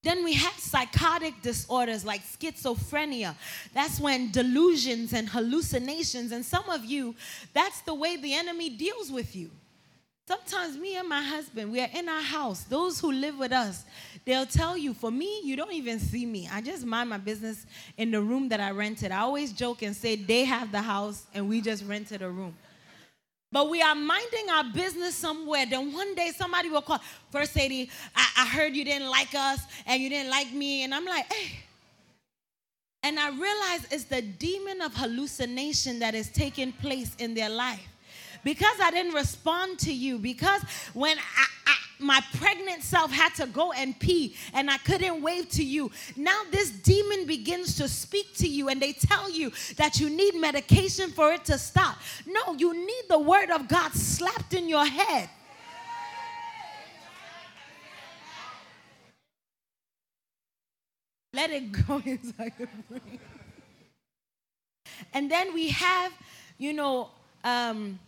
Then 0.04 0.22
we 0.22 0.34
have 0.34 0.52
psychotic 0.58 1.40
disorders 1.40 2.04
like 2.04 2.20
schizophrenia. 2.22 3.34
That's 3.72 3.98
when 3.98 4.30
delusions 4.30 5.14
and 5.14 5.26
hallucinations, 5.26 6.30
and 6.30 6.44
some 6.44 6.68
of 6.68 6.84
you, 6.84 7.14
that's 7.54 7.80
the 7.80 7.94
way 7.94 8.18
the 8.18 8.34
enemy 8.34 8.68
deals 8.68 9.10
with 9.10 9.34
you. 9.34 9.50
Sometimes 10.26 10.78
me 10.78 10.96
and 10.96 11.06
my 11.06 11.22
husband, 11.22 11.70
we 11.70 11.82
are 11.82 11.88
in 11.92 12.08
our 12.08 12.22
house. 12.22 12.64
Those 12.64 12.98
who 12.98 13.12
live 13.12 13.38
with 13.38 13.52
us, 13.52 13.84
they'll 14.24 14.46
tell 14.46 14.76
you, 14.76 14.94
for 14.94 15.10
me, 15.10 15.42
you 15.44 15.54
don't 15.54 15.72
even 15.74 16.00
see 16.00 16.24
me. 16.24 16.48
I 16.50 16.62
just 16.62 16.86
mind 16.86 17.10
my 17.10 17.18
business 17.18 17.66
in 17.98 18.10
the 18.10 18.22
room 18.22 18.48
that 18.48 18.58
I 18.58 18.70
rented. 18.70 19.12
I 19.12 19.18
always 19.18 19.52
joke 19.52 19.82
and 19.82 19.94
say 19.94 20.16
they 20.16 20.44
have 20.44 20.72
the 20.72 20.80
house 20.80 21.26
and 21.34 21.46
we 21.46 21.60
just 21.60 21.84
rented 21.84 22.22
a 22.22 22.30
room. 22.30 22.54
But 23.52 23.68
we 23.68 23.82
are 23.82 23.94
minding 23.94 24.48
our 24.50 24.64
business 24.64 25.14
somewhere. 25.14 25.66
Then 25.66 25.92
one 25.92 26.14
day 26.14 26.32
somebody 26.34 26.70
will 26.70 26.82
call, 26.82 27.00
First 27.30 27.54
Lady, 27.54 27.90
I, 28.16 28.26
I 28.38 28.46
heard 28.46 28.74
you 28.74 28.84
didn't 28.84 29.10
like 29.10 29.34
us 29.34 29.60
and 29.86 30.02
you 30.02 30.08
didn't 30.08 30.30
like 30.30 30.50
me. 30.52 30.84
And 30.84 30.94
I'm 30.94 31.04
like, 31.04 31.30
hey. 31.30 31.58
And 33.02 33.20
I 33.20 33.28
realize 33.28 33.86
it's 33.90 34.04
the 34.04 34.22
demon 34.22 34.80
of 34.80 34.94
hallucination 34.94 35.98
that 35.98 36.14
is 36.14 36.30
taking 36.30 36.72
place 36.72 37.14
in 37.18 37.34
their 37.34 37.50
life 37.50 37.86
because 38.44 38.76
I 38.80 38.90
didn't 38.90 39.14
respond 39.14 39.78
to 39.80 39.92
you, 39.92 40.18
because 40.18 40.62
when 40.92 41.18
I, 41.18 41.46
I, 41.66 41.76
my 41.98 42.20
pregnant 42.36 42.82
self 42.82 43.10
had 43.10 43.34
to 43.36 43.46
go 43.46 43.72
and 43.72 43.98
pee 43.98 44.36
and 44.52 44.70
I 44.70 44.78
couldn't 44.78 45.22
wave 45.22 45.48
to 45.50 45.64
you, 45.64 45.90
now 46.16 46.42
this 46.50 46.70
demon 46.70 47.26
begins 47.26 47.76
to 47.76 47.88
speak 47.88 48.34
to 48.36 48.48
you 48.48 48.68
and 48.68 48.80
they 48.80 48.92
tell 48.92 49.30
you 49.30 49.50
that 49.76 49.98
you 49.98 50.10
need 50.10 50.34
medication 50.36 51.10
for 51.10 51.32
it 51.32 51.44
to 51.46 51.58
stop. 51.58 51.98
No, 52.26 52.54
you 52.54 52.74
need 52.74 53.04
the 53.08 53.18
word 53.18 53.50
of 53.50 53.66
God 53.68 53.92
slapped 53.92 54.54
in 54.54 54.68
your 54.68 54.84
head. 54.84 55.28
Let 61.32 61.50
it 61.50 61.72
go 61.86 62.00
inside. 62.04 62.52
And 65.12 65.30
then 65.30 65.52
we 65.52 65.68
have, 65.70 66.12
you 66.58 66.72
know, 66.72 67.10
um, 67.42 67.98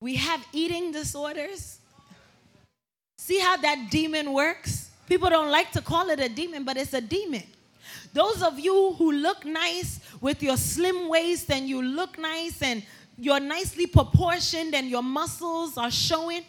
we 0.00 0.16
have 0.16 0.46
eating 0.52 0.92
disorders. 0.92 1.78
See 3.18 3.38
how 3.38 3.56
that 3.56 3.88
demon 3.90 4.32
works? 4.32 4.90
People 5.08 5.28
don't 5.30 5.50
like 5.50 5.72
to 5.72 5.80
call 5.80 6.10
it 6.10 6.20
a 6.20 6.28
demon, 6.28 6.64
but 6.64 6.76
it's 6.76 6.94
a 6.94 7.00
demon. 7.00 7.42
Those 8.12 8.42
of 8.42 8.58
you 8.58 8.94
who 8.94 9.12
look 9.12 9.44
nice 9.44 10.00
with 10.20 10.42
your 10.42 10.56
slim 10.56 11.08
waist 11.08 11.50
and 11.50 11.68
you 11.68 11.82
look 11.82 12.18
nice 12.18 12.62
and 12.62 12.82
you're 13.16 13.40
nicely 13.40 13.86
proportioned 13.86 14.74
and 14.74 14.88
your 14.88 15.02
muscles 15.02 15.76
are 15.76 15.90
showing, 15.90 16.44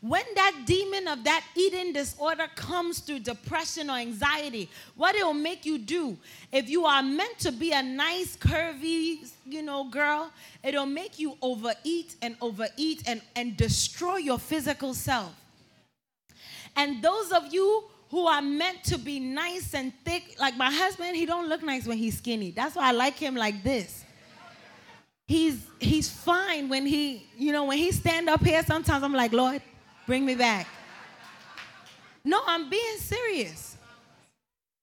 when 0.00 0.24
that 0.34 0.62
demon 0.66 1.08
of 1.08 1.24
that 1.24 1.44
eating 1.54 1.92
disorder 1.92 2.46
comes 2.54 3.00
through 3.00 3.20
depression 3.20 3.90
or 3.90 3.96
anxiety, 3.96 4.68
what 4.96 5.14
it'll 5.14 5.34
make 5.34 5.64
you 5.64 5.78
do, 5.78 6.16
if 6.52 6.68
you 6.68 6.84
are 6.84 7.02
meant 7.02 7.38
to 7.40 7.52
be 7.52 7.72
a 7.72 7.82
nice, 7.82 8.36
curvy, 8.36 9.28
you 9.46 9.62
know, 9.62 9.84
girl, 9.84 10.30
it'll 10.62 10.86
make 10.86 11.18
you 11.18 11.36
overeat 11.42 12.16
and 12.22 12.36
overeat 12.40 13.02
and, 13.06 13.22
and 13.36 13.56
destroy 13.56 14.16
your 14.16 14.38
physical 14.38 14.94
self. 14.94 15.34
And 16.76 17.02
those 17.02 17.32
of 17.32 17.52
you 17.52 17.84
who 18.10 18.26
are 18.26 18.42
meant 18.42 18.84
to 18.84 18.98
be 18.98 19.18
nice 19.18 19.74
and 19.74 19.92
thick, 20.04 20.36
like 20.38 20.56
my 20.56 20.70
husband, 20.70 21.16
he 21.16 21.26
don't 21.26 21.48
look 21.48 21.62
nice 21.62 21.86
when 21.86 21.98
he's 21.98 22.18
skinny. 22.18 22.52
That's 22.52 22.76
why 22.76 22.88
I 22.88 22.92
like 22.92 23.14
him 23.14 23.34
like 23.34 23.62
this 23.62 24.04
he's 25.28 25.66
he's 25.78 26.08
fine 26.08 26.70
when 26.70 26.86
he 26.86 27.28
you 27.36 27.52
know 27.52 27.66
when 27.66 27.76
he 27.76 27.92
stand 27.92 28.30
up 28.30 28.42
here 28.42 28.62
sometimes 28.64 29.04
i'm 29.04 29.12
like 29.12 29.32
lord 29.32 29.60
Bring 30.08 30.24
me 30.24 30.34
back. 30.34 30.66
No, 32.24 32.40
I'm 32.46 32.70
being 32.70 32.96
serious. 32.96 33.76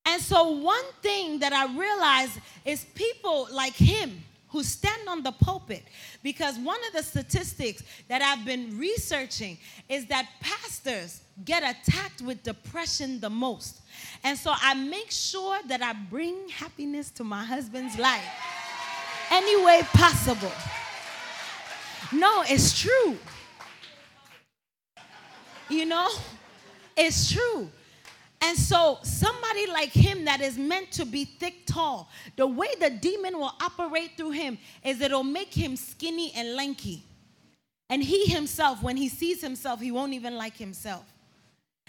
And 0.06 0.22
so, 0.22 0.52
one 0.52 0.86
thing 1.02 1.40
that 1.40 1.52
I 1.52 1.66
realize 1.76 2.38
is 2.64 2.86
people 2.94 3.48
like 3.52 3.74
him 3.74 4.24
who 4.50 4.62
stand 4.62 5.10
on 5.10 5.24
the 5.24 5.32
pulpit, 5.32 5.82
because 6.22 6.60
one 6.60 6.80
of 6.86 6.94
the 6.94 7.02
statistics 7.02 7.82
that 8.08 8.22
I've 8.22 8.46
been 8.46 8.78
researching 8.78 9.58
is 9.90 10.06
that 10.06 10.30
pastors 10.42 11.22
get 11.44 11.64
attacked 11.64 12.22
with 12.22 12.44
depression 12.44 13.20
the 13.20 13.32
most. 13.32 13.82
And 14.24 14.38
so, 14.38 14.54
I 14.54 14.76
make 14.76 15.10
sure 15.10 15.58
that 15.68 15.82
I 15.82 15.94
bring 15.94 16.50
happiness 16.50 17.10
to 17.12 17.24
my 17.24 17.44
husband's 17.44 17.98
life 17.98 18.30
any 19.32 19.66
way 19.66 19.82
possible. 19.92 20.52
No, 22.14 22.44
it's 22.48 22.80
true. 22.80 23.18
You 25.70 25.86
know? 25.86 26.10
It's 26.96 27.32
true. 27.32 27.70
And 28.42 28.58
so, 28.58 29.00
somebody 29.02 29.66
like 29.68 29.92
him 29.92 30.26
that 30.26 30.42
is 30.42 30.58
meant 30.58 30.92
to 30.94 31.06
be 31.06 31.26
thick, 31.26 31.66
tall, 31.66 32.10
the 32.36 32.46
way 32.46 32.68
the 32.80 32.92
demon 32.92 33.40
will 33.40 33.54
operate 33.62 34.12
through 34.18 34.32
him 34.32 34.58
is 34.84 35.02
it'll 35.02 35.24
make 35.24 35.54
him 35.54 35.76
skinny 35.76 36.32
and 36.36 36.56
lanky. 36.56 37.04
And 37.90 38.04
he 38.04 38.26
himself, 38.26 38.84
when 38.84 38.98
he 38.98 39.10
sees 39.10 39.42
himself, 39.42 39.80
he 39.80 39.92
won't 39.92 40.14
even 40.14 40.36
like 40.36 40.58
himself. 40.58 41.06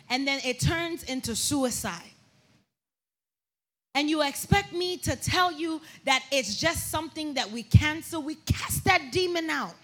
And 0.08 0.26
then 0.26 0.40
it 0.44 0.60
turns 0.60 1.02
into 1.04 1.34
suicide. 1.34 2.02
And 3.94 4.10
you 4.10 4.22
expect 4.22 4.72
me 4.72 4.98
to 4.98 5.16
tell 5.16 5.50
you 5.50 5.80
that 6.04 6.22
it's 6.30 6.56
just 6.56 6.90
something 6.90 7.34
that 7.34 7.50
we 7.50 7.62
cancel? 7.62 8.22
We 8.22 8.34
cast 8.34 8.84
that 8.84 9.10
demon 9.10 9.48
out. 9.48 9.74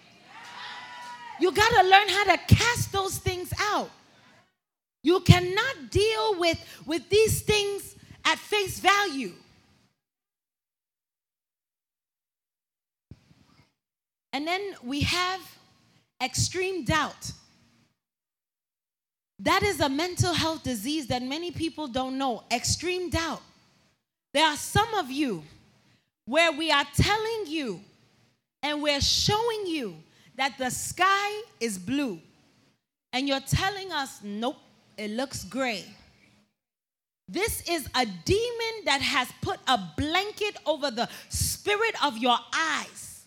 You 1.39 1.51
got 1.51 1.69
to 1.69 1.87
learn 1.87 2.09
how 2.09 2.23
to 2.25 2.37
cast 2.55 2.91
those 2.91 3.17
things 3.17 3.51
out. 3.59 3.89
You 5.03 5.19
cannot 5.21 5.91
deal 5.91 6.39
with, 6.39 6.57
with 6.85 7.09
these 7.09 7.41
things 7.41 7.95
at 8.25 8.37
face 8.37 8.79
value. 8.79 9.33
And 14.31 14.47
then 14.47 14.61
we 14.83 15.01
have 15.01 15.41
extreme 16.21 16.85
doubt. 16.85 17.31
That 19.39 19.61
is 19.61 19.81
a 19.81 19.89
mental 19.89 20.33
health 20.33 20.63
disease 20.63 21.07
that 21.07 21.21
many 21.21 21.51
people 21.51 21.87
don't 21.87 22.17
know. 22.17 22.43
Extreme 22.51 23.09
doubt. 23.09 23.41
There 24.33 24.45
are 24.45 24.55
some 24.55 24.93
of 24.95 25.11
you 25.11 25.43
where 26.25 26.51
we 26.51 26.71
are 26.71 26.85
telling 26.95 27.43
you 27.47 27.81
and 28.63 28.81
we're 28.81 29.01
showing 29.01 29.67
you 29.67 29.97
that 30.35 30.57
the 30.57 30.69
sky 30.69 31.41
is 31.59 31.77
blue, 31.77 32.19
and 33.11 33.27
you're 33.27 33.39
telling 33.39 33.91
us, 33.91 34.19
nope, 34.23 34.57
it 34.97 35.11
looks 35.11 35.43
gray. 35.43 35.85
This 37.27 37.67
is 37.69 37.87
a 37.95 38.05
demon 38.05 38.85
that 38.85 39.01
has 39.01 39.27
put 39.41 39.59
a 39.67 39.79
blanket 39.97 40.57
over 40.65 40.91
the 40.91 41.07
spirit 41.29 41.95
of 42.03 42.17
your 42.17 42.37
eyes. 42.53 43.23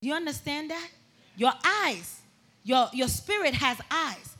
Do 0.00 0.08
you 0.08 0.14
understand 0.14 0.70
that? 0.70 0.88
Your 1.36 1.52
eyes, 1.64 2.20
your, 2.62 2.88
your 2.92 3.08
spirit 3.08 3.54
has 3.54 3.78
eyes. 3.90 4.36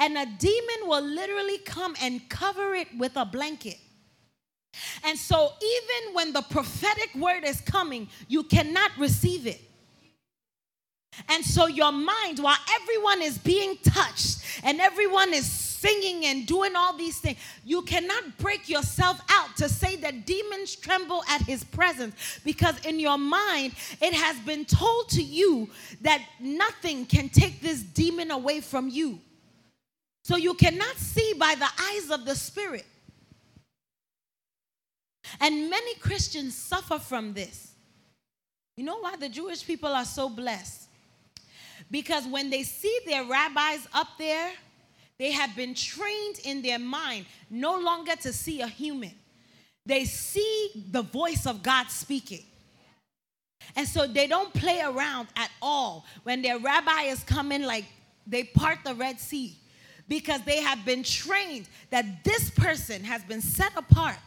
And 0.00 0.16
a 0.16 0.26
demon 0.26 0.88
will 0.88 1.04
literally 1.04 1.58
come 1.58 1.94
and 2.00 2.28
cover 2.28 2.74
it 2.74 2.88
with 2.96 3.16
a 3.16 3.24
blanket. 3.24 3.76
And 5.04 5.16
so, 5.16 5.52
even 5.62 6.14
when 6.14 6.32
the 6.32 6.42
prophetic 6.42 7.14
word 7.14 7.44
is 7.44 7.60
coming, 7.60 8.08
you 8.26 8.42
cannot 8.42 8.90
receive 8.98 9.46
it. 9.46 9.60
And 11.28 11.44
so, 11.44 11.66
your 11.66 11.92
mind, 11.92 12.38
while 12.38 12.56
everyone 12.80 13.22
is 13.22 13.38
being 13.38 13.76
touched 13.82 14.40
and 14.62 14.80
everyone 14.80 15.32
is 15.32 15.46
singing 15.46 16.24
and 16.26 16.46
doing 16.46 16.74
all 16.76 16.96
these 16.96 17.18
things, 17.18 17.38
you 17.64 17.82
cannot 17.82 18.38
break 18.38 18.68
yourself 18.68 19.20
out 19.30 19.56
to 19.56 19.68
say 19.68 19.96
that 19.96 20.26
demons 20.26 20.74
tremble 20.76 21.22
at 21.28 21.42
his 21.42 21.62
presence 21.64 22.40
because 22.44 22.84
in 22.84 22.98
your 22.98 23.18
mind, 23.18 23.74
it 24.00 24.14
has 24.14 24.38
been 24.40 24.64
told 24.64 25.08
to 25.10 25.22
you 25.22 25.68
that 26.02 26.22
nothing 26.40 27.06
can 27.06 27.28
take 27.28 27.60
this 27.60 27.82
demon 27.82 28.30
away 28.30 28.60
from 28.60 28.88
you. 28.88 29.18
So, 30.24 30.36
you 30.36 30.54
cannot 30.54 30.96
see 30.96 31.34
by 31.38 31.54
the 31.54 31.68
eyes 31.80 32.10
of 32.10 32.24
the 32.24 32.34
Spirit. 32.34 32.86
And 35.40 35.70
many 35.70 35.94
Christians 35.96 36.56
suffer 36.56 36.98
from 36.98 37.32
this. 37.32 37.72
You 38.76 38.84
know 38.84 38.98
why 38.98 39.16
the 39.16 39.28
Jewish 39.28 39.66
people 39.66 39.90
are 39.90 40.04
so 40.04 40.28
blessed? 40.28 40.83
Because 41.94 42.26
when 42.26 42.50
they 42.50 42.64
see 42.64 42.98
their 43.06 43.22
rabbis 43.22 43.86
up 43.94 44.08
there, 44.18 44.50
they 45.16 45.30
have 45.30 45.54
been 45.54 45.76
trained 45.76 46.40
in 46.42 46.60
their 46.60 46.80
mind 46.80 47.24
no 47.48 47.78
longer 47.78 48.16
to 48.16 48.32
see 48.32 48.62
a 48.62 48.66
human. 48.66 49.12
They 49.86 50.04
see 50.04 50.70
the 50.90 51.02
voice 51.02 51.46
of 51.46 51.62
God 51.62 51.86
speaking. 51.90 52.42
And 53.76 53.86
so 53.86 54.08
they 54.08 54.26
don't 54.26 54.52
play 54.52 54.80
around 54.80 55.28
at 55.36 55.52
all. 55.62 56.04
When 56.24 56.42
their 56.42 56.58
rabbi 56.58 57.02
is 57.02 57.22
coming, 57.22 57.62
like 57.62 57.84
they 58.26 58.42
part 58.42 58.80
the 58.84 58.96
Red 58.96 59.20
Sea 59.20 59.56
because 60.08 60.42
they 60.42 60.62
have 60.62 60.84
been 60.84 61.04
trained 61.04 61.68
that 61.90 62.24
this 62.24 62.50
person 62.50 63.04
has 63.04 63.22
been 63.22 63.40
set 63.40 63.70
apart. 63.76 64.18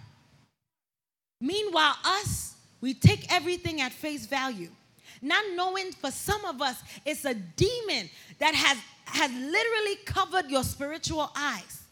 Meanwhile, 1.42 1.98
us, 2.06 2.56
we 2.80 2.94
take 2.94 3.30
everything 3.30 3.82
at 3.82 3.92
face 3.92 4.26
value. 4.26 4.70
Not 5.22 5.44
knowing 5.56 5.92
for 5.92 6.12
some 6.12 6.46
of 6.46 6.62
us, 6.62 6.82
it's 7.06 7.26
a 7.26 7.34
demon 7.34 8.10
that 8.40 8.54
has, 8.54 8.78
has 9.06 9.32
literally 9.32 9.96
covered 10.06 10.50
your 10.50 10.64
spiritual 10.64 11.32
eyes. 11.36 11.84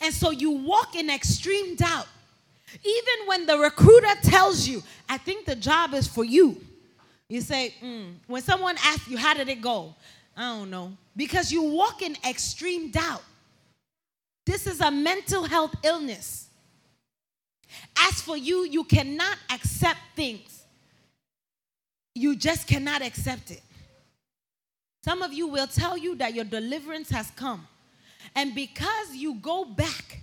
And 0.00 0.12
so 0.12 0.30
you 0.30 0.50
walk 0.50 0.96
in 0.96 1.10
extreme 1.10 1.76
doubt. 1.76 2.08
Even 2.84 3.26
when 3.26 3.46
the 3.46 3.58
recruiter 3.58 4.14
tells 4.22 4.66
you, 4.66 4.82
I 5.08 5.18
think 5.18 5.46
the 5.46 5.54
job 5.54 5.94
is 5.94 6.08
for 6.08 6.24
you, 6.24 6.60
you 7.28 7.40
say, 7.40 7.74
mm. 7.82 8.14
when 8.26 8.42
someone 8.42 8.76
asks 8.84 9.08
you, 9.08 9.16
How 9.16 9.34
did 9.34 9.48
it 9.48 9.60
go? 9.60 9.94
I 10.36 10.58
don't 10.58 10.70
know. 10.70 10.92
Because 11.16 11.52
you 11.52 11.62
walk 11.62 12.02
in 12.02 12.16
extreme 12.28 12.90
doubt. 12.90 13.22
This 14.44 14.66
is 14.66 14.80
a 14.80 14.90
mental 14.90 15.44
health 15.44 15.74
illness. 15.82 16.48
As 17.98 18.20
for 18.20 18.36
you, 18.36 18.64
you 18.64 18.84
cannot 18.84 19.38
accept 19.50 19.98
things. 20.14 20.53
You 22.14 22.36
just 22.36 22.66
cannot 22.66 23.02
accept 23.02 23.50
it. 23.50 23.62
Some 25.04 25.22
of 25.22 25.32
you 25.32 25.46
will 25.48 25.66
tell 25.66 25.98
you 25.98 26.14
that 26.16 26.34
your 26.34 26.44
deliverance 26.44 27.10
has 27.10 27.30
come. 27.32 27.66
And 28.34 28.54
because 28.54 29.14
you 29.14 29.34
go 29.34 29.64
back 29.64 30.20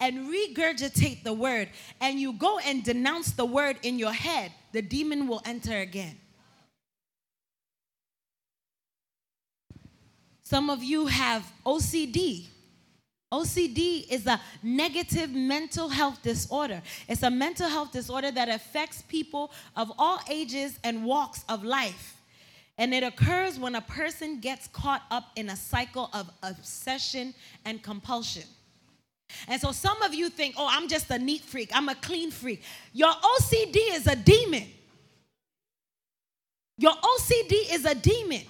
and 0.00 0.28
regurgitate 0.28 1.22
the 1.22 1.32
word 1.32 1.68
and 2.00 2.18
you 2.18 2.32
go 2.32 2.58
and 2.58 2.82
denounce 2.82 3.32
the 3.32 3.44
word 3.44 3.76
in 3.82 3.98
your 3.98 4.12
head, 4.12 4.52
the 4.72 4.82
demon 4.82 5.28
will 5.28 5.40
enter 5.44 5.78
again. 5.78 6.18
Some 10.42 10.68
of 10.68 10.82
you 10.82 11.06
have 11.06 11.50
OCD. 11.64 12.46
OCD 13.34 14.06
is 14.08 14.28
a 14.28 14.40
negative 14.62 15.30
mental 15.30 15.88
health 15.88 16.22
disorder. 16.22 16.80
It's 17.08 17.24
a 17.24 17.30
mental 17.30 17.68
health 17.68 17.90
disorder 17.90 18.30
that 18.30 18.48
affects 18.48 19.02
people 19.02 19.50
of 19.74 19.90
all 19.98 20.20
ages 20.30 20.78
and 20.84 21.04
walks 21.04 21.44
of 21.48 21.64
life. 21.64 22.16
And 22.78 22.94
it 22.94 23.02
occurs 23.02 23.58
when 23.58 23.74
a 23.74 23.80
person 23.80 24.38
gets 24.38 24.68
caught 24.68 25.02
up 25.10 25.32
in 25.34 25.48
a 25.48 25.56
cycle 25.56 26.10
of 26.12 26.30
obsession 26.44 27.34
and 27.64 27.82
compulsion. 27.82 28.44
And 29.48 29.60
so 29.60 29.72
some 29.72 30.00
of 30.02 30.14
you 30.14 30.28
think, 30.28 30.54
oh, 30.56 30.68
I'm 30.70 30.86
just 30.88 31.10
a 31.10 31.18
neat 31.18 31.42
freak, 31.42 31.70
I'm 31.74 31.88
a 31.88 31.96
clean 31.96 32.30
freak. 32.30 32.62
Your 32.92 33.10
OCD 33.10 33.76
is 33.94 34.06
a 34.06 34.14
demon. 34.14 34.64
Your 36.78 36.92
OCD 36.92 37.72
is 37.72 37.84
a 37.84 37.96
demon. 37.96 38.42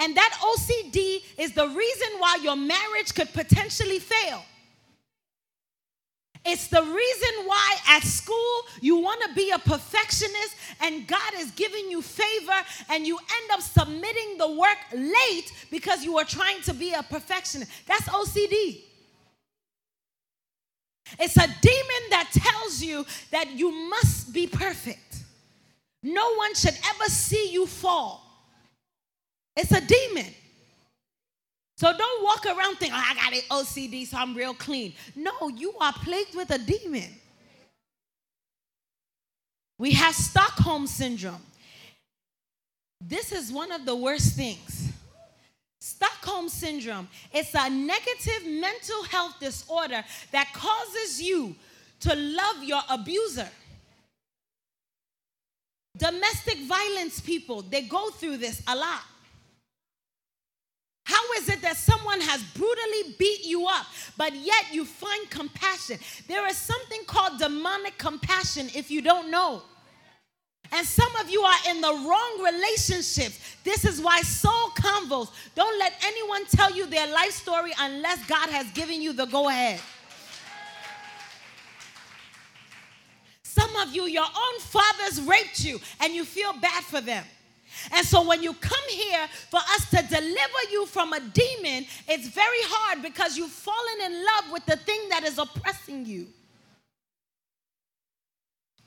And 0.00 0.16
that 0.16 0.38
OCD 0.42 1.22
is 1.38 1.52
the 1.52 1.68
reason 1.68 2.08
why 2.18 2.38
your 2.42 2.56
marriage 2.56 3.14
could 3.14 3.32
potentially 3.34 3.98
fail. 3.98 4.42
It's 6.42 6.68
the 6.68 6.82
reason 6.82 7.44
why 7.44 7.76
at 7.86 8.02
school 8.02 8.62
you 8.80 8.96
want 8.96 9.20
to 9.22 9.34
be 9.34 9.50
a 9.50 9.58
perfectionist 9.58 10.56
and 10.80 11.06
God 11.06 11.34
is 11.36 11.50
giving 11.50 11.90
you 11.90 12.00
favor 12.00 12.56
and 12.88 13.06
you 13.06 13.18
end 13.18 13.50
up 13.52 13.60
submitting 13.60 14.38
the 14.38 14.50
work 14.50 14.78
late 14.94 15.52
because 15.70 16.02
you 16.02 16.16
are 16.16 16.24
trying 16.24 16.62
to 16.62 16.72
be 16.72 16.94
a 16.94 17.02
perfectionist. 17.02 17.70
That's 17.86 18.08
OCD. 18.08 18.80
It's 21.18 21.36
a 21.36 21.46
demon 21.60 22.02
that 22.10 22.30
tells 22.32 22.80
you 22.80 23.04
that 23.32 23.50
you 23.50 23.70
must 23.90 24.32
be 24.32 24.46
perfect. 24.46 25.24
No 26.02 26.34
one 26.36 26.54
should 26.54 26.78
ever 26.94 27.04
see 27.04 27.50
you 27.52 27.66
fall. 27.66 28.29
It's 29.60 29.72
a 29.72 29.80
demon. 29.82 30.32
So 31.76 31.92
don't 31.96 32.24
walk 32.24 32.46
around 32.46 32.76
thinking, 32.78 32.96
oh, 32.98 33.04
I 33.10 33.14
got 33.14 33.32
an 33.34 33.40
OCD, 33.50 34.06
so 34.06 34.16
I'm 34.16 34.34
real 34.34 34.54
clean. 34.54 34.94
No, 35.14 35.32
you 35.54 35.74
are 35.78 35.92
plagued 35.92 36.34
with 36.34 36.50
a 36.50 36.58
demon. 36.58 37.10
We 39.78 39.92
have 39.92 40.14
Stockholm 40.14 40.86
syndrome. 40.86 41.42
This 43.02 43.32
is 43.32 43.52
one 43.52 43.70
of 43.70 43.84
the 43.84 43.94
worst 43.94 44.34
things. 44.34 44.92
Stockholm 45.82 46.48
syndrome 46.48 47.08
it's 47.32 47.54
a 47.54 47.70
negative 47.70 48.46
mental 48.46 49.02
health 49.04 49.40
disorder 49.40 50.04
that 50.32 50.52
causes 50.52 51.20
you 51.20 51.54
to 52.00 52.14
love 52.14 52.62
your 52.62 52.80
abuser. 52.88 53.48
Domestic 55.96 56.58
violence 56.60 57.20
people, 57.20 57.62
they 57.62 57.82
go 57.82 58.08
through 58.10 58.38
this 58.38 58.62
a 58.66 58.74
lot. 58.76 59.02
How 61.04 61.32
is 61.38 61.48
it 61.48 61.62
that 61.62 61.76
someone 61.76 62.20
has 62.20 62.42
brutally 62.54 63.14
beat 63.18 63.44
you 63.44 63.66
up, 63.66 63.86
but 64.16 64.34
yet 64.34 64.66
you 64.72 64.84
find 64.84 65.28
compassion? 65.30 65.98
There 66.28 66.46
is 66.46 66.56
something 66.56 67.00
called 67.06 67.38
demonic 67.38 67.98
compassion 67.98 68.68
if 68.74 68.90
you 68.90 69.02
don't 69.02 69.30
know. 69.30 69.62
And 70.72 70.86
some 70.86 71.14
of 71.16 71.28
you 71.28 71.40
are 71.40 71.58
in 71.68 71.80
the 71.80 71.92
wrong 71.92 72.42
relationships. 72.44 73.56
This 73.64 73.84
is 73.84 74.00
why 74.00 74.20
soul 74.20 74.70
convos. 74.76 75.30
Don't 75.56 75.78
let 75.80 75.94
anyone 76.04 76.44
tell 76.46 76.72
you 76.72 76.86
their 76.86 77.08
life 77.08 77.32
story 77.32 77.72
unless 77.80 78.24
God 78.26 78.48
has 78.50 78.70
given 78.70 79.02
you 79.02 79.12
the 79.12 79.26
go 79.26 79.48
ahead. 79.48 79.80
Some 83.42 83.74
of 83.76 83.92
you, 83.92 84.04
your 84.04 84.24
own 84.24 84.60
fathers 84.60 85.20
raped 85.22 85.64
you 85.64 85.80
and 86.00 86.14
you 86.14 86.24
feel 86.24 86.52
bad 86.52 86.84
for 86.84 87.00
them. 87.00 87.24
And 87.92 88.06
so 88.06 88.26
when 88.26 88.42
you 88.42 88.52
come 88.54 88.88
here 88.88 89.26
for 89.48 89.58
us 89.58 89.90
to 89.90 90.02
deliver 90.02 90.70
you 90.70 90.86
from 90.86 91.12
a 91.12 91.20
demon, 91.20 91.86
it's 92.08 92.28
very 92.28 92.62
hard 92.62 93.02
because 93.02 93.36
you've 93.36 93.50
fallen 93.50 94.00
in 94.04 94.12
love 94.12 94.52
with 94.52 94.66
the 94.66 94.76
thing 94.76 95.08
that 95.10 95.24
is 95.24 95.38
oppressing 95.38 96.06
you. 96.06 96.26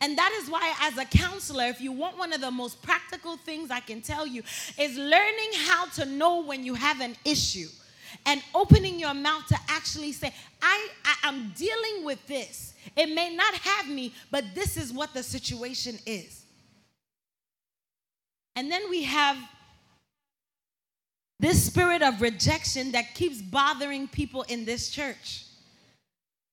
And 0.01 0.17
that 0.17 0.37
is 0.41 0.49
why, 0.49 0.73
as 0.81 0.97
a 0.97 1.05
counselor, 1.05 1.63
if 1.65 1.79
you 1.79 1.93
want 1.93 2.17
one 2.17 2.33
of 2.33 2.41
the 2.41 2.51
most 2.51 2.81
practical 2.81 3.37
things 3.37 3.71
I 3.71 3.79
can 3.79 4.01
tell 4.01 4.27
you, 4.27 4.43
is 4.77 4.97
learning 4.97 5.51
how 5.65 5.85
to 5.91 6.05
know 6.05 6.43
when 6.43 6.65
you 6.65 6.73
have 6.73 6.99
an 6.99 7.15
issue 7.23 7.69
and 8.25 8.43
opening 8.53 8.99
your 8.99 9.13
mouth 9.13 9.47
to 9.47 9.57
actually 9.69 10.11
say, 10.11 10.33
I, 10.61 10.89
I, 11.05 11.29
am 11.29 11.53
dealing 11.55 12.03
with 12.03 12.25
this. 12.27 12.73
It 12.97 13.13
may 13.13 13.33
not 13.33 13.53
have 13.55 13.89
me, 13.89 14.13
but 14.29 14.43
this 14.53 14.75
is 14.75 14.91
what 14.91 15.13
the 15.13 15.23
situation 15.23 15.97
is. 16.05 16.42
And 18.55 18.71
then 18.71 18.81
we 18.89 19.03
have 19.03 19.37
this 21.39 21.65
spirit 21.65 22.01
of 22.01 22.21
rejection 22.21 22.91
that 22.91 23.15
keeps 23.15 23.41
bothering 23.41 24.07
people 24.07 24.43
in 24.43 24.65
this 24.65 24.89
church. 24.89 25.45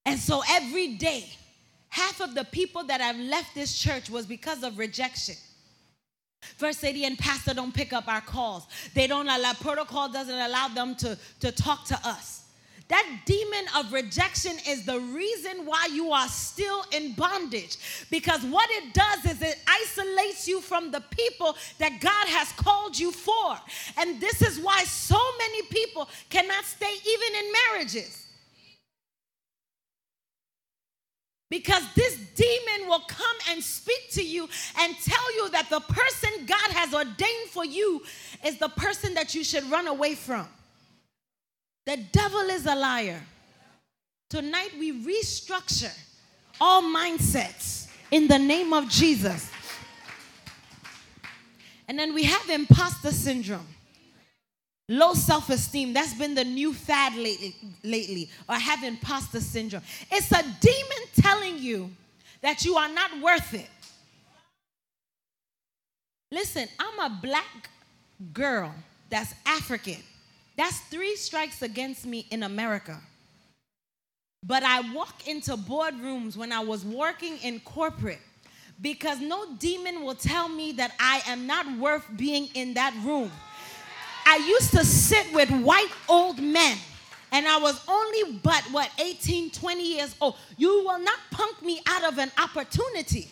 And 0.05 0.19
so 0.19 0.43
every 0.51 0.95
day, 0.95 1.27
half 1.89 2.21
of 2.21 2.35
the 2.35 2.45
people 2.45 2.85
that 2.85 3.01
have 3.01 3.17
left 3.17 3.55
this 3.55 3.79
church 3.79 4.11
was 4.11 4.27
because 4.27 4.63
of 4.63 4.79
rejection. 4.79 5.37
First 6.57 6.83
lady 6.83 7.05
and 7.05 7.19
pastor 7.19 7.53
don't 7.53 7.75
pick 7.75 7.93
up 7.93 8.09
our 8.09 8.23
calls. 8.23 8.67
They 8.95 9.07
don't 9.07 9.29
allow, 9.29 9.53
protocol 9.53 10.09
doesn't 10.09 10.35
allow 10.35 10.69
them 10.69 10.95
to, 10.97 11.19
to 11.41 11.53
talk 11.53 11.85
to 11.87 12.01
us. 12.03 12.40
That 12.91 13.21
demon 13.25 13.67
of 13.77 13.93
rejection 13.93 14.57
is 14.67 14.85
the 14.85 14.99
reason 14.99 15.65
why 15.65 15.89
you 15.93 16.11
are 16.11 16.27
still 16.27 16.85
in 16.91 17.13
bondage. 17.13 17.77
Because 18.11 18.43
what 18.43 18.69
it 18.71 18.93
does 18.93 19.27
is 19.27 19.41
it 19.41 19.63
isolates 19.69 20.49
you 20.49 20.61
from 20.61 20.91
the 20.91 21.01
people 21.11 21.57
that 21.79 22.01
God 22.01 22.27
has 22.27 22.51
called 22.53 22.99
you 22.99 23.13
for. 23.13 23.57
And 23.97 24.21
this 24.21 24.43
is 24.43 24.59
why 24.59 24.83
so 24.83 25.21
many 25.39 25.63
people 25.69 26.09
cannot 26.31 26.65
stay 26.65 26.93
even 26.93 27.45
in 27.45 27.53
marriages. 27.71 28.27
Because 31.49 31.85
this 31.95 32.17
demon 32.35 32.89
will 32.89 33.05
come 33.07 33.37
and 33.51 33.63
speak 33.63 34.11
to 34.13 34.23
you 34.23 34.49
and 34.79 34.97
tell 34.99 35.35
you 35.37 35.49
that 35.51 35.71
the 35.71 35.81
person 35.81 36.31
God 36.45 36.71
has 36.73 36.93
ordained 36.93 37.51
for 37.51 37.65
you 37.65 38.03
is 38.45 38.59
the 38.59 38.69
person 38.69 39.15
that 39.15 39.33
you 39.33 39.45
should 39.45 39.69
run 39.71 39.87
away 39.87 40.17
from. 40.17 40.49
The 41.91 41.97
devil 41.97 42.43
is 42.43 42.67
a 42.67 42.75
liar. 42.77 43.21
Tonight 44.29 44.71
we 44.79 44.93
restructure 45.05 45.93
all 46.61 46.83
mindsets 46.83 47.89
in 48.13 48.29
the 48.29 48.39
name 48.39 48.73
of 48.73 48.89
Jesus. 48.89 49.51
And 51.89 51.99
then 51.99 52.15
we 52.15 52.23
have 52.23 52.49
imposter 52.49 53.11
syndrome. 53.11 53.67
Low 54.89 55.15
self 55.15 55.51
esteem, 55.51 55.93
that's 55.93 56.15
been 56.15 56.37
the 56.37 56.45
new 56.45 56.73
fad 56.73 57.17
lately, 57.17 57.57
lately, 57.83 58.31
or 58.49 58.55
have 58.55 58.85
imposter 58.85 59.41
syndrome. 59.41 59.83
It's 60.13 60.31
a 60.31 60.45
demon 60.61 61.09
telling 61.17 61.59
you 61.59 61.91
that 62.41 62.65
you 62.65 62.77
are 62.77 62.89
not 62.89 63.21
worth 63.21 63.53
it. 63.53 63.69
Listen, 66.31 66.69
I'm 66.79 67.01
a 67.01 67.19
black 67.21 67.69
girl 68.33 68.73
that's 69.09 69.35
African. 69.45 69.97
That's 70.61 70.79
three 70.79 71.17
strikes 71.17 71.63
against 71.63 72.05
me 72.05 72.27
in 72.31 72.43
America. 72.43 73.01
But 74.45 74.63
I 74.63 74.93
walk 74.93 75.27
into 75.27 75.57
boardrooms 75.57 76.37
when 76.37 76.53
I 76.53 76.61
was 76.61 76.85
working 76.85 77.39
in 77.39 77.61
corporate 77.61 78.21
because 78.79 79.21
no 79.23 79.55
demon 79.57 80.05
will 80.05 80.17
tell 80.17 80.51
me 80.51 80.73
that 80.73 80.93
I 81.01 81.23
am 81.27 81.47
not 81.47 81.79
worth 81.79 82.05
being 82.15 82.51
in 82.53 82.75
that 82.75 82.95
room. 83.03 83.31
I 84.27 84.37
used 84.37 84.73
to 84.73 84.85
sit 84.85 85.33
with 85.33 85.51
white 85.51 85.93
old 86.11 86.39
men 86.39 86.77
and 87.33 87.49
I 87.49 87.57
was 87.57 87.83
only 87.89 88.39
but 88.43 88.63
what 88.71 88.91
18, 88.99 89.53
20 89.53 89.95
years 89.95 90.15
old. 90.21 90.37
You 90.59 90.85
will 90.85 90.99
not 90.99 91.21
punk 91.31 91.63
me 91.63 91.81
out 91.87 92.05
of 92.05 92.19
an 92.19 92.31
opportunity. 92.37 93.31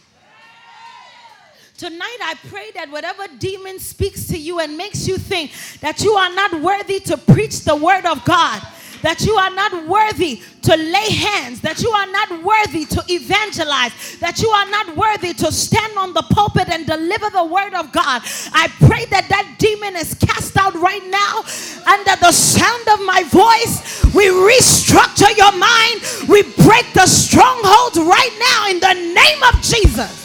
Tonight, 1.79 2.19
I 2.25 2.35
pray 2.49 2.73
that 2.75 2.91
whatever 2.91 3.29
demon 3.39 3.79
speaks 3.79 4.27
to 4.27 4.37
you 4.37 4.59
and 4.59 4.77
makes 4.77 5.07
you 5.07 5.17
think 5.17 5.53
that 5.79 6.03
you 6.03 6.11
are 6.15 6.35
not 6.35 6.61
worthy 6.61 6.99
to 6.99 7.17
preach 7.17 7.61
the 7.61 7.77
word 7.77 8.05
of 8.05 8.25
God, 8.25 8.61
that 9.03 9.21
you 9.21 9.37
are 9.37 9.51
not 9.51 9.87
worthy 9.87 10.43
to 10.63 10.77
lay 10.77 11.09
hands, 11.09 11.61
that 11.61 11.81
you 11.81 11.89
are 11.91 12.11
not 12.11 12.43
worthy 12.43 12.85
to 12.85 13.01
evangelize, 13.07 14.19
that 14.19 14.43
you 14.43 14.49
are 14.49 14.69
not 14.69 14.97
worthy 14.97 15.33
to 15.35 15.53
stand 15.53 15.97
on 15.97 16.13
the 16.15 16.23
pulpit 16.23 16.69
and 16.69 16.85
deliver 16.85 17.31
the 17.31 17.45
word 17.45 17.75
of 17.75 17.93
God. 17.93 18.23
I 18.53 18.67
pray 18.81 19.05
that 19.15 19.29
that 19.29 19.55
demon 19.61 19.95
is 19.95 20.15
cast 20.15 20.57
out 20.57 20.75
right 20.75 21.07
now 21.07 21.45
under 21.87 22.17
the 22.19 22.33
sound 22.33 22.89
of 22.89 23.07
my 23.07 23.23
voice. 23.31 24.03
We 24.17 24.27
restructure 24.27 25.31
your 25.37 25.55
mind. 25.55 26.03
We 26.29 26.43
break 26.65 26.93
the 26.93 27.07
strongholds 27.07 27.99
right 27.99 28.35
now 28.51 28.67
in 28.67 28.81
the 28.81 29.15
name 29.15 29.43
of 29.55 29.63
Jesus. 29.63 30.18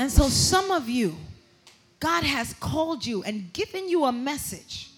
And 0.00 0.10
so, 0.10 0.30
some 0.30 0.70
of 0.70 0.88
you, 0.88 1.14
God 2.00 2.24
has 2.24 2.54
called 2.54 3.04
you 3.04 3.22
and 3.22 3.52
given 3.52 3.86
you 3.86 4.06
a 4.06 4.12
message. 4.12 4.88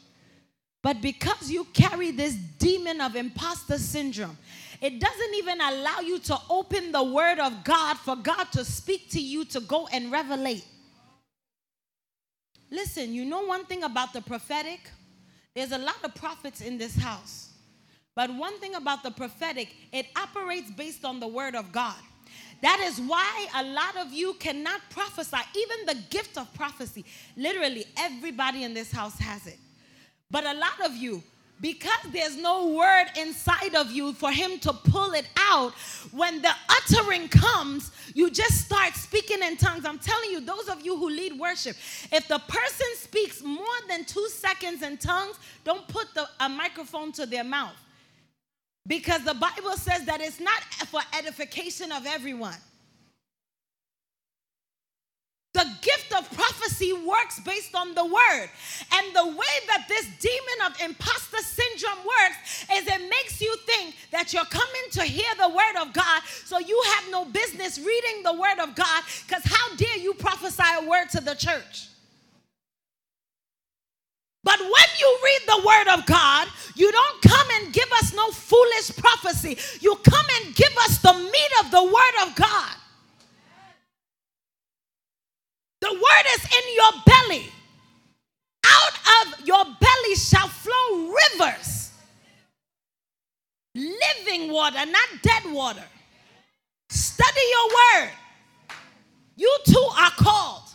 But 0.80 1.03
because 1.03 1.50
you 1.50 1.64
carry 1.74 2.12
this 2.12 2.34
demon 2.34 3.00
of 3.00 3.16
imposter 3.16 3.78
syndrome, 3.78 4.38
it 4.80 5.00
doesn't 5.00 5.34
even 5.34 5.61
allow 5.61 5.98
you 5.98 6.20
to 6.20 6.38
open 6.48 6.92
the 6.92 7.03
word 7.03 7.40
of 7.40 7.64
God 7.64 7.98
for 7.98 8.14
God 8.14 8.44
to 8.53 8.64
speak 8.64 9.11
to 9.11 9.20
you 9.20 9.44
to 9.46 9.59
go 9.59 9.88
and 9.92 10.12
revelate. 10.12 10.62
Listen, 12.70 13.12
you 13.12 13.24
know 13.24 13.42
one 13.44 13.64
thing 13.64 13.82
about 13.82 14.12
the 14.12 14.20
prophetic? 14.20 14.88
There's 15.53 15.72
a 15.72 15.78
lot 15.78 15.96
of 16.05 16.14
prophets 16.14 16.61
in 16.61 16.78
this 16.78 16.94
house. 16.94 17.50
But 18.14 18.32
one 18.32 18.57
thing 18.61 18.76
about 18.76 19.03
the 19.03 19.11
prophetic, 19.11 19.74
it 19.92 20.07
operates 20.14 20.70
based 20.70 21.05
on 21.05 21.18
the 21.18 21.26
word 21.26 21.57
of 21.57 21.72
God. 21.72 21.98
That 22.62 22.80
is 22.80 23.00
why 23.00 23.48
a 23.56 23.64
lot 23.64 23.96
of 23.96 24.12
you 24.12 24.34
cannot 24.34 24.80
prophesy, 24.88 25.36
even 25.56 25.86
the 25.86 26.02
gift 26.10 26.38
of 26.38 26.52
prophecy. 26.54 27.04
Literally, 27.36 27.84
everybody 27.98 28.62
in 28.62 28.72
this 28.72 28.92
house 28.92 29.18
has 29.18 29.46
it. 29.48 29.58
But 30.30 30.46
a 30.46 30.54
lot 30.54 30.80
of 30.84 30.94
you, 30.96 31.24
because 31.60 32.00
there's 32.12 32.36
no 32.36 32.68
word 32.68 33.06
inside 33.18 33.74
of 33.74 33.90
you 33.90 34.12
for 34.12 34.30
him 34.30 34.60
to 34.60 34.72
pull 34.72 35.12
it 35.12 35.28
out, 35.36 35.72
when 36.12 36.40
the 36.40 36.52
uttering 36.68 37.28
comes, 37.28 37.90
you 38.14 38.30
just 38.30 38.64
start 38.66 38.94
speaking 38.94 39.42
in 39.42 39.56
tongues. 39.56 39.84
I'm 39.84 39.98
telling 39.98 40.30
you, 40.30 40.40
those 40.40 40.68
of 40.68 40.82
you 40.82 40.96
who 40.96 41.10
lead 41.10 41.38
worship, 41.38 41.76
if 42.12 42.28
the 42.28 42.38
person 42.38 42.86
speaks 42.94 43.42
more 43.42 43.66
than 43.88 44.04
two 44.04 44.28
seconds 44.28 44.82
in 44.82 44.98
tongues, 44.98 45.36
don't 45.64 45.86
put 45.88 46.14
the, 46.14 46.28
a 46.38 46.48
microphone 46.48 47.10
to 47.12 47.26
their 47.26 47.44
mouth. 47.44 47.76
Because 48.86 49.24
the 49.24 49.34
Bible 49.34 49.76
says 49.76 50.04
that 50.06 50.20
it's 50.20 50.40
not 50.40 50.62
for 50.88 51.00
edification 51.16 51.92
of 51.92 52.04
everyone. 52.06 52.56
The 55.54 55.70
gift 55.82 56.14
of 56.16 56.30
prophecy 56.32 56.94
works 56.94 57.38
based 57.40 57.74
on 57.74 57.94
the 57.94 58.04
word. 58.04 58.50
And 58.94 59.14
the 59.14 59.26
way 59.26 59.54
that 59.68 59.84
this 59.86 60.06
demon 60.18 60.66
of 60.66 60.80
imposter 60.80 61.38
syndrome 61.38 62.04
works 62.04 62.64
is 62.72 62.86
it 62.86 63.02
makes 63.10 63.40
you 63.40 63.54
think 63.66 63.94
that 64.10 64.32
you're 64.32 64.46
coming 64.46 64.82
to 64.92 65.02
hear 65.02 65.28
the 65.38 65.50
word 65.50 65.76
of 65.82 65.92
God, 65.92 66.22
so 66.44 66.58
you 66.58 66.82
have 66.94 67.04
no 67.10 67.26
business 67.26 67.78
reading 67.78 68.22
the 68.24 68.32
word 68.32 68.58
of 68.60 68.74
God, 68.74 69.02
because 69.26 69.42
how 69.44 69.76
dare 69.76 69.98
you 69.98 70.14
prophesy 70.14 70.62
a 70.80 70.88
word 70.88 71.10
to 71.10 71.20
the 71.20 71.34
church? 71.34 71.88
But 74.44 74.58
when 74.58 74.88
you 74.98 75.18
read 75.22 75.40
the 75.46 75.62
word 75.66 75.98
of 75.98 76.06
God, 76.06 76.48
you 76.74 76.90
don't 76.90 77.22
come 77.22 77.46
and 77.60 77.72
give 77.72 77.81
foolish 78.53 78.96
prophecy. 78.96 79.57
You 79.80 79.96
come 79.96 80.26
and 80.42 80.55
give 80.55 80.76
us 80.84 80.98
the 80.98 81.14
meat 81.14 81.53
of 81.64 81.70
the 81.70 81.84
word 81.84 82.28
of 82.28 82.34
God. 82.36 82.74
The 85.80 85.92
word 85.92 86.26
is 86.34 86.44
in 86.44 86.74
your 86.74 86.92
belly. 87.07 87.46
Out 88.66 89.26
of 89.26 89.46
your 89.46 89.64
belly 89.64 90.14
shall 90.16 90.48
flow 90.48 91.14
rivers. 91.38 91.92
Living 93.74 94.53
water, 94.53 94.84
not 94.86 95.09
dead 95.22 95.53
water. 95.53 95.84
Study 96.90 97.40
your 97.50 98.00
word. 98.00 98.11
You 99.36 99.59
too 99.66 99.88
are 99.98 100.11
called. 100.12 100.71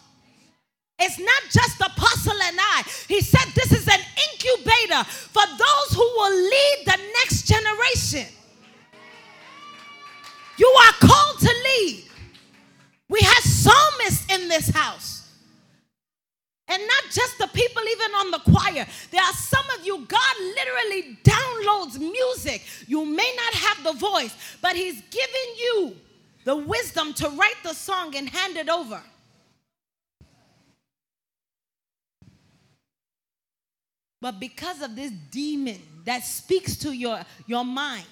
It's 1.00 1.20
not 1.20 1.44
just 1.52 1.80
Apostle 1.80 2.42
and 2.42 2.58
I. 2.60 2.84
He 3.08 3.22
said 3.22 3.46
this 3.54 3.72
is 3.72 3.88
an 3.88 4.00
incubator 4.32 5.04
for 5.04 5.44
those 5.46 5.94
who 5.94 6.02
will 6.02 6.36
lead 6.36 6.78
the 6.86 6.98
next 7.20 7.44
generation. 7.44 8.26
You 10.58 10.68
are 10.68 10.94
called 10.94 11.40
to 11.40 11.54
lead. 11.64 12.04
We 13.10 13.20
have 13.22 13.44
psalmists 13.44 14.34
in 14.34 14.50
this 14.50 14.70
house. 14.70 15.18
And 16.68 16.82
not 16.86 17.04
just 17.12 17.38
the 17.38 17.48
people, 17.48 17.82
even 17.90 18.12
on 18.16 18.32
the 18.32 18.40
choir. 18.40 18.86
There 19.12 19.22
are 19.22 19.34
some 19.34 19.64
of 19.78 19.86
you, 19.86 20.06
God 20.06 20.36
literally 20.40 21.18
downloads 21.24 21.98
music. 22.00 22.64
You 22.88 23.06
may 23.06 23.34
not 23.38 23.54
have 23.54 23.84
the 23.84 23.94
voice, 23.94 24.36
but 24.62 24.76
He's 24.76 25.02
given 25.02 25.56
you 25.58 25.96
the 26.44 26.58
wisdom 26.58 27.14
to 27.14 27.30
write 27.30 27.56
the 27.64 27.74
song 27.74 28.16
and 28.16 28.28
hand 28.28 28.58
it 28.58 28.68
over. 28.68 29.02
But 34.28 34.42
because 34.42 34.82
of 34.82 34.94
this 34.94 35.10
demon 35.32 35.80
that 36.04 36.22
speaks 36.22 36.76
to 36.80 36.92
your, 36.92 37.22
your 37.46 37.64
mind, 37.64 38.04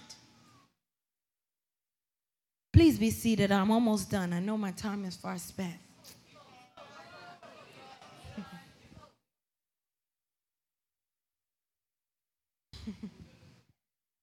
please 2.72 2.98
be 2.98 3.10
seated. 3.12 3.52
I'm 3.52 3.70
almost 3.70 4.12
done. 4.12 4.32
I 4.32 4.40
know 4.40 4.58
my 4.58 4.72
time 4.72 5.04
is 5.04 5.18
far 5.18 5.38
spent. 5.38 5.74
you 12.88 12.94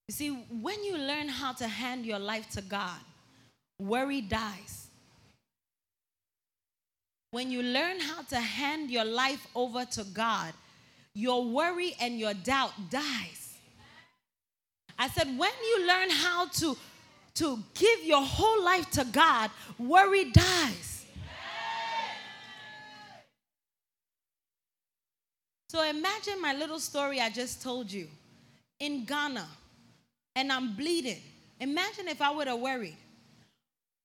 see, 0.09 0.31
when 0.31 0.83
you 0.83 0.97
learn 0.97 1.29
how 1.29 1.53
to 1.53 1.69
hand 1.69 2.07
your 2.07 2.19
life 2.19 2.49
to 2.53 2.63
God, 2.63 3.01
worry 3.79 4.23
dies. 4.23 4.87
When 7.33 7.51
you 7.51 7.63
learn 7.63 8.01
how 8.01 8.23
to 8.23 8.41
hand 8.41 8.91
your 8.91 9.05
life 9.05 9.47
over 9.55 9.85
to 9.85 10.05
God, 10.05 10.55
your 11.15 11.45
worry 11.45 11.95
and 12.01 12.19
your 12.19 12.35
doubt 12.35 12.73
dies. 12.91 13.55
I 14.99 15.09
said, 15.09 15.27
when 15.37 15.51
you 15.67 15.87
learn 15.87 16.11
how 16.11 16.47
to, 16.47 16.77
to 17.35 17.59
give 17.75 18.05
your 18.05 18.23
whole 18.23 18.65
life 18.65 18.91
to 18.93 19.05
God, 19.05 19.51
worry 19.79 20.31
dies. 20.31 21.07
So 25.69 25.83
imagine 25.89 26.41
my 26.41 26.53
little 26.53 26.79
story 26.79 27.19
I 27.19 27.31
just 27.31 27.63
told 27.63 27.91
you 27.91 28.07
in 28.79 29.07
Ghana 29.07 29.49
and 30.37 30.53
I'm 30.53 30.77
bleeding. 30.77 31.23
Imagine 31.61 32.09
if 32.09 32.21
I 32.21 32.31
would 32.31 32.47
have 32.47 32.61
worried. 32.61 32.97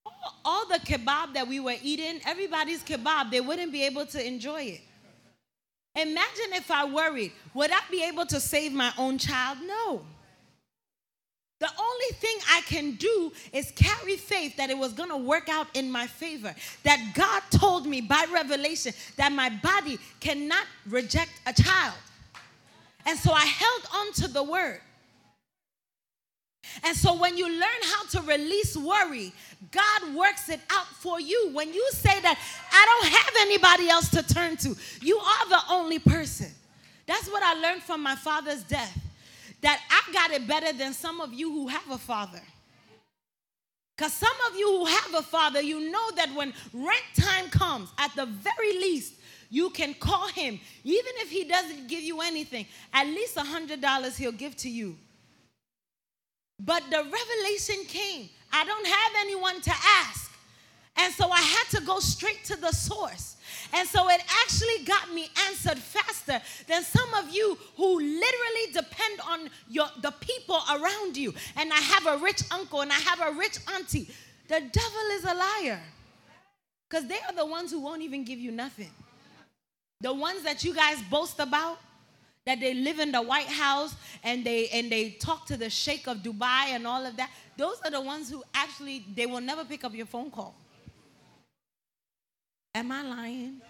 All, 0.05 0.35
all 0.45 0.67
the 0.67 0.79
kebab 0.79 1.33
that 1.33 1.45
we 1.45 1.59
were 1.59 1.75
eating, 1.83 2.21
everybody's 2.25 2.83
kebab, 2.83 3.31
they 3.31 3.41
wouldn't 3.41 3.73
be 3.73 3.83
able 3.83 4.05
to 4.05 4.25
enjoy 4.25 4.61
it. 4.61 4.81
Imagine 5.97 6.53
if 6.53 6.69
I 6.69 6.85
worried, 6.85 7.31
would 7.55 7.71
I 7.71 7.79
be 7.89 8.03
able 8.03 8.25
to 8.27 8.39
save 8.39 8.71
my 8.71 8.93
own 8.97 9.17
child? 9.17 9.57
No. 9.65 10.01
The 11.59 11.69
only 11.79 12.15
thing 12.19 12.37
I 12.51 12.61
can 12.61 12.91
do 12.95 13.31
is 13.51 13.71
carry 13.71 14.15
faith 14.15 14.57
that 14.57 14.69
it 14.69 14.77
was 14.77 14.93
going 14.93 15.09
to 15.09 15.17
work 15.17 15.49
out 15.49 15.65
in 15.73 15.91
my 15.91 16.05
favor. 16.05 16.53
That 16.83 17.13
God 17.15 17.41
told 17.49 17.87
me 17.87 17.99
by 17.99 18.27
revelation 18.31 18.93
that 19.15 19.31
my 19.31 19.49
body 19.49 19.97
cannot 20.19 20.67
reject 20.87 21.31
a 21.47 21.53
child. 21.53 21.95
And 23.07 23.17
so 23.17 23.31
I 23.31 23.45
held 23.45 23.81
on 23.95 24.13
to 24.13 24.27
the 24.27 24.43
word. 24.43 24.81
And 26.83 26.95
so 26.95 27.15
when 27.15 27.37
you 27.37 27.49
learn 27.49 27.81
how 27.83 28.05
to 28.05 28.21
release 28.21 28.77
worry, 28.77 29.33
God 29.71 30.15
works 30.15 30.49
it 30.49 30.59
out 30.69 30.87
for 30.87 31.19
you. 31.19 31.49
When 31.53 31.73
you 31.73 31.87
say 31.91 32.19
that, 32.21 32.39
I 32.71 32.99
don't 33.01 33.11
have 33.13 33.33
anybody 33.41 33.89
else 33.89 34.09
to 34.09 34.23
turn 34.23 34.57
to, 34.57 34.75
you 35.01 35.17
are 35.17 35.49
the 35.49 35.61
only 35.69 35.99
person. 35.99 36.51
That's 37.05 37.29
what 37.29 37.41
I 37.41 37.53
learned 37.53 37.83
from 37.83 38.03
my 38.03 38.15
father's 38.15 38.63
death. 38.63 38.97
That 39.61 39.81
I 39.89 40.13
got 40.13 40.31
it 40.31 40.47
better 40.47 40.71
than 40.73 40.93
some 40.93 41.19
of 41.19 41.33
you 41.33 41.51
who 41.51 41.67
have 41.67 41.89
a 41.89 41.97
father. 41.97 42.41
Because 43.95 44.13
some 44.13 44.35
of 44.51 44.55
you 44.55 44.67
who 44.67 44.85
have 44.85 45.13
a 45.15 45.23
father, 45.23 45.59
you 45.59 45.89
know 45.89 46.11
that 46.11 46.29
when 46.35 46.53
rent 46.71 47.03
time 47.15 47.49
comes, 47.49 47.89
at 47.97 48.15
the 48.15 48.27
very 48.27 48.73
least, 48.73 49.15
you 49.49 49.71
can 49.71 49.95
call 49.95 50.27
him. 50.27 50.59
Even 50.83 51.11
if 51.15 51.31
he 51.31 51.45
doesn't 51.45 51.87
give 51.87 52.01
you 52.01 52.21
anything, 52.21 52.67
at 52.93 53.07
least 53.07 53.37
a 53.37 53.41
$100 53.41 54.17
he'll 54.17 54.31
give 54.31 54.55
to 54.57 54.69
you. 54.69 54.97
But 56.59 56.83
the 56.89 56.97
revelation 56.97 57.85
came. 57.87 58.29
I 58.51 58.65
don't 58.65 58.87
have 58.87 59.11
anyone 59.19 59.61
to 59.61 59.71
ask. 59.71 60.31
And 60.97 61.13
so 61.13 61.29
I 61.29 61.41
had 61.41 61.79
to 61.79 61.85
go 61.85 61.99
straight 61.99 62.43
to 62.45 62.59
the 62.59 62.71
source. 62.71 63.35
And 63.73 63.87
so 63.87 64.09
it 64.09 64.21
actually 64.43 64.83
got 64.85 65.13
me 65.13 65.29
answered 65.47 65.77
faster 65.77 66.41
than 66.67 66.83
some 66.83 67.13
of 67.13 67.29
you 67.33 67.57
who 67.75 67.99
literally 67.99 68.73
depend 68.73 69.19
on 69.29 69.49
your, 69.69 69.87
the 70.01 70.11
people 70.21 70.59
around 70.71 71.15
you. 71.15 71.33
And 71.55 71.71
I 71.71 71.77
have 71.77 72.07
a 72.07 72.17
rich 72.17 72.41
uncle 72.51 72.81
and 72.81 72.91
I 72.91 72.95
have 72.95 73.21
a 73.21 73.37
rich 73.37 73.59
auntie. 73.75 74.09
The 74.47 74.61
devil 74.61 75.01
is 75.13 75.23
a 75.25 75.33
liar. 75.33 75.81
Because 76.89 77.07
they 77.07 77.19
are 77.27 77.33
the 77.35 77.45
ones 77.45 77.71
who 77.71 77.79
won't 77.79 78.01
even 78.01 78.23
give 78.23 78.39
you 78.39 78.51
nothing. 78.51 78.91
The 80.01 80.13
ones 80.13 80.43
that 80.43 80.63
you 80.63 80.73
guys 80.73 81.01
boast 81.09 81.39
about, 81.39 81.79
that 82.47 82.61
they 82.61 82.73
live 82.73 82.99
in 82.99 83.11
the 83.11 83.21
White 83.21 83.49
House 83.49 83.93
and 84.23 84.45
they 84.45 84.69
and 84.69 84.89
they 84.89 85.09
talk 85.09 85.45
to 85.47 85.57
the 85.57 85.69
Sheikh 85.69 86.07
of 86.07 86.19
Dubai 86.19 86.69
and 86.69 86.87
all 86.87 87.05
of 87.05 87.17
that. 87.17 87.29
Those 87.57 87.75
are 87.83 87.91
the 87.91 87.99
ones 87.99 88.29
who 88.29 88.41
actually 88.53 89.03
they 89.13 89.25
will 89.25 89.41
never 89.41 89.65
pick 89.65 89.83
up 89.83 89.93
your 89.93 90.05
phone 90.05 90.31
call. 90.31 90.55
Am 92.73 92.89
I 92.89 93.03
lying? 93.03 93.61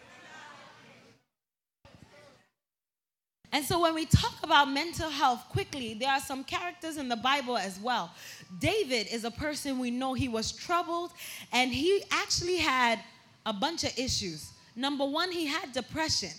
And 3.51 3.65
so 3.65 3.81
when 3.81 3.95
we 3.95 4.05
talk 4.05 4.35
about 4.43 4.69
mental 4.69 5.09
health 5.09 5.45
quickly, 5.49 5.95
there 5.95 6.11
are 6.11 6.19
some 6.19 6.43
characters 6.43 6.97
in 6.97 7.09
the 7.09 7.15
Bible 7.15 7.57
as 7.57 7.79
well. 7.79 8.11
David 8.59 9.07
is 9.11 9.23
a 9.23 9.31
person 9.31 9.79
we 9.79 9.89
know 9.89 10.13
he 10.13 10.27
was 10.27 10.51
troubled 10.51 11.13
and 11.51 11.71
he 11.73 12.03
actually 12.11 12.57
had 12.57 12.99
a 13.43 13.53
bunch 13.53 13.83
of 13.85 13.97
issues. 13.97 14.51
Number 14.75 15.05
one, 15.05 15.31
he 15.31 15.47
had 15.47 15.71
depression, 15.71 16.29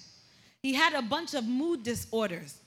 he 0.63 0.75
had 0.75 0.95
a 0.95 1.03
bunch 1.03 1.35
of 1.35 1.47
mood 1.47 1.83
disorders. 1.83 2.61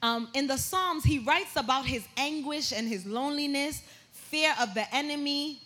Um, 0.00 0.28
in 0.34 0.46
the 0.46 0.56
Psalms, 0.56 1.04
he 1.04 1.18
writes 1.18 1.56
about 1.56 1.84
his 1.84 2.06
anguish 2.16 2.72
and 2.72 2.88
his 2.88 3.04
loneliness, 3.04 3.82
fear 4.12 4.54
of 4.60 4.74
the 4.74 4.92
enemy, 4.94 5.60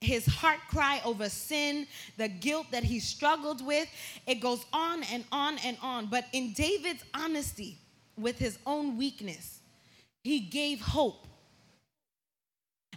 his 0.00 0.26
heart 0.26 0.58
cry 0.68 1.00
over 1.04 1.28
sin, 1.28 1.86
the 2.16 2.28
guilt 2.28 2.66
that 2.70 2.84
he 2.84 3.00
struggled 3.00 3.64
with. 3.64 3.88
It 4.26 4.36
goes 4.36 4.64
on 4.72 5.02
and 5.04 5.24
on 5.32 5.58
and 5.64 5.76
on. 5.82 6.06
But 6.06 6.26
in 6.32 6.52
David's 6.52 7.04
honesty 7.14 7.78
with 8.16 8.38
his 8.38 8.58
own 8.66 8.96
weakness, 8.96 9.60
he 10.22 10.40
gave 10.40 10.80
hope. 10.80 11.26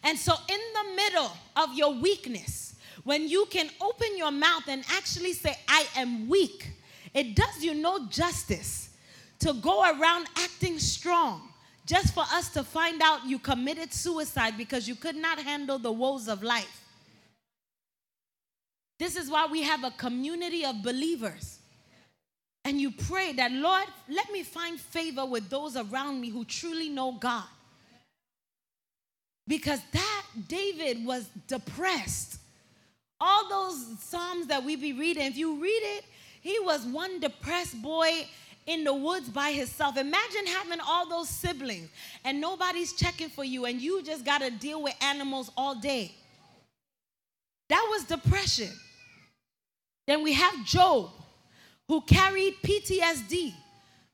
And 0.03 0.17
so, 0.17 0.33
in 0.47 0.59
the 0.73 0.95
middle 0.95 1.31
of 1.55 1.73
your 1.73 1.93
weakness, 1.93 2.75
when 3.03 3.27
you 3.27 3.47
can 3.49 3.69
open 3.81 4.17
your 4.17 4.31
mouth 4.31 4.63
and 4.67 4.83
actually 4.91 5.33
say, 5.33 5.57
I 5.67 5.85
am 5.95 6.27
weak, 6.29 6.69
it 7.17 7.35
does 7.35 7.63
you 7.63 7.73
no 7.73 8.07
justice 8.09 8.89
to 9.39 9.53
go 9.53 9.81
around 9.81 10.27
acting 10.37 10.77
strong 10.77 11.41
just 11.83 12.13
for 12.13 12.23
us 12.31 12.49
to 12.49 12.63
find 12.63 13.01
out 13.01 13.25
you 13.25 13.39
committed 13.39 13.91
suicide 13.91 14.55
because 14.55 14.87
you 14.87 14.93
could 14.93 15.15
not 15.15 15.39
handle 15.39 15.79
the 15.79 15.91
woes 15.91 16.27
of 16.27 16.43
life. 16.43 16.83
This 18.99 19.15
is 19.15 19.31
why 19.31 19.47
we 19.47 19.63
have 19.63 19.83
a 19.83 19.89
community 19.89 20.63
of 20.63 20.83
believers. 20.83 21.57
And 22.63 22.79
you 22.79 22.91
pray 22.91 23.31
that, 23.33 23.51
Lord, 23.51 23.85
let 24.07 24.31
me 24.31 24.43
find 24.43 24.79
favor 24.79 25.25
with 25.25 25.49
those 25.49 25.75
around 25.75 26.21
me 26.21 26.29
who 26.29 26.45
truly 26.45 26.89
know 26.89 27.13
God. 27.13 27.45
Because 29.47 29.79
that 29.91 30.25
David 30.47 31.03
was 31.03 31.27
depressed. 31.47 32.37
All 33.19 33.49
those 33.49 33.99
Psalms 34.01 34.45
that 34.47 34.63
we 34.63 34.75
be 34.75 34.93
reading, 34.93 35.23
if 35.23 35.37
you 35.37 35.59
read 35.59 35.81
it, 35.97 36.05
he 36.41 36.59
was 36.59 36.85
one 36.85 37.19
depressed 37.19 37.81
boy 37.81 38.27
in 38.65 38.83
the 38.83 38.93
woods 38.93 39.29
by 39.29 39.51
himself. 39.51 39.97
Imagine 39.97 40.45
having 40.45 40.79
all 40.85 41.07
those 41.07 41.29
siblings 41.29 41.89
and 42.25 42.39
nobody's 42.39 42.93
checking 42.93 43.29
for 43.29 43.43
you, 43.43 43.65
and 43.65 43.81
you 43.81 44.03
just 44.03 44.25
got 44.25 44.41
to 44.41 44.51
deal 44.51 44.83
with 44.83 44.93
animals 45.01 45.51
all 45.57 45.75
day. 45.75 46.13
That 47.69 47.85
was 47.89 48.03
depression. 48.03 48.69
Then 50.05 50.23
we 50.23 50.33
have 50.33 50.65
Job, 50.65 51.09
who 51.87 52.01
carried 52.01 52.55
PTSD. 52.63 53.53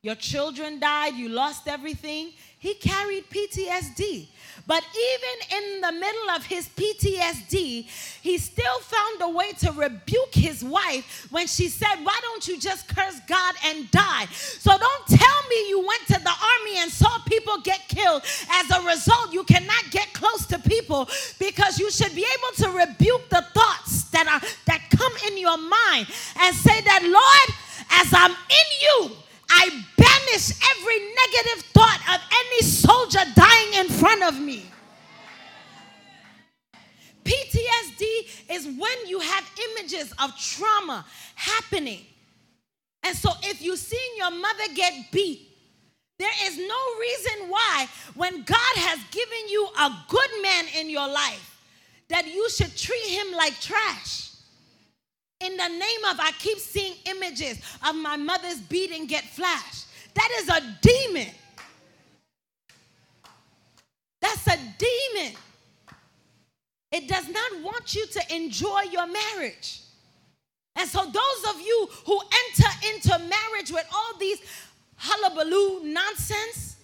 Your 0.03 0.15
children 0.15 0.81
died, 0.81 1.15
you 1.15 1.29
lost 1.29 1.65
everything. 1.65 2.33
He 2.59 2.73
carried 2.73 3.23
PTSD. 3.29 4.27
But 4.67 4.83
even 4.83 5.63
in 5.63 5.81
the 5.81 5.91
middle 5.93 6.29
of 6.31 6.43
his 6.43 6.67
PTSD, 6.67 7.85
he 8.21 8.37
still 8.37 8.79
found 8.81 9.21
a 9.21 9.29
way 9.29 9.53
to 9.59 9.71
rebuke 9.71 10.33
his 10.33 10.61
wife 10.61 11.27
when 11.31 11.47
she 11.47 11.69
said, 11.69 12.03
Why 12.03 12.19
don't 12.21 12.45
you 12.45 12.59
just 12.59 12.93
curse 12.93 13.17
God 13.29 13.55
and 13.65 13.89
die? 13.91 14.25
So 14.33 14.77
don't 14.77 15.07
tell 15.07 15.49
me 15.49 15.69
you 15.69 15.79
went 15.79 16.01
to 16.07 16.19
the 16.19 16.33
army 16.59 16.79
and 16.79 16.91
saw 16.91 17.19
people 17.19 17.59
get 17.61 17.79
killed. 17.87 18.23
As 18.51 18.71
a 18.71 18.81
result, 18.85 19.31
you 19.31 19.45
cannot 19.45 19.85
get 19.89 20.11
close 20.11 20.45
to 20.47 20.59
people 20.59 21.07
because 21.39 21.79
you 21.79 21.89
should 21.89 22.13
be 22.13 22.25
able 22.25 22.55
to 22.57 22.77
rebuke 22.77 23.29
the 23.29 23.45
thoughts 23.53 24.03
that 24.11 24.27
are 24.27 24.41
that 24.65 24.81
come 24.89 25.13
in 25.31 25.37
your 25.37 25.57
mind 25.57 26.07
and 26.41 26.53
say 26.53 26.81
that, 26.81 27.03
Lord, 27.03 27.57
as 28.01 28.13
I'm 28.13 28.31
in 28.31 28.67
you, 28.81 29.15
I 29.55 29.69
banish 29.97 30.51
every 30.71 30.99
negative 30.99 31.65
thought 31.73 32.01
of 32.15 32.21
any 32.41 32.61
soldier 32.61 33.19
dying 33.35 33.73
in 33.85 33.87
front 33.87 34.23
of 34.23 34.39
me. 34.39 34.65
PTSD 37.23 38.51
is 38.51 38.65
when 38.65 39.07
you 39.07 39.19
have 39.19 39.49
images 39.69 40.11
of 40.21 40.35
trauma 40.37 41.05
happening. 41.35 42.01
And 43.03 43.15
so 43.15 43.29
if 43.43 43.61
you've 43.61 43.79
seen 43.79 44.17
your 44.17 44.31
mother 44.31 44.73
get 44.73 44.93
beat, 45.11 45.49
there 46.17 46.31
is 46.45 46.57
no 46.57 46.81
reason 46.99 47.49
why, 47.49 47.87
when 48.15 48.43
God 48.43 48.75
has 48.75 48.99
given 49.11 49.49
you 49.49 49.67
a 49.79 49.91
good 50.09 50.29
man 50.41 50.65
in 50.79 50.89
your 50.89 51.07
life, 51.07 51.61
that 52.09 52.27
you 52.27 52.49
should 52.49 52.75
treat 52.75 53.05
him 53.07 53.33
like 53.33 53.59
trash 53.59 54.32
in 55.43 55.57
the 55.57 55.67
name 55.67 56.05
of, 56.09 56.19
I 56.19 56.31
keep 56.39 56.57
seeing 56.57 56.93
images 57.05 57.59
of 57.87 57.95
my 57.95 58.15
mother's 58.15 58.59
beating 58.61 59.05
get 59.05 59.23
flashed. 59.23 59.85
That 60.13 60.29
is 60.39 60.49
a 60.49 60.61
demon. 60.81 61.33
That's 64.21 64.47
a 64.47 64.57
demon. 64.77 65.35
It 66.91 67.07
does 67.07 67.27
not 67.27 67.61
want 67.61 67.95
you 67.95 68.05
to 68.05 68.35
enjoy 68.35 68.83
your 68.91 69.07
marriage. 69.07 69.81
And 70.75 70.89
so, 70.89 71.05
those 71.05 71.53
of 71.53 71.61
you 71.61 71.87
who 72.05 72.19
enter 72.47 72.69
into 72.93 73.19
marriage 73.19 73.71
with 73.71 73.85
all 73.93 74.17
these 74.19 74.39
hullabaloo 74.95 75.83
nonsense, 75.83 76.77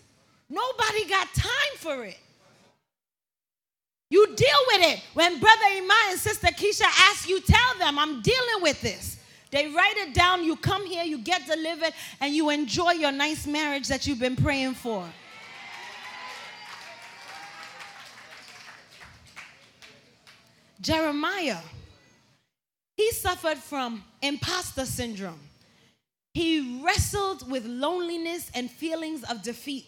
nobody 0.49 1.07
got 1.07 1.33
time 1.33 1.75
for 1.77 2.05
it. 2.05 2.17
You 4.09 4.25
deal 4.35 4.47
with 4.67 4.81
it. 4.81 5.01
When 5.13 5.39
Brother 5.39 5.65
Iman 5.71 5.91
and 6.09 6.19
Sister 6.19 6.47
Keisha 6.47 6.85
ask 7.09 7.29
you, 7.29 7.39
tell 7.41 7.77
them, 7.77 7.99
I'm 7.99 8.21
dealing 8.21 8.61
with 8.61 8.81
this. 8.81 9.17
They 9.51 9.67
write 9.67 9.97
it 9.97 10.13
down, 10.13 10.43
you 10.43 10.55
come 10.55 10.85
here, 10.85 11.03
you 11.03 11.17
get 11.19 11.47
delivered, 11.47 11.93
and 12.21 12.33
you 12.33 12.49
enjoy 12.49 12.91
your 12.91 13.11
nice 13.11 13.47
marriage 13.47 13.87
that 13.87 14.05
you've 14.05 14.19
been 14.19 14.35
praying 14.35 14.75
for. 14.75 15.05
Jeremiah, 20.81 21.57
he 22.95 23.11
suffered 23.11 23.57
from 23.57 24.03
imposter 24.21 24.85
syndrome. 24.85 25.39
He 26.33 26.81
wrestled 26.83 27.49
with 27.49 27.65
loneliness 27.65 28.49
and 28.53 28.69
feelings 28.69 29.23
of 29.23 29.41
defeat. 29.41 29.87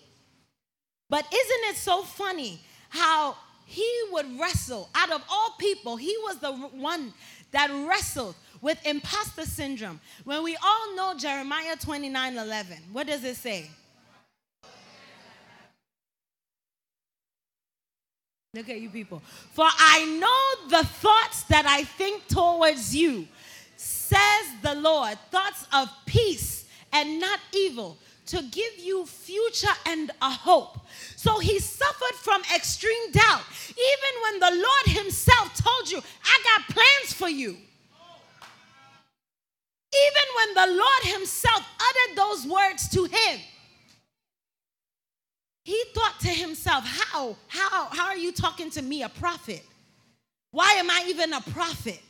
But 1.10 1.26
isn't 1.32 1.70
it 1.70 1.76
so 1.78 2.04
funny 2.04 2.60
how 2.90 3.38
he 3.72 3.90
would 4.12 4.38
wrestle. 4.38 4.90
Out 4.94 5.12
of 5.12 5.24
all 5.30 5.56
people, 5.58 5.96
he 5.96 6.14
was 6.24 6.40
the 6.40 6.52
one 6.52 7.14
that 7.52 7.70
wrestled 7.88 8.36
with 8.60 8.86
imposter 8.86 9.44
syndrome. 9.44 10.02
When 10.26 10.44
we 10.44 10.58
all 10.62 10.96
know 10.96 11.14
Jeremiah 11.18 11.78
29 11.78 12.38
11, 12.38 12.78
what 12.92 13.08
does 13.08 13.24
it 13.24 13.38
say? 13.38 13.70
Look 18.54 18.68
at 18.68 18.82
you 18.82 18.90
people. 18.90 19.22
For 19.54 19.66
I 19.66 20.06
know 20.20 20.70
the 20.78 20.86
thoughts 20.86 21.44
that 21.44 21.66
I 21.66 21.86
think 21.86 22.28
towards 22.28 22.94
you, 22.94 23.26
says 23.78 24.46
the 24.62 24.76
Lord, 24.76 25.18
thoughts 25.32 25.66
of 25.74 25.88
peace 26.06 26.66
and 26.92 27.22
not 27.22 27.40
evil, 27.54 27.98
to 28.28 28.42
give 28.52 28.78
you 28.78 29.06
future 29.06 29.76
and 29.86 30.12
a 30.22 30.30
hope. 30.30 30.80
So 31.16 31.40
he 31.40 31.60
suffered 31.60 32.16
from 32.16 32.42
extreme 32.56 33.12
doubt. 33.12 33.44
Even 33.70 34.22
when 34.24 34.40
the 34.40 34.64
Lord 34.64 34.98
himself 35.04 35.56
told 35.56 35.92
you, 35.92 36.00
I 36.24 36.44
got 36.44 36.76
plans 36.76 37.14
for 37.14 37.30
you. 37.30 37.58
Even 39.94 40.28
when 40.36 40.54
the 40.54 40.74
Lord 40.78 41.04
himself 41.04 41.66
uttered 41.76 42.18
those 42.18 42.48
words 42.48 42.88
to 42.90 43.04
him, 43.04 43.40
he 45.64 45.84
thought 45.94 46.20
to 46.22 46.30
himself, 46.30 46.86
how, 46.86 47.36
how, 47.48 47.86
how 47.92 48.08
are 48.08 48.18
you 48.18 48.32
talking 48.32 48.70
to 48.72 48.82
me, 48.82 49.04
a 49.04 49.10
prophet? 49.10 49.62
Why 50.52 50.74
am 50.78 50.90
I 50.90 51.06
even 51.08 51.34
a 51.34 51.42
prophet? 51.42 52.02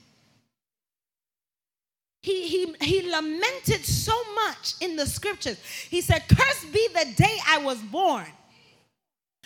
He, 2.22 2.48
he, 2.48 2.76
he 2.82 3.10
lamented 3.10 3.84
so 3.84 4.14
much 4.36 4.76
in 4.80 4.96
the 4.96 5.08
scriptures. 5.08 5.60
He 5.90 6.02
said, 6.02 6.24
Cursed 6.28 6.72
be 6.72 6.88
the 6.94 7.14
day 7.16 7.38
I 7.48 7.58
was 7.58 7.80
born. 7.80 8.28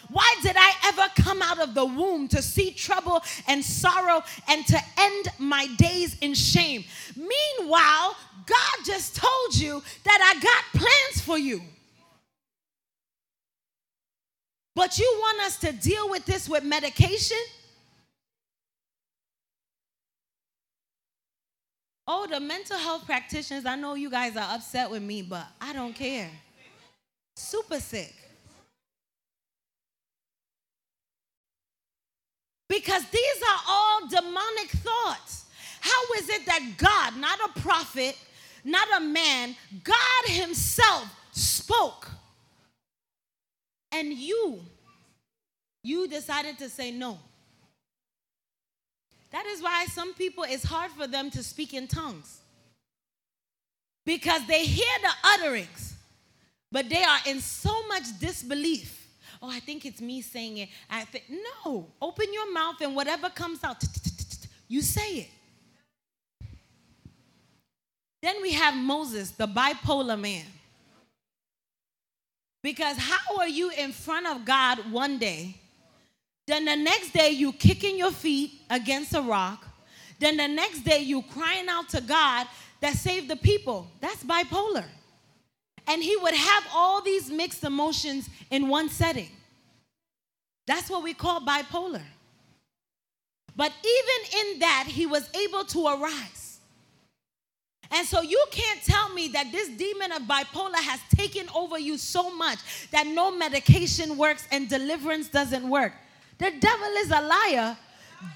Why 0.09 0.35
did 0.43 0.55
I 0.57 0.71
ever 0.87 1.09
come 1.21 1.41
out 1.41 1.59
of 1.59 1.73
the 1.73 1.85
womb 1.85 2.27
to 2.29 2.41
see 2.41 2.71
trouble 2.71 3.23
and 3.47 3.63
sorrow 3.63 4.21
and 4.47 4.65
to 4.67 4.79
end 4.97 5.27
my 5.39 5.67
days 5.77 6.17
in 6.19 6.33
shame? 6.33 6.83
Meanwhile, 7.15 8.15
God 8.45 8.85
just 8.85 9.15
told 9.15 9.55
you 9.55 9.81
that 10.03 10.35
I 10.35 10.39
got 10.39 10.81
plans 10.81 11.21
for 11.25 11.37
you. 11.37 11.61
But 14.75 14.99
you 14.99 15.15
want 15.19 15.41
us 15.41 15.57
to 15.59 15.71
deal 15.71 16.09
with 16.09 16.25
this 16.25 16.49
with 16.49 16.63
medication? 16.63 17.37
Oh, 22.07 22.27
the 22.27 22.39
mental 22.39 22.77
health 22.77 23.05
practitioners, 23.05 23.65
I 23.65 23.75
know 23.75 23.95
you 23.95 24.09
guys 24.09 24.37
are 24.37 24.55
upset 24.55 24.89
with 24.91 25.01
me, 25.01 25.23
but 25.23 25.45
I 25.59 25.73
don't 25.73 25.93
care. 25.93 26.29
Super 27.35 27.79
sick. 27.79 28.13
Because 32.69 33.03
these 33.09 33.41
are 33.49 33.59
all 33.67 34.07
demonic 34.07 34.69
thoughts. 34.69 35.45
How 35.81 36.01
is 36.17 36.29
it 36.29 36.45
that 36.45 36.61
God, 36.77 37.17
not 37.17 37.39
a 37.39 37.59
prophet, 37.59 38.17
not 38.63 38.87
a 38.97 38.99
man, 38.99 39.55
God 39.83 40.25
Himself 40.25 41.07
spoke? 41.31 42.09
And 43.91 44.13
you, 44.13 44.59
you 45.83 46.07
decided 46.07 46.57
to 46.59 46.69
say 46.69 46.91
no. 46.91 47.19
That 49.35 49.47
is 49.47 49.61
why 49.61 49.85
some 49.87 50.13
people, 50.13 50.45
it's 50.47 50.63
hard 50.63 50.91
for 50.91 51.07
them 51.07 51.29
to 51.31 51.43
speak 51.43 51.73
in 51.73 51.87
tongues. 51.87 52.39
Because 54.05 54.47
they 54.47 54.63
hear 54.63 54.95
the 55.01 55.11
utterings, 55.25 55.93
but 56.71 56.87
they 56.87 57.03
are 57.03 57.19
in 57.27 57.41
so 57.41 57.85
much 57.89 58.03
disbelief. 58.17 59.09
Oh, 59.41 59.49
I 59.51 59.59
think 59.59 59.85
it's 59.85 59.99
me 59.99 60.21
saying 60.21 60.59
it. 60.59 60.69
I 60.89 61.03
think 61.03 61.25
no. 61.65 61.85
Open 62.01 62.31
your 62.31 62.49
mouth 62.53 62.75
and 62.79 62.95
whatever 62.95 63.29
comes 63.29 63.61
out, 63.61 63.83
you 64.69 64.81
say 64.81 65.27
it. 65.27 65.29
Then 68.21 68.41
we 68.41 68.53
have 68.53 68.73
Moses, 68.73 69.31
the 69.31 69.47
bipolar 69.47 70.17
man. 70.17 70.45
Because 72.63 72.95
how 72.95 73.37
are 73.39 73.49
you 73.49 73.69
in 73.71 73.91
front 73.91 74.27
of 74.27 74.45
God 74.45 74.89
one 74.93 75.17
day? 75.17 75.55
Then 76.47 76.65
the 76.65 76.75
next 76.75 77.11
day 77.13 77.31
you 77.31 77.53
kicking 77.53 77.97
your 77.97 78.11
feet 78.11 78.61
against 78.69 79.13
a 79.13 79.21
rock. 79.21 79.65
Then 80.19 80.37
the 80.37 80.47
next 80.47 80.81
day 80.81 80.99
you 80.99 81.23
crying 81.23 81.67
out 81.67 81.89
to 81.89 82.01
God 82.01 82.47
that 82.81 82.95
saved 82.95 83.29
the 83.29 83.35
people. 83.35 83.87
That's 83.99 84.23
bipolar. 84.23 84.85
And 85.87 86.01
he 86.01 86.15
would 86.17 86.33
have 86.33 86.63
all 86.73 87.01
these 87.01 87.29
mixed 87.29 87.63
emotions 87.63 88.29
in 88.49 88.67
one 88.67 88.89
setting. 88.89 89.29
That's 90.67 90.89
what 90.89 91.03
we 91.03 91.13
call 91.13 91.41
bipolar. 91.41 92.03
But 93.55 93.71
even 93.83 94.39
in 94.47 94.59
that, 94.59 94.85
he 94.87 95.05
was 95.05 95.29
able 95.33 95.63
to 95.65 95.87
arise. 95.87 96.59
And 97.91 98.05
so 98.05 98.21
you 98.21 98.43
can't 98.51 98.81
tell 98.83 99.13
me 99.13 99.27
that 99.29 99.51
this 99.51 99.69
demon 99.69 100.11
of 100.11 100.23
bipolar 100.23 100.75
has 100.75 100.99
taken 101.15 101.47
over 101.55 101.77
you 101.77 101.97
so 101.97 102.35
much 102.35 102.59
that 102.91 103.07
no 103.07 103.31
medication 103.31 104.17
works 104.17 104.47
and 104.51 104.67
deliverance 104.67 105.29
doesn't 105.29 105.69
work. 105.69 105.93
The 106.37 106.51
devil 106.59 106.87
is 106.97 107.11
a 107.11 107.21
liar. 107.21 107.77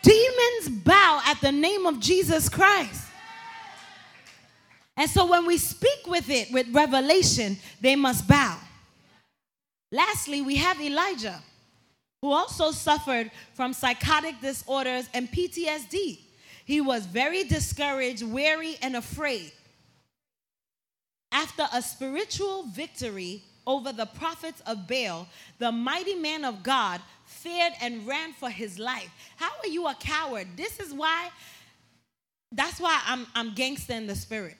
Demons 0.01 0.69
bow 0.83 1.21
at 1.25 1.41
the 1.41 1.51
name 1.51 1.85
of 1.85 1.99
Jesus 1.99 2.49
Christ. 2.49 3.05
And 4.95 5.09
so 5.09 5.25
when 5.25 5.45
we 5.45 5.57
speak 5.57 6.07
with 6.07 6.29
it 6.29 6.51
with 6.51 6.67
revelation, 6.73 7.57
they 7.79 7.95
must 7.95 8.27
bow. 8.27 8.57
Lastly, 9.91 10.41
we 10.41 10.55
have 10.57 10.79
Elijah, 10.81 11.41
who 12.21 12.31
also 12.31 12.71
suffered 12.71 13.31
from 13.53 13.73
psychotic 13.73 14.39
disorders 14.41 15.09
and 15.13 15.31
PTSD. 15.31 16.19
He 16.65 16.81
was 16.81 17.05
very 17.05 17.45
discouraged, 17.45 18.23
weary, 18.23 18.77
and 18.81 18.95
afraid. 18.95 19.51
After 21.31 21.67
a 21.73 21.81
spiritual 21.81 22.63
victory 22.63 23.43
over 23.69 23.93
the 23.93 24.07
prophets 24.07 24.63
of 24.65 24.87
Baal, 24.87 25.27
the 25.59 25.71
mighty 25.71 26.15
man 26.15 26.43
of 26.43 26.63
God 26.63 26.99
feared 27.25 27.73
and 27.81 28.05
ran 28.07 28.33
for 28.33 28.49
his 28.49 28.79
life. 28.79 29.11
How 29.35 29.51
are 29.63 29.67
you 29.67 29.85
a 29.87 29.95
coward? 29.99 30.47
This 30.57 30.79
is 30.79 30.91
why, 30.91 31.29
that's 32.51 32.81
why 32.81 32.99
I'm, 33.05 33.27
I'm 33.35 33.53
gangster 33.53 33.93
in 33.93 34.07
the 34.07 34.15
spirit. 34.15 34.55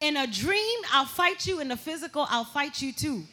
In 0.00 0.16
a 0.16 0.26
dream, 0.28 0.78
I'll 0.92 1.04
fight 1.04 1.48
you. 1.48 1.58
In 1.58 1.66
the 1.66 1.76
physical, 1.76 2.26
I'll 2.30 2.44
fight 2.44 2.80
you 2.80 2.92
too. 2.92 3.24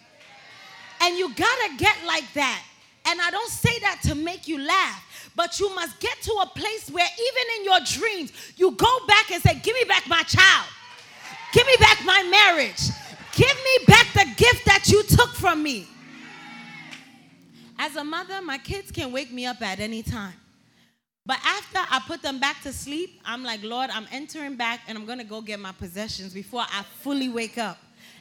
And 1.01 1.17
you 1.17 1.33
gotta 1.35 1.75
get 1.77 1.95
like 2.07 2.25
that. 2.33 2.63
And 3.05 3.21
I 3.21 3.29
don't 3.29 3.49
say 3.49 3.77
that 3.81 3.99
to 4.05 4.15
make 4.15 4.47
you 4.47 4.59
laugh. 4.59 5.31
But 5.35 5.59
you 5.59 5.73
must 5.75 5.99
get 5.99 6.19
to 6.23 6.31
a 6.41 6.45
place 6.47 6.89
where 6.89 7.05
even 7.05 7.59
in 7.59 7.65
your 7.65 7.79
dreams, 7.85 8.31
you 8.57 8.71
go 8.71 9.05
back 9.07 9.31
and 9.31 9.41
say, 9.41 9.59
Give 9.61 9.75
me 9.75 9.83
back 9.83 10.07
my 10.07 10.23
child. 10.23 10.67
Give 11.53 11.65
me 11.67 11.75
back 11.79 11.99
my 12.05 12.23
marriage. 12.23 12.89
Give 13.33 13.47
me 13.47 13.85
back 13.87 14.07
the 14.13 14.25
gift 14.35 14.65
that 14.65 14.87
you 14.87 15.03
took 15.03 15.29
from 15.29 15.63
me. 15.63 15.87
As 17.77 17.95
a 17.95 18.03
mother, 18.03 18.41
my 18.41 18.57
kids 18.57 18.91
can 18.91 19.11
wake 19.11 19.31
me 19.31 19.45
up 19.45 19.61
at 19.61 19.79
any 19.79 20.03
time. 20.03 20.33
But 21.25 21.37
after 21.45 21.79
I 21.79 22.01
put 22.05 22.21
them 22.21 22.39
back 22.39 22.61
to 22.63 22.73
sleep, 22.73 23.21
I'm 23.25 23.43
like, 23.43 23.63
Lord, 23.63 23.89
I'm 23.91 24.07
entering 24.11 24.55
back 24.55 24.81
and 24.87 24.97
I'm 24.97 25.05
going 25.05 25.19
to 25.19 25.23
go 25.23 25.41
get 25.41 25.59
my 25.59 25.71
possessions 25.71 26.33
before 26.33 26.61
I 26.61 26.83
fully 27.01 27.29
wake 27.29 27.57
up. 27.57 27.77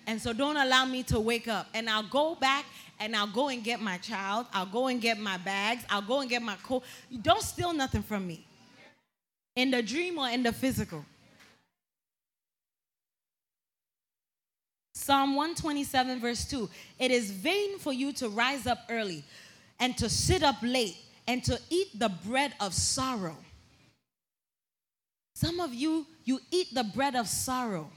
And 0.07 0.21
so 0.21 0.33
don't 0.33 0.57
allow 0.57 0.85
me 0.85 1.03
to 1.05 1.19
wake 1.21 1.49
up. 1.49 1.67
And 1.75 1.89
I'll 1.89 2.09
go 2.09 2.35
back 2.35 2.65
and 2.99 3.17
I'll 3.17 3.27
go 3.27 3.49
and 3.49 3.65
get 3.65 3.81
my 3.81 3.97
child. 3.99 4.47
I'll 4.53 4.67
go 4.67 4.89
and 4.89 5.01
get 5.01 5.19
my 5.19 5.39
bags. 5.39 5.85
I'll 5.89 6.03
go 6.03 6.21
and 6.21 6.29
get 6.29 6.43
my 6.43 6.57
coat. 6.63 6.85
Don't 7.23 7.43
steal 7.43 7.73
nothing 7.73 8.03
from 8.03 8.27
me 8.27 8.47
in 9.57 9.71
the 9.71 9.83
dream 9.83 10.19
or 10.19 10.29
in 10.29 10.43
the 10.43 10.53
physical. 10.53 11.05
Psalm 15.01 15.35
127, 15.35 16.21
verse 16.21 16.45
2 16.45 16.69
It 16.99 17.11
is 17.11 17.31
vain 17.31 17.79
for 17.79 17.93
you 17.93 18.13
to 18.13 18.29
rise 18.29 18.67
up 18.67 18.81
early 18.91 19.25
and 19.79 19.97
to 19.97 20.11
sit 20.11 20.43
up 20.43 20.57
late 20.63 20.97
and 21.27 21.43
to 21.45 21.59
eat 21.71 21.99
the 21.99 22.11
bread 22.27 22.53
of 22.61 22.75
sorrow. 22.75 23.37
Some 25.35 25.59
of 25.59 25.73
you, 25.73 26.07
you 26.25 26.39
eat 26.51 26.75
the 26.75 26.85
bread 26.85 27.17
of 27.17 27.29
sorrow. 27.29 27.91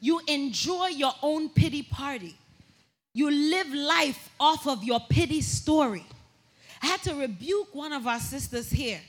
You 0.00 0.20
enjoy 0.26 0.88
your 0.88 1.12
own 1.22 1.50
pity 1.50 1.82
party. 1.82 2.34
You 3.14 3.30
live 3.30 3.72
life 3.72 4.30
off 4.40 4.66
of 4.66 4.82
your 4.82 4.98
pity 5.08 5.42
story. 5.42 6.04
I 6.82 6.86
had 6.86 7.02
to 7.04 7.14
rebuke 7.14 7.72
one 7.74 7.92
of 7.92 8.08
our 8.08 8.18
sisters 8.18 8.70
here. 8.70 9.00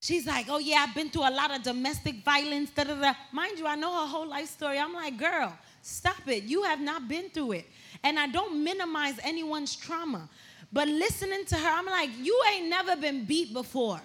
She's 0.00 0.26
like, 0.26 0.46
Oh, 0.50 0.58
yeah, 0.58 0.84
I've 0.86 0.94
been 0.94 1.08
through 1.08 1.28
a 1.28 1.32
lot 1.32 1.56
of 1.56 1.62
domestic 1.62 2.16
violence. 2.22 2.70
Da, 2.70 2.84
da, 2.84 2.96
da. 2.96 3.14
Mind 3.32 3.58
you, 3.58 3.66
I 3.66 3.76
know 3.76 4.02
her 4.02 4.06
whole 4.06 4.28
life 4.28 4.48
story. 4.48 4.78
I'm 4.78 4.92
like, 4.92 5.16
Girl, 5.16 5.56
stop 5.86 6.28
it. 6.28 6.44
You 6.44 6.62
have 6.64 6.80
not 6.80 7.08
been 7.08 7.30
through 7.30 7.52
it. 7.52 7.66
And 8.02 8.18
I 8.18 8.26
don't 8.26 8.62
minimize 8.62 9.18
anyone's 9.22 9.76
trauma. 9.76 10.28
But 10.72 10.88
listening 10.88 11.44
to 11.46 11.56
her, 11.56 11.68
I'm 11.68 11.86
like, 11.86 12.10
You 12.20 12.38
ain't 12.52 12.68
never 12.68 12.96
been 12.96 13.24
beat 13.24 13.52
before. 13.52 14.00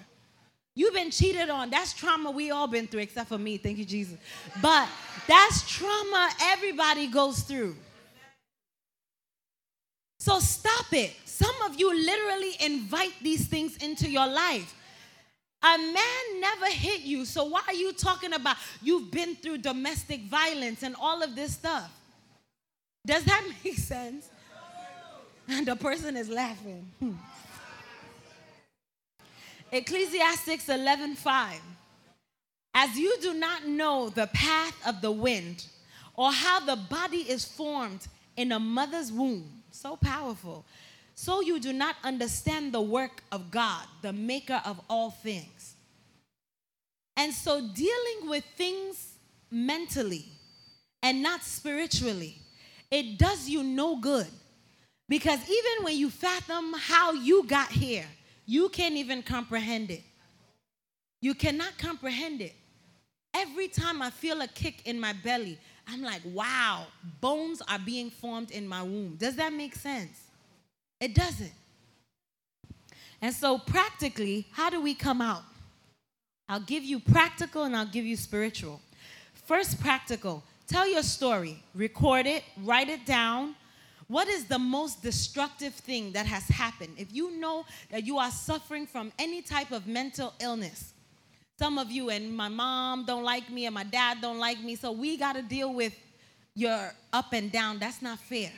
You've 0.76 0.94
been 0.94 1.12
cheated 1.12 1.50
on. 1.50 1.70
That's 1.70 1.94
trauma 1.94 2.32
we 2.32 2.52
all 2.52 2.68
been 2.68 2.88
through, 2.88 3.02
except 3.02 3.28
for 3.28 3.38
me. 3.38 3.58
Thank 3.58 3.78
you, 3.78 3.86
Jesus. 3.86 4.18
But 4.62 4.88
that's 5.28 5.70
trauma 5.70 6.30
everybody 6.42 7.08
goes 7.08 7.42
through. 7.42 7.76
So 10.20 10.40
stop 10.40 10.94
it. 10.94 11.14
Some 11.26 11.56
of 11.66 11.80
you 11.80 11.94
literally 11.94 12.52
invite 12.62 13.14
these 13.22 13.48
things 13.48 13.76
into 13.78 14.10
your 14.10 14.28
life. 14.28 14.76
A 15.64 15.78
man 15.78 16.40
never 16.40 16.66
hit 16.68 17.02
you, 17.02 17.24
so 17.26 17.46
why 17.46 17.62
are 17.68 17.74
you 17.74 17.94
talking 17.94 18.34
about 18.34 18.58
you've 18.82 19.12
been 19.12 19.36
through 19.36 19.60
domestic 19.60 20.22
violence 20.22 20.82
and 20.82 20.96
all 21.00 21.22
of 21.22 21.36
this 21.36 21.54
stuff? 21.54 21.92
Does 23.06 23.24
that 23.26 23.44
make 23.64 23.78
sense? 23.78 24.30
And 25.48 25.68
the 25.68 25.76
person 25.76 26.18
is 26.18 26.30
laughing. 26.30 26.88
Hmm. 27.00 27.14
Ecclesiastics 29.72 30.68
11:5. 30.68 31.60
As 32.74 32.98
you 32.98 33.16
do 33.22 33.34
not 33.34 33.68
know 33.68 34.10
the 34.10 34.28
path 34.28 34.76
of 34.88 35.02
the 35.02 35.12
wind 35.12 35.66
or 36.16 36.32
how 36.32 36.60
the 36.62 36.76
body 36.76 37.30
is 37.30 37.46
formed 37.46 38.08
in 38.38 38.52
a 38.52 38.60
mother's 38.60 39.12
womb, 39.12 39.62
so 39.72 39.96
powerful. 39.96 40.66
So 41.16 41.42
you 41.42 41.60
do 41.60 41.74
not 41.74 41.96
understand 42.04 42.74
the 42.74 42.82
work 42.82 43.24
of 43.32 43.52
God, 43.52 43.86
the 44.02 44.14
maker 44.14 44.62
of 44.66 44.82
all 44.90 45.12
things. 45.12 45.76
And 47.18 47.34
so 47.34 47.62
dealing 47.62 48.30
with 48.30 48.44
things 48.56 49.14
mentally 49.52 50.26
and 51.04 51.22
not 51.22 51.44
spiritually, 51.44 52.38
it 52.90 53.18
does 53.18 53.50
you 53.50 53.64
no 53.64 53.98
good. 53.98 54.28
Because 55.08 55.40
even 55.44 55.84
when 55.84 55.98
you 55.98 56.10
fathom 56.10 56.74
how 56.78 57.12
you 57.12 57.46
got 57.46 57.70
here, 57.70 58.06
you 58.46 58.70
can't 58.70 58.96
even 58.96 59.22
comprehend 59.22 59.92
it. 59.92 60.04
You 61.22 61.36
cannot 61.36 61.78
comprehend 61.78 62.42
it. 62.42 62.54
Every 63.34 63.68
time 63.68 64.02
I 64.02 64.10
feel 64.10 64.42
a 64.42 64.48
kick 64.48 64.88
in 64.88 65.00
my 65.00 65.14
belly, 65.14 65.60
I'm 65.88 66.02
like, 66.02 66.22
wow, 66.26 66.88
bones 67.20 67.62
are 67.68 67.80
being 67.80 68.10
formed 68.10 68.52
in 68.52 68.68
my 68.68 68.82
womb. 68.82 69.16
Does 69.18 69.36
that 69.36 69.54
make 69.54 69.76
sense? 69.76 70.31
It 71.02 71.16
doesn't. 71.16 71.52
And 73.22 73.34
so, 73.34 73.58
practically, 73.58 74.48
how 74.52 74.70
do 74.70 74.80
we 74.82 74.94
come 74.94 75.22
out? 75.22 75.44
I'll 76.48 76.60
give 76.60 76.84
you 76.84 77.00
practical 77.00 77.64
and 77.64 77.76
I'll 77.76 77.86
give 77.86 78.06
you 78.06 78.16
spiritual. 78.16 78.80
First, 79.34 79.82
practical 79.82 80.44
tell 80.68 80.90
your 80.90 81.04
story, 81.04 81.62
record 81.76 82.26
it, 82.26 82.44
write 82.64 82.88
it 82.88 83.06
down. 83.06 83.56
What 84.08 84.30
is 84.30 84.46
the 84.46 84.60
most 84.60 85.04
destructive 85.04 85.74
thing 85.74 86.14
that 86.14 86.26
has 86.26 86.48
happened? 86.48 86.94
If 86.98 87.14
you 87.14 87.38
know 87.40 87.66
that 87.90 88.06
you 88.06 88.18
are 88.18 88.32
suffering 88.32 88.88
from 88.88 89.12
any 89.20 89.42
type 89.42 89.72
of 89.72 89.86
mental 89.88 90.34
illness, 90.40 90.94
some 91.60 91.78
of 91.78 91.92
you 91.92 92.10
and 92.10 92.36
my 92.36 92.48
mom 92.48 93.06
don't 93.06 93.24
like 93.24 93.50
me 93.50 93.66
and 93.66 93.76
my 93.76 93.84
dad 93.84 94.20
don't 94.22 94.40
like 94.40 94.62
me, 94.62 94.76
so 94.76 94.94
we 94.94 95.18
got 95.18 95.34
to 95.34 95.42
deal 95.42 95.74
with 95.74 95.94
your 96.56 96.94
up 97.12 97.34
and 97.34 97.52
down. 97.52 97.78
That's 97.78 98.02
not 98.02 98.20
fair. 98.20 98.52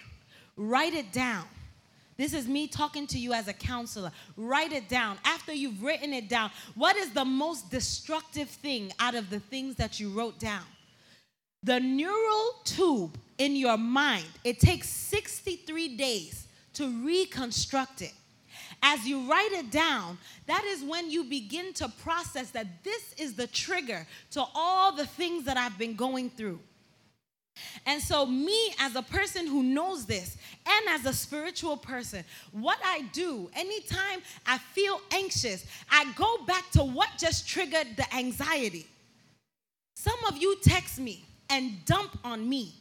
Write 0.56 0.94
it 0.94 1.12
down. 1.12 1.46
This 2.24 2.34
is 2.34 2.48
me 2.48 2.68
talking 2.70 3.06
to 3.08 3.20
you 3.20 3.34
as 3.34 3.50
a 3.50 3.54
counselor. 3.54 4.10
Write 4.38 4.72
it 4.72 4.88
down. 4.88 5.18
After 5.26 5.52
you've 5.52 5.84
written 5.84 6.14
it 6.14 6.30
down, 6.30 6.52
what 6.74 6.96
is 6.96 7.10
the 7.10 7.26
most 7.26 7.70
destructive 7.70 8.48
thing 8.48 8.94
out 8.98 9.14
of 9.14 9.30
the 9.30 9.42
things 9.42 9.76
that 9.76 10.00
you 10.00 10.10
wrote 10.10 10.40
down? 10.40 10.64
The 11.64 11.82
neural 11.82 12.62
tube 12.64 13.18
in 13.40 13.58
your 13.58 13.76
mind, 13.76 14.30
it 14.46 14.62
takes 14.62 14.88
63 14.88 15.98
days 15.98 16.48
to 16.76 16.88
reconstruct 17.06 18.02
it. 18.02 18.14
As 18.82 19.06
you 19.06 19.30
write 19.30 19.52
it 19.52 19.70
down, 19.70 20.18
that 20.48 20.64
is 20.64 20.82
when 20.82 21.12
you 21.12 21.26
begin 21.26 21.74
to 21.74 21.90
process 21.90 22.52
that 22.52 22.86
this 22.86 23.12
is 23.18 23.34
the 23.34 23.48
trigger 23.48 24.08
to 24.32 24.46
all 24.56 24.96
the 24.96 25.06
things 25.06 25.44
that 25.44 25.58
I've 25.58 25.78
been 25.78 25.98
going 25.98 26.30
through. 26.30 26.62
And 27.86 28.02
so, 28.02 28.26
me 28.26 28.74
as 28.80 28.96
a 28.96 29.02
person 29.02 29.48
who 29.48 29.64
knows 29.64 30.06
this, 30.06 30.38
and 30.66 30.90
as 30.90 31.06
a 31.06 31.14
spiritual 31.14 31.78
person, 31.78 32.24
what 32.52 32.80
I 32.84 33.02
do 33.12 33.50
anytime 33.56 34.22
I 34.46 34.58
feel 34.58 35.00
anxious, 35.12 35.66
I 35.90 36.12
go 36.16 36.46
back 36.46 36.70
to 36.72 36.84
what 36.84 37.10
just 37.18 37.48
triggered 37.48 37.88
the 37.98 38.16
anxiety. 38.16 38.88
Some 39.96 40.18
of 40.28 40.38
you 40.38 40.58
text 40.62 41.00
me 41.00 41.24
and 41.50 41.84
dump 41.86 42.18
on 42.24 42.48
me. 42.48 42.74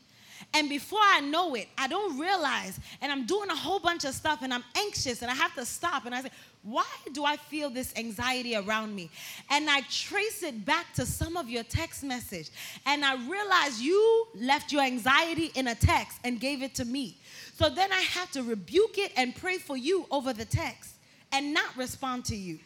And 0.55 0.69
before 0.69 1.01
I 1.03 1.21
know 1.21 1.55
it, 1.55 1.69
I 1.79 1.89
don't 1.89 2.19
realize, 2.19 2.79
and 3.01 3.11
I'm 3.11 3.25
doing 3.25 3.49
a 3.49 3.57
whole 3.57 3.79
bunch 3.79 4.05
of 4.05 4.15
stuff, 4.15 4.41
and 4.43 4.53
I'm 4.53 4.65
anxious, 4.77 5.23
and 5.23 5.31
I 5.31 5.35
have 5.35 5.55
to 5.55 5.65
stop. 5.65 6.05
And 6.05 6.15
I 6.15 6.23
say, 6.23 6.31
why 6.63 6.87
do 7.13 7.25
I 7.25 7.37
feel 7.37 7.71
this 7.71 7.93
anxiety 7.97 8.55
around 8.55 8.95
me? 8.95 9.11
And 9.51 9.71
I 9.71 9.81
trace 9.91 10.43
it 10.43 10.65
back 10.65 10.93
to 10.95 11.07
some 11.07 11.37
of 11.37 11.49
your 11.49 11.65
text 11.65 12.05
message. 12.05 12.51
And 12.87 13.05
I 13.05 13.15
realize 13.15 13.81
you 13.81 14.27
left 14.35 14.73
your 14.73 14.83
anxiety 14.83 15.51
in 15.55 15.69
a 15.69 15.75
text 15.75 16.19
and 16.23 16.39
gave 16.39 16.63
it 16.63 16.75
to 16.77 16.85
me. 16.85 17.17
So 17.55 17.69
then 17.69 17.91
I 17.91 18.01
have 18.01 18.31
to 18.33 18.43
rebuke 18.43 18.99
it 18.99 19.13
and 19.17 19.35
pray 19.35 19.59
for 19.59 19.77
you 19.77 20.07
over 20.11 20.33
the 20.33 20.45
text 20.45 20.95
and 21.33 21.55
not 21.55 21.77
respond 21.77 22.27
to 22.27 22.37
you 22.37 22.59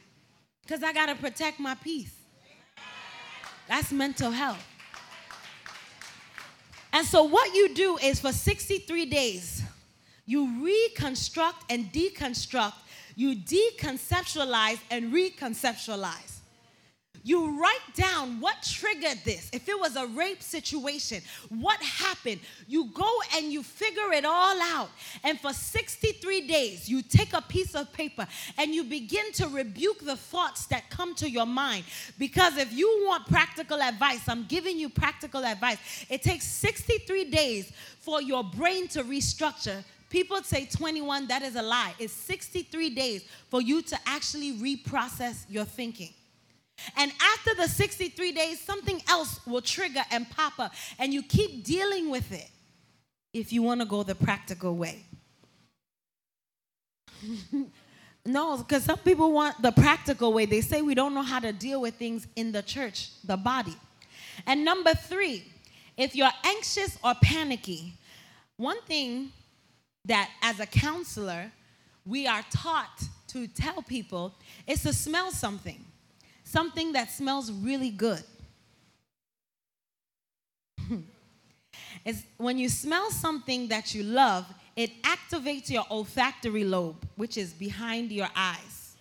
because 0.63 0.83
I 0.83 0.93
got 0.93 1.07
to 1.07 1.15
protect 1.15 1.61
my 1.61 1.77
peace. 1.77 2.15
That's 3.69 3.93
mental 3.93 4.31
health. 4.31 4.65
And 6.97 7.07
so, 7.07 7.25
what 7.25 7.55
you 7.55 7.75
do 7.75 7.99
is 7.99 8.21
for 8.21 8.33
63 8.33 9.07
days, 9.07 9.63
you 10.25 10.65
reconstruct 10.65 11.71
and 11.71 11.93
deconstruct 11.93 12.73
you 13.17 13.35
deconceptualize 13.35 14.79
and 14.91 15.13
reconceptualize. 15.13 16.36
You 17.27 17.61
write 17.61 17.95
down 17.97 18.39
what 18.41 18.63
triggered 18.63 19.19
this. 19.25 19.51
If 19.53 19.69
it 19.69 19.77
was 19.77 19.97
a 19.97 20.07
rape 20.07 20.41
situation, 20.41 21.23
what 21.49 21.83
happened? 21.83 22.39
You 22.69 22.85
go 22.95 23.11
and 23.35 23.53
you 23.53 23.65
figure 23.65 24.13
it 24.13 24.25
all 24.25 24.57
out. 24.63 24.91
And 25.25 25.41
for 25.41 25.53
63 25.53 26.47
days, 26.47 26.89
you 26.89 27.03
take 27.03 27.33
a 27.33 27.43
piece 27.43 27.75
of 27.75 27.93
paper 27.93 28.29
and 28.57 28.73
you 28.73 28.85
begin 28.85 29.33
to 29.33 29.49
rebuke 29.49 30.05
the 30.05 30.15
thoughts 30.15 30.67
that 30.67 30.89
come 30.89 31.17
to 31.17 31.29
your 31.29 31.47
mind. 31.47 31.83
Because 32.17 32.59
if 32.59 32.73
you 32.73 33.03
want 33.09 33.27
practical 33.27 33.83
advice, 33.83 34.29
I'm 34.29 34.45
giving 34.45 34.79
you 34.79 34.89
practical 34.89 35.45
advice. 35.45 35.79
It 36.09 36.23
takes 36.23 36.45
63 36.45 37.25
days 37.25 37.73
for 37.99 38.23
your 38.23 38.45
brain 38.45 38.87
to 38.89 39.03
restructure 39.03 39.83
People 40.09 40.41
say 40.45 40.67
21, 40.67 41.27
that 41.27 41.43
is 41.43 41.57
a 41.57 41.63
lie. 41.63 41.93
It's 41.99 42.13
63 42.13 42.91
days 42.91 43.25
for 43.51 43.61
you 43.61 43.83
to 43.83 43.99
actually 44.07 44.53
reprocess 44.53 45.45
your 45.49 45.65
thinking. 45.65 46.11
And 46.97 47.11
after 47.35 47.55
the 47.55 47.69
63 47.69 48.33
days, 48.33 48.61
something 48.61 49.01
else 49.09 49.41
will 49.47 49.63
trigger 49.63 50.03
and 50.11 50.29
pop 50.31 50.59
up, 50.59 50.75
and 50.99 51.13
you 51.13 51.23
keep 51.23 51.65
dealing 51.65 52.11
with 52.11 52.33
it 52.33 52.49
if 53.33 53.53
you 53.53 53.63
want 53.63 53.81
to 53.81 53.87
go 53.87 54.03
the 54.03 54.15
practical 54.15 54.77
way. 54.77 55.05
no, 58.27 58.59
because 58.59 58.85
some 58.85 58.99
people 58.99 59.33
want 59.33 59.61
the 59.63 59.73
practical 59.73 60.33
way. 60.33 60.47
They 60.47 60.61
say 60.61 60.83
we 60.83 60.95
don't 60.95 61.15
know 61.15 61.23
how 61.23 61.41
to 61.41 61.53
deal 61.53 61.81
with 61.81 61.95
things 61.95 62.27
in 62.37 62.53
the 62.53 62.63
church, 62.63 63.11
the 63.25 63.37
body. 63.37 63.77
And 64.47 64.65
number 64.65 64.95
three, 64.95 65.45
if 65.97 66.15
you're 66.15 66.31
anxious 66.45 66.99
or 67.03 67.15
panicky, 67.23 67.95
one 68.57 68.81
thing 68.83 69.33
that 70.05 70.31
as 70.43 70.61
a 70.61 70.67
counselor, 70.67 71.51
we 72.05 72.27
are 72.27 72.43
taught 72.51 73.03
to 73.29 73.47
tell 73.49 73.83
people 73.83 74.35
is 74.67 74.83
to 74.83 74.93
smell 74.93 75.31
something, 75.31 75.85
something 76.57 76.93
that 76.95 77.11
smells 77.11 77.53
really 77.53 77.91
good. 77.91 78.23
it's 82.03 82.23
when 82.39 82.57
you 82.57 82.71
smell 82.71 83.11
something 83.11 83.69
that 83.69 83.95
you 83.95 84.03
love, 84.03 84.47
it 84.75 84.91
activates 85.03 85.69
your 85.69 85.85
olfactory 85.91 86.65
lobe, 86.65 87.07
which 87.17 87.37
is 87.37 87.53
behind 87.53 88.11
your 88.11 88.29
eyes. 88.35 88.97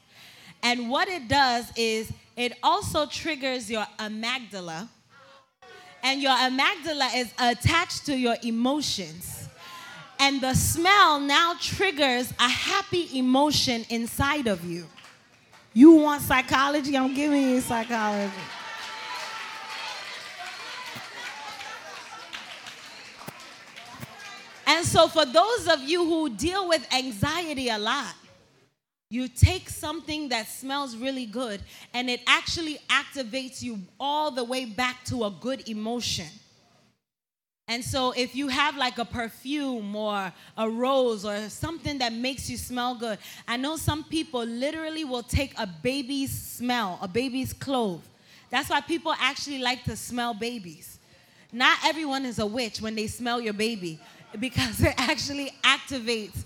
And 0.63 0.89
what 0.89 1.07
it 1.07 1.29
does 1.29 1.71
is 1.77 2.11
it 2.35 2.57
also 2.61 3.05
triggers 3.05 3.71
your 3.71 3.87
amygdala, 3.99 4.89
and 6.03 6.21
your 6.21 6.35
amygdala 6.35 7.15
is 7.15 7.33
attached 7.39 8.05
to 8.07 8.17
your 8.17 8.35
emotions. 8.43 9.47
And 10.19 10.41
the 10.41 10.55
smell 10.55 11.21
now 11.21 11.53
triggers 11.61 12.33
a 12.37 12.49
happy 12.49 13.17
emotion 13.17 13.85
inside 13.89 14.47
of 14.47 14.65
you. 14.65 14.87
You 15.77 15.91
want 15.91 16.21
psychology? 16.21 16.95
I'm 16.95 17.13
giving 17.13 17.49
you 17.49 17.59
psychology. 17.59 18.31
And 24.65 24.85
so, 24.85 25.09
for 25.09 25.25
those 25.25 25.67
of 25.67 25.81
you 25.81 26.05
who 26.05 26.29
deal 26.29 26.69
with 26.69 26.87
anxiety 26.93 27.67
a 27.67 27.77
lot, 27.77 28.15
you 29.09 29.27
take 29.27 29.67
something 29.67 30.29
that 30.29 30.47
smells 30.47 30.95
really 30.95 31.25
good 31.25 31.61
and 31.93 32.09
it 32.09 32.21
actually 32.25 32.77
activates 32.87 33.61
you 33.61 33.79
all 33.99 34.31
the 34.31 34.45
way 34.45 34.63
back 34.63 35.03
to 35.05 35.25
a 35.25 35.29
good 35.41 35.67
emotion. 35.67 36.27
And 37.67 37.83
so, 37.83 38.11
if 38.11 38.35
you 38.35 38.47
have 38.47 38.77
like 38.77 38.99
a 38.99 39.05
perfume 39.05 39.95
or 39.95 40.31
a 40.55 40.69
rose 40.69 41.25
or 41.25 41.49
something 41.49 41.97
that 41.97 42.13
makes 42.13 42.47
you 42.47 42.57
smell 42.57 42.93
good, 42.93 43.17
I 43.47 43.57
know 43.57 43.75
some 43.75 44.03
people 44.03 44.43
literally 44.43 45.03
will 45.03 45.23
take 45.23 45.57
a 45.57 45.65
baby's 45.65 46.31
smell, 46.31 46.99
a 47.01 47.07
baby's 47.07 47.53
clothes. 47.53 48.03
That's 48.51 48.69
why 48.69 48.81
people 48.81 49.15
actually 49.19 49.59
like 49.59 49.83
to 49.85 49.95
smell 49.95 50.35
babies. 50.35 50.99
Not 51.51 51.77
everyone 51.83 52.25
is 52.25 52.37
a 52.37 52.45
witch 52.45 52.81
when 52.81 52.95
they 52.95 53.07
smell 53.07 53.41
your 53.41 53.53
baby 53.53 53.99
because 54.39 54.81
it 54.83 54.93
actually 54.97 55.51
activates 55.63 56.43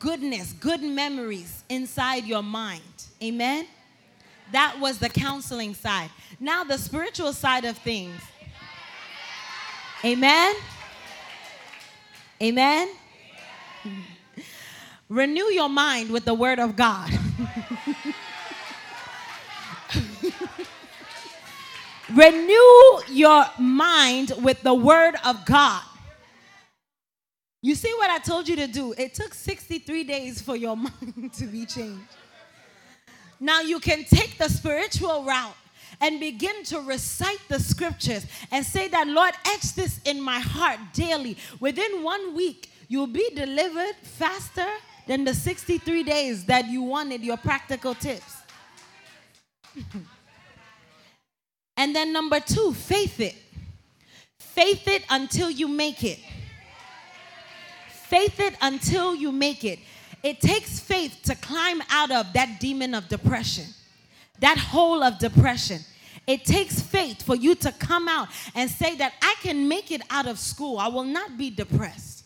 goodness, 0.00 0.52
good 0.54 0.82
memories 0.82 1.62
inside 1.68 2.24
your 2.24 2.42
mind. 2.42 2.82
Amen? 3.22 3.66
That 4.52 4.78
was 4.80 4.98
the 4.98 5.08
counseling 5.08 5.74
side. 5.74 6.10
Now, 6.40 6.64
the 6.64 6.78
spiritual 6.78 7.32
side 7.32 7.64
of 7.64 7.76
things. 7.78 8.20
Amen? 10.04 10.54
Amen? 12.40 12.88
Renew 15.08 15.44
your 15.44 15.68
mind 15.68 16.10
with 16.10 16.24
the 16.24 16.34
Word 16.34 16.60
of 16.60 16.76
God. 16.76 17.10
Renew 22.10 23.00
your 23.08 23.44
mind 23.58 24.32
with 24.40 24.62
the 24.62 24.74
Word 24.74 25.16
of 25.24 25.44
God. 25.44 25.82
You 27.60 27.74
see 27.74 27.92
what 27.94 28.08
I 28.08 28.18
told 28.18 28.48
you 28.48 28.54
to 28.56 28.68
do? 28.68 28.94
It 28.96 29.14
took 29.14 29.34
63 29.34 30.04
days 30.04 30.40
for 30.40 30.56
your 30.56 30.76
mind 30.76 31.32
to 31.34 31.44
be 31.46 31.66
changed. 31.66 32.02
Now 33.40 33.62
you 33.62 33.80
can 33.80 34.04
take 34.04 34.38
the 34.38 34.48
spiritual 34.48 35.24
route 35.24 35.56
and 36.00 36.20
begin 36.20 36.62
to 36.64 36.80
recite 36.80 37.40
the 37.48 37.58
scriptures 37.58 38.26
and 38.50 38.64
say 38.64 38.88
that, 38.88 39.06
Lord, 39.06 39.32
etch 39.46 39.74
this 39.74 40.00
in 40.04 40.20
my 40.20 40.38
heart 40.38 40.78
daily. 40.92 41.36
Within 41.60 42.02
one 42.02 42.34
week, 42.34 42.70
you'll 42.88 43.06
be 43.06 43.28
delivered 43.34 43.94
faster 44.02 44.66
than 45.06 45.24
the 45.24 45.34
63 45.34 46.02
days 46.02 46.44
that 46.46 46.66
you 46.66 46.82
wanted 46.82 47.22
your 47.22 47.36
practical 47.36 47.94
tips. 47.94 48.42
and 51.76 51.94
then, 51.94 52.12
number 52.12 52.40
two, 52.40 52.72
faith 52.72 53.20
it. 53.20 53.34
Faith 54.38 54.86
it 54.88 55.04
until 55.10 55.50
you 55.50 55.68
make 55.68 56.04
it. 56.04 56.18
Faith 57.90 58.40
it 58.40 58.54
until 58.60 59.14
you 59.14 59.30
make 59.30 59.64
it. 59.64 59.78
It 60.22 60.40
takes 60.40 60.80
faith 60.80 61.20
to 61.24 61.34
climb 61.36 61.82
out 61.90 62.10
of 62.10 62.32
that 62.32 62.58
demon 62.58 62.94
of 62.94 63.08
depression 63.08 63.66
that 64.40 64.58
hole 64.58 65.02
of 65.02 65.18
depression. 65.18 65.80
It 66.26 66.44
takes 66.44 66.80
faith 66.80 67.22
for 67.22 67.34
you 67.34 67.54
to 67.56 67.72
come 67.72 68.06
out 68.06 68.28
and 68.54 68.70
say 68.70 68.96
that 68.96 69.14
I 69.22 69.34
can 69.40 69.66
make 69.66 69.90
it 69.90 70.02
out 70.10 70.26
of 70.26 70.38
school. 70.38 70.78
I 70.78 70.88
will 70.88 71.04
not 71.04 71.38
be 71.38 71.50
depressed. 71.50 72.24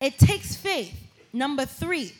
It 0.00 0.18
takes 0.18 0.56
faith. 0.56 0.94
Number 1.32 1.64
three, 1.64 2.12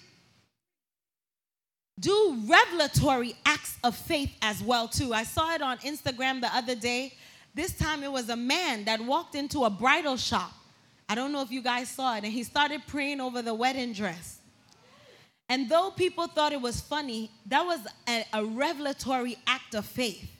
do 1.99 2.39
revelatory 2.47 3.35
acts 3.45 3.77
of 3.83 3.97
faith 3.97 4.31
as 4.43 4.63
well 4.63 4.87
too. 4.87 5.13
I 5.13 5.25
saw 5.25 5.55
it 5.55 5.63
on 5.63 5.79
Instagram 5.79 6.41
the 6.41 6.55
other 6.55 6.75
day. 6.75 7.15
This 7.55 7.77
time 7.77 8.05
it 8.05 8.13
was 8.13 8.29
a 8.29 8.37
man 8.37 8.85
that 8.85 9.01
walked 9.01 9.35
into 9.35 9.65
a 9.65 9.71
bridal 9.71 10.17
shop. 10.17 10.53
I 11.09 11.15
don't 11.15 11.33
know 11.33 11.41
if 11.41 11.51
you 11.51 11.63
guys 11.63 11.89
saw 11.89 12.17
it, 12.17 12.25
and 12.25 12.33
he 12.33 12.45
started 12.45 12.83
praying 12.87 13.21
over 13.21 13.41
the 13.41 13.55
wedding 13.55 13.93
dress. 13.93 14.38
And 15.49 15.69
though 15.69 15.91
people 15.91 16.27
thought 16.27 16.53
it 16.53 16.61
was 16.61 16.81
funny, 16.81 17.31
that 17.47 17.65
was 17.65 17.81
a, 18.07 18.25
a, 18.35 18.45
revelatory 18.45 19.39
act 19.47 19.75
of 19.75 19.87
faith. 19.87 20.31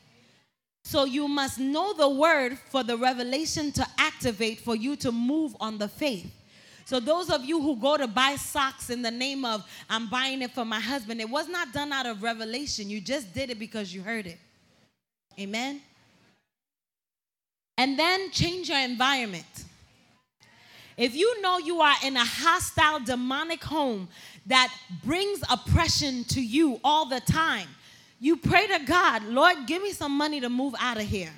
So 0.85 1.05
you 1.05 1.29
must 1.29 1.59
know 1.59 1.95
the 1.95 2.09
word 2.09 2.59
for 2.59 2.83
the 2.83 2.97
revelation 2.97 3.73
to 3.73 3.87
activate 3.97 4.61
for 4.61 4.77
you 4.77 4.97
to 4.97 5.13
move 5.13 5.57
on 5.61 5.79
the 5.79 5.89
faith. 5.89 6.31
So 6.85 7.01
those 7.01 7.31
of 7.31 7.45
you 7.45 7.61
who 7.61 7.77
go 7.77 7.97
to 7.99 8.07
buy 8.07 8.37
socks 8.37 8.89
in 8.89 9.03
the 9.03 9.11
name 9.11 9.45
of 9.45 9.63
I'm 9.91 10.09
buying 10.09 10.41
it 10.43 10.53
for 10.53 10.65
my 10.65 10.81
husband, 10.81 11.21
it 11.21 11.29
was 11.29 11.49
not 11.49 11.73
done 11.73 11.93
out 11.93 12.07
of 12.07 12.23
revelation. 12.23 12.89
You 12.89 13.01
just 13.01 13.35
did 13.35 13.51
it 13.51 13.59
because 13.59 13.95
you 13.95 14.03
heard 14.03 14.27
it. 14.27 14.39
Amen. 15.39 15.81
And 17.77 17.99
then 17.99 18.31
change 18.31 18.71
your 18.71 18.79
environment. 18.79 19.45
If 20.97 21.15
you 21.15 21.41
know 21.41 21.59
you 21.59 21.81
are 21.81 21.95
in 22.03 22.17
a 22.17 22.25
hostile, 22.25 22.99
demonic 22.99 23.63
home 23.63 24.09
that 24.49 24.75
brings 25.05 25.43
oppression 25.51 26.25
to 26.25 26.43
you 26.43 26.81
all 26.83 27.07
the 27.07 27.21
time, 27.21 27.69
you 28.21 28.37
pray 28.37 28.67
to 28.67 28.81
God, 28.85 29.25
Lord, 29.25 29.67
give 29.67 29.83
me 29.83 29.93
some 29.93 30.17
money 30.17 30.41
to 30.41 30.49
move 30.49 30.75
out 30.81 30.97
of 30.97 31.05
here. 31.05 31.33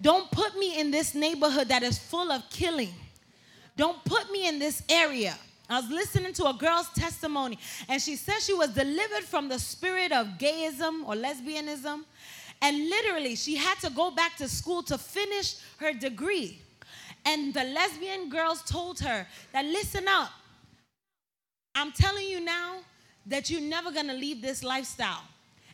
Don't 0.00 0.30
put 0.30 0.56
me 0.58 0.80
in 0.80 0.90
this 0.90 1.14
neighborhood 1.14 1.68
that 1.68 1.82
is 1.82 1.98
full 1.98 2.32
of 2.32 2.42
killing. 2.50 2.94
Don't 3.76 4.02
put 4.04 4.30
me 4.30 4.48
in 4.48 4.58
this 4.58 4.82
area. 4.88 5.36
I 5.68 5.80
was 5.80 5.90
listening 5.90 6.32
to 6.34 6.46
a 6.46 6.54
girl's 6.54 6.90
testimony, 6.90 7.58
and 7.88 8.00
she 8.00 8.16
said 8.16 8.40
she 8.40 8.54
was 8.54 8.70
delivered 8.70 9.24
from 9.24 9.48
the 9.48 9.58
spirit 9.58 10.12
of 10.12 10.26
gayism 10.38 11.06
or 11.06 11.14
lesbianism. 11.14 12.04
And 12.60 12.88
literally, 12.88 13.34
she 13.34 13.56
had 13.56 13.78
to 13.80 13.90
go 13.90 14.10
back 14.10 14.36
to 14.36 14.48
school 14.48 14.82
to 14.84 14.96
finish 14.96 15.56
her 15.78 15.92
degree. 15.92 16.60
And 17.24 17.52
the 17.52 17.64
lesbian 17.64 18.28
girls 18.28 18.62
told 18.62 19.00
her 19.00 19.26
that, 19.52 19.64
listen 19.64 20.06
up, 20.06 20.30
I'm 21.74 21.92
telling 21.92 22.26
you 22.26 22.40
now 22.40 22.78
that 23.26 23.50
you're 23.50 23.60
never 23.60 23.90
gonna 23.90 24.14
leave 24.14 24.42
this 24.42 24.62
lifestyle. 24.62 25.22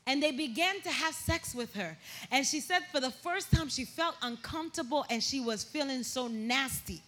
And 0.07 0.23
they 0.23 0.33
began 0.33 0.81
to 0.81 0.91
have 0.91 1.15
sex 1.15 1.55
with 1.55 1.75
her. 1.75 1.97
And 2.31 2.47
she 2.47 2.61
said 2.61 2.81
for 2.91 3.01
the 3.01 3.11
first 3.11 3.53
time 3.53 3.69
she 3.69 3.85
felt 3.85 4.17
uncomfortable 4.23 5.05
and 5.11 5.23
she 5.23 5.41
was 5.41 5.63
feeling 5.63 6.03
so 6.03 6.27
nasty. 6.27 7.03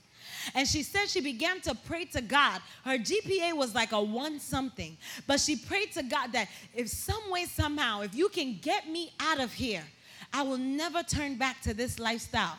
And 0.54 0.66
she 0.66 0.82
said 0.82 1.08
she 1.08 1.20
began 1.20 1.60
to 1.62 1.74
pray 1.74 2.04
to 2.06 2.20
God. 2.20 2.60
Her 2.84 2.98
GPA 2.98 3.54
was 3.54 3.74
like 3.74 3.92
a 3.92 4.02
one 4.02 4.40
something. 4.40 4.96
But 5.26 5.40
she 5.40 5.56
prayed 5.56 5.92
to 5.92 6.02
God 6.02 6.32
that 6.32 6.48
if 6.74 6.88
some 6.88 7.30
way, 7.30 7.44
somehow, 7.44 8.02
if 8.02 8.14
you 8.14 8.28
can 8.28 8.58
get 8.60 8.88
me 8.88 9.12
out 9.20 9.40
of 9.40 9.52
here, 9.52 9.84
I 10.32 10.42
will 10.42 10.58
never 10.58 11.02
turn 11.02 11.36
back 11.36 11.60
to 11.62 11.74
this 11.74 11.98
lifestyle. 11.98 12.58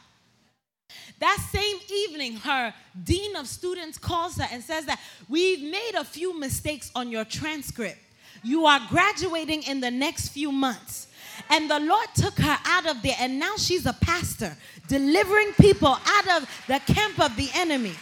That 1.20 1.38
same 1.52 1.78
evening, 1.90 2.38
her 2.38 2.74
dean 3.04 3.36
of 3.36 3.48
students 3.48 3.98
calls 3.98 4.38
her 4.38 4.48
and 4.52 4.64
says 4.64 4.86
that 4.86 5.00
we've 5.30 5.62
made 5.62 5.94
a 5.96 6.04
few 6.04 6.38
mistakes 6.38 6.92
on 6.96 7.10
your 7.10 7.26
transcript. 7.26 8.00
You 8.44 8.66
are 8.66 8.82
graduating 8.90 9.64
in 9.64 9.80
the 9.80 9.92
next 9.92 10.30
few 10.30 10.52
months. 10.52 11.08
And 11.50 11.70
the 11.70 11.80
Lord 11.80 12.08
took 12.16 12.38
her 12.40 12.58
out 12.66 12.86
of 12.86 13.02
there, 13.02 13.16
and 13.20 13.40
now 13.40 13.56
she's 13.58 13.86
a 13.86 13.94
pastor, 13.94 14.56
delivering 14.88 15.54
people 15.54 15.98
out 16.06 16.42
of 16.42 16.50
the 16.68 16.80
camp 16.94 17.20
of 17.20 17.36
the 17.36 17.50
enemy. 17.56 17.94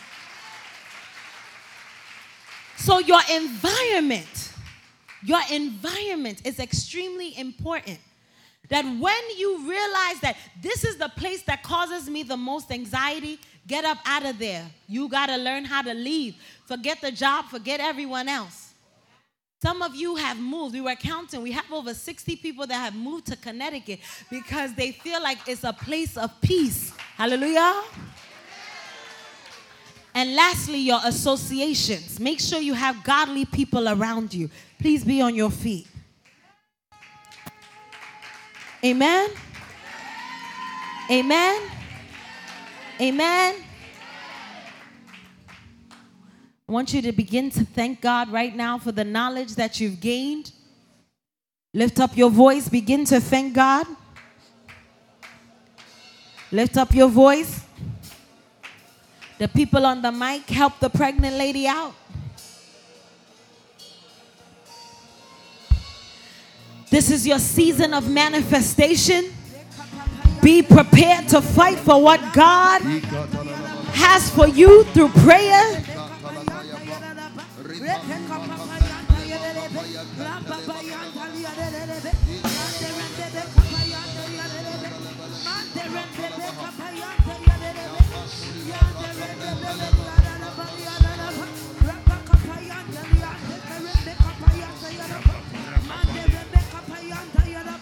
So, 2.77 2.99
your 2.99 3.21
environment, 3.31 4.53
your 5.23 5.41
environment 5.51 6.41
is 6.45 6.59
extremely 6.59 7.37
important. 7.37 7.99
That 8.69 8.83
when 8.85 9.37
you 9.37 9.69
realize 9.69 10.21
that 10.21 10.37
this 10.61 10.85
is 10.85 10.97
the 10.97 11.09
place 11.09 11.41
that 11.43 11.61
causes 11.61 12.09
me 12.09 12.23
the 12.23 12.37
most 12.37 12.71
anxiety, 12.71 13.39
get 13.67 13.83
up 13.83 13.97
out 14.05 14.25
of 14.25 14.39
there. 14.39 14.65
You 14.87 15.09
got 15.09 15.27
to 15.27 15.37
learn 15.37 15.65
how 15.65 15.81
to 15.81 15.93
leave. 15.93 16.35
Forget 16.65 17.01
the 17.01 17.11
job, 17.11 17.45
forget 17.45 17.79
everyone 17.79 18.29
else. 18.29 18.71
Some 19.61 19.83
of 19.83 19.95
you 19.95 20.15
have 20.15 20.39
moved. 20.39 20.73
We 20.73 20.81
were 20.81 20.95
counting. 20.95 21.43
We 21.43 21.51
have 21.51 21.71
over 21.71 21.93
60 21.93 22.35
people 22.37 22.65
that 22.65 22.73
have 22.73 22.95
moved 22.95 23.27
to 23.27 23.35
Connecticut 23.35 23.99
because 24.31 24.73
they 24.73 24.91
feel 24.91 25.21
like 25.21 25.37
it's 25.47 25.63
a 25.63 25.73
place 25.73 26.17
of 26.17 26.31
peace. 26.41 26.93
Hallelujah. 27.15 27.83
And 30.15 30.35
lastly, 30.35 30.79
your 30.79 30.99
associations. 31.05 32.19
Make 32.19 32.39
sure 32.39 32.59
you 32.59 32.73
have 32.73 33.03
godly 33.03 33.45
people 33.45 33.87
around 33.87 34.33
you. 34.33 34.49
Please 34.79 35.05
be 35.05 35.21
on 35.21 35.35
your 35.35 35.51
feet. 35.51 35.87
Amen. 38.83 39.29
Amen. 41.09 41.61
Amen. 42.99 43.55
I 46.67 46.71
want 46.71 46.93
you 46.93 47.01
to 47.03 47.11
begin 47.11 47.51
to 47.51 47.63
thank 47.63 48.01
God 48.01 48.31
right 48.31 48.55
now 48.55 48.79
for 48.79 48.91
the 48.91 49.03
knowledge 49.03 49.55
that 49.55 49.79
you've 49.79 49.99
gained. 49.99 50.51
Lift 51.73 51.99
up 51.99 52.17
your 52.17 52.31
voice, 52.31 52.69
begin 52.69 53.05
to 53.05 53.19
thank 53.19 53.53
God. 53.53 53.85
Lift 56.51 56.77
up 56.77 56.93
your 56.93 57.09
voice. 57.09 57.61
The 59.37 59.47
people 59.47 59.85
on 59.85 60.01
the 60.01 60.11
mic 60.11 60.49
help 60.49 60.79
the 60.79 60.89
pregnant 60.89 61.35
lady 61.35 61.67
out. 61.67 61.93
This 66.91 67.09
is 67.09 67.25
your 67.25 67.39
season 67.39 67.93
of 67.93 68.09
manifestation. 68.09 69.33
Be 70.41 70.61
prepared 70.61 71.29
to 71.29 71.41
fight 71.41 71.79
for 71.79 72.03
what 72.03 72.19
God 72.33 72.81
has 72.81 74.29
for 74.29 74.45
you 74.45 74.83
through 74.83 75.07
prayer. 75.23 75.81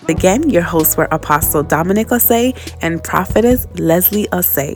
Again, 0.10 0.50
your 0.50 0.64
hosts 0.64 0.98
were 0.98 1.08
Apostle 1.12 1.62
Dominic 1.64 2.08
Osei 2.08 2.58
and 2.82 3.04
Prophetess 3.04 3.68
Leslie 3.76 4.28
Osei. 4.28 4.76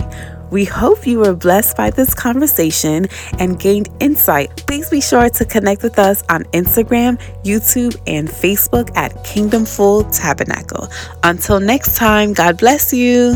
We 0.51 0.65
hope 0.65 1.07
you 1.07 1.17
were 1.17 1.33
blessed 1.33 1.75
by 1.75 1.89
this 1.89 2.13
conversation 2.13 3.07
and 3.39 3.59
gained 3.59 3.89
insight. 3.99 4.55
Please 4.67 4.91
be 4.91 5.01
sure 5.01 5.27
to 5.27 5.45
connect 5.45 5.81
with 5.81 5.97
us 5.97 6.23
on 6.29 6.43
Instagram, 6.53 7.19
YouTube, 7.43 7.99
and 8.05 8.29
Facebook 8.29 8.95
at 8.95 9.23
Kingdom 9.23 9.65
Full 9.65 10.03
Tabernacle. 10.11 10.87
Until 11.23 11.59
next 11.59 11.95
time, 11.97 12.33
God 12.33 12.59
bless 12.59 12.93
you. 12.93 13.35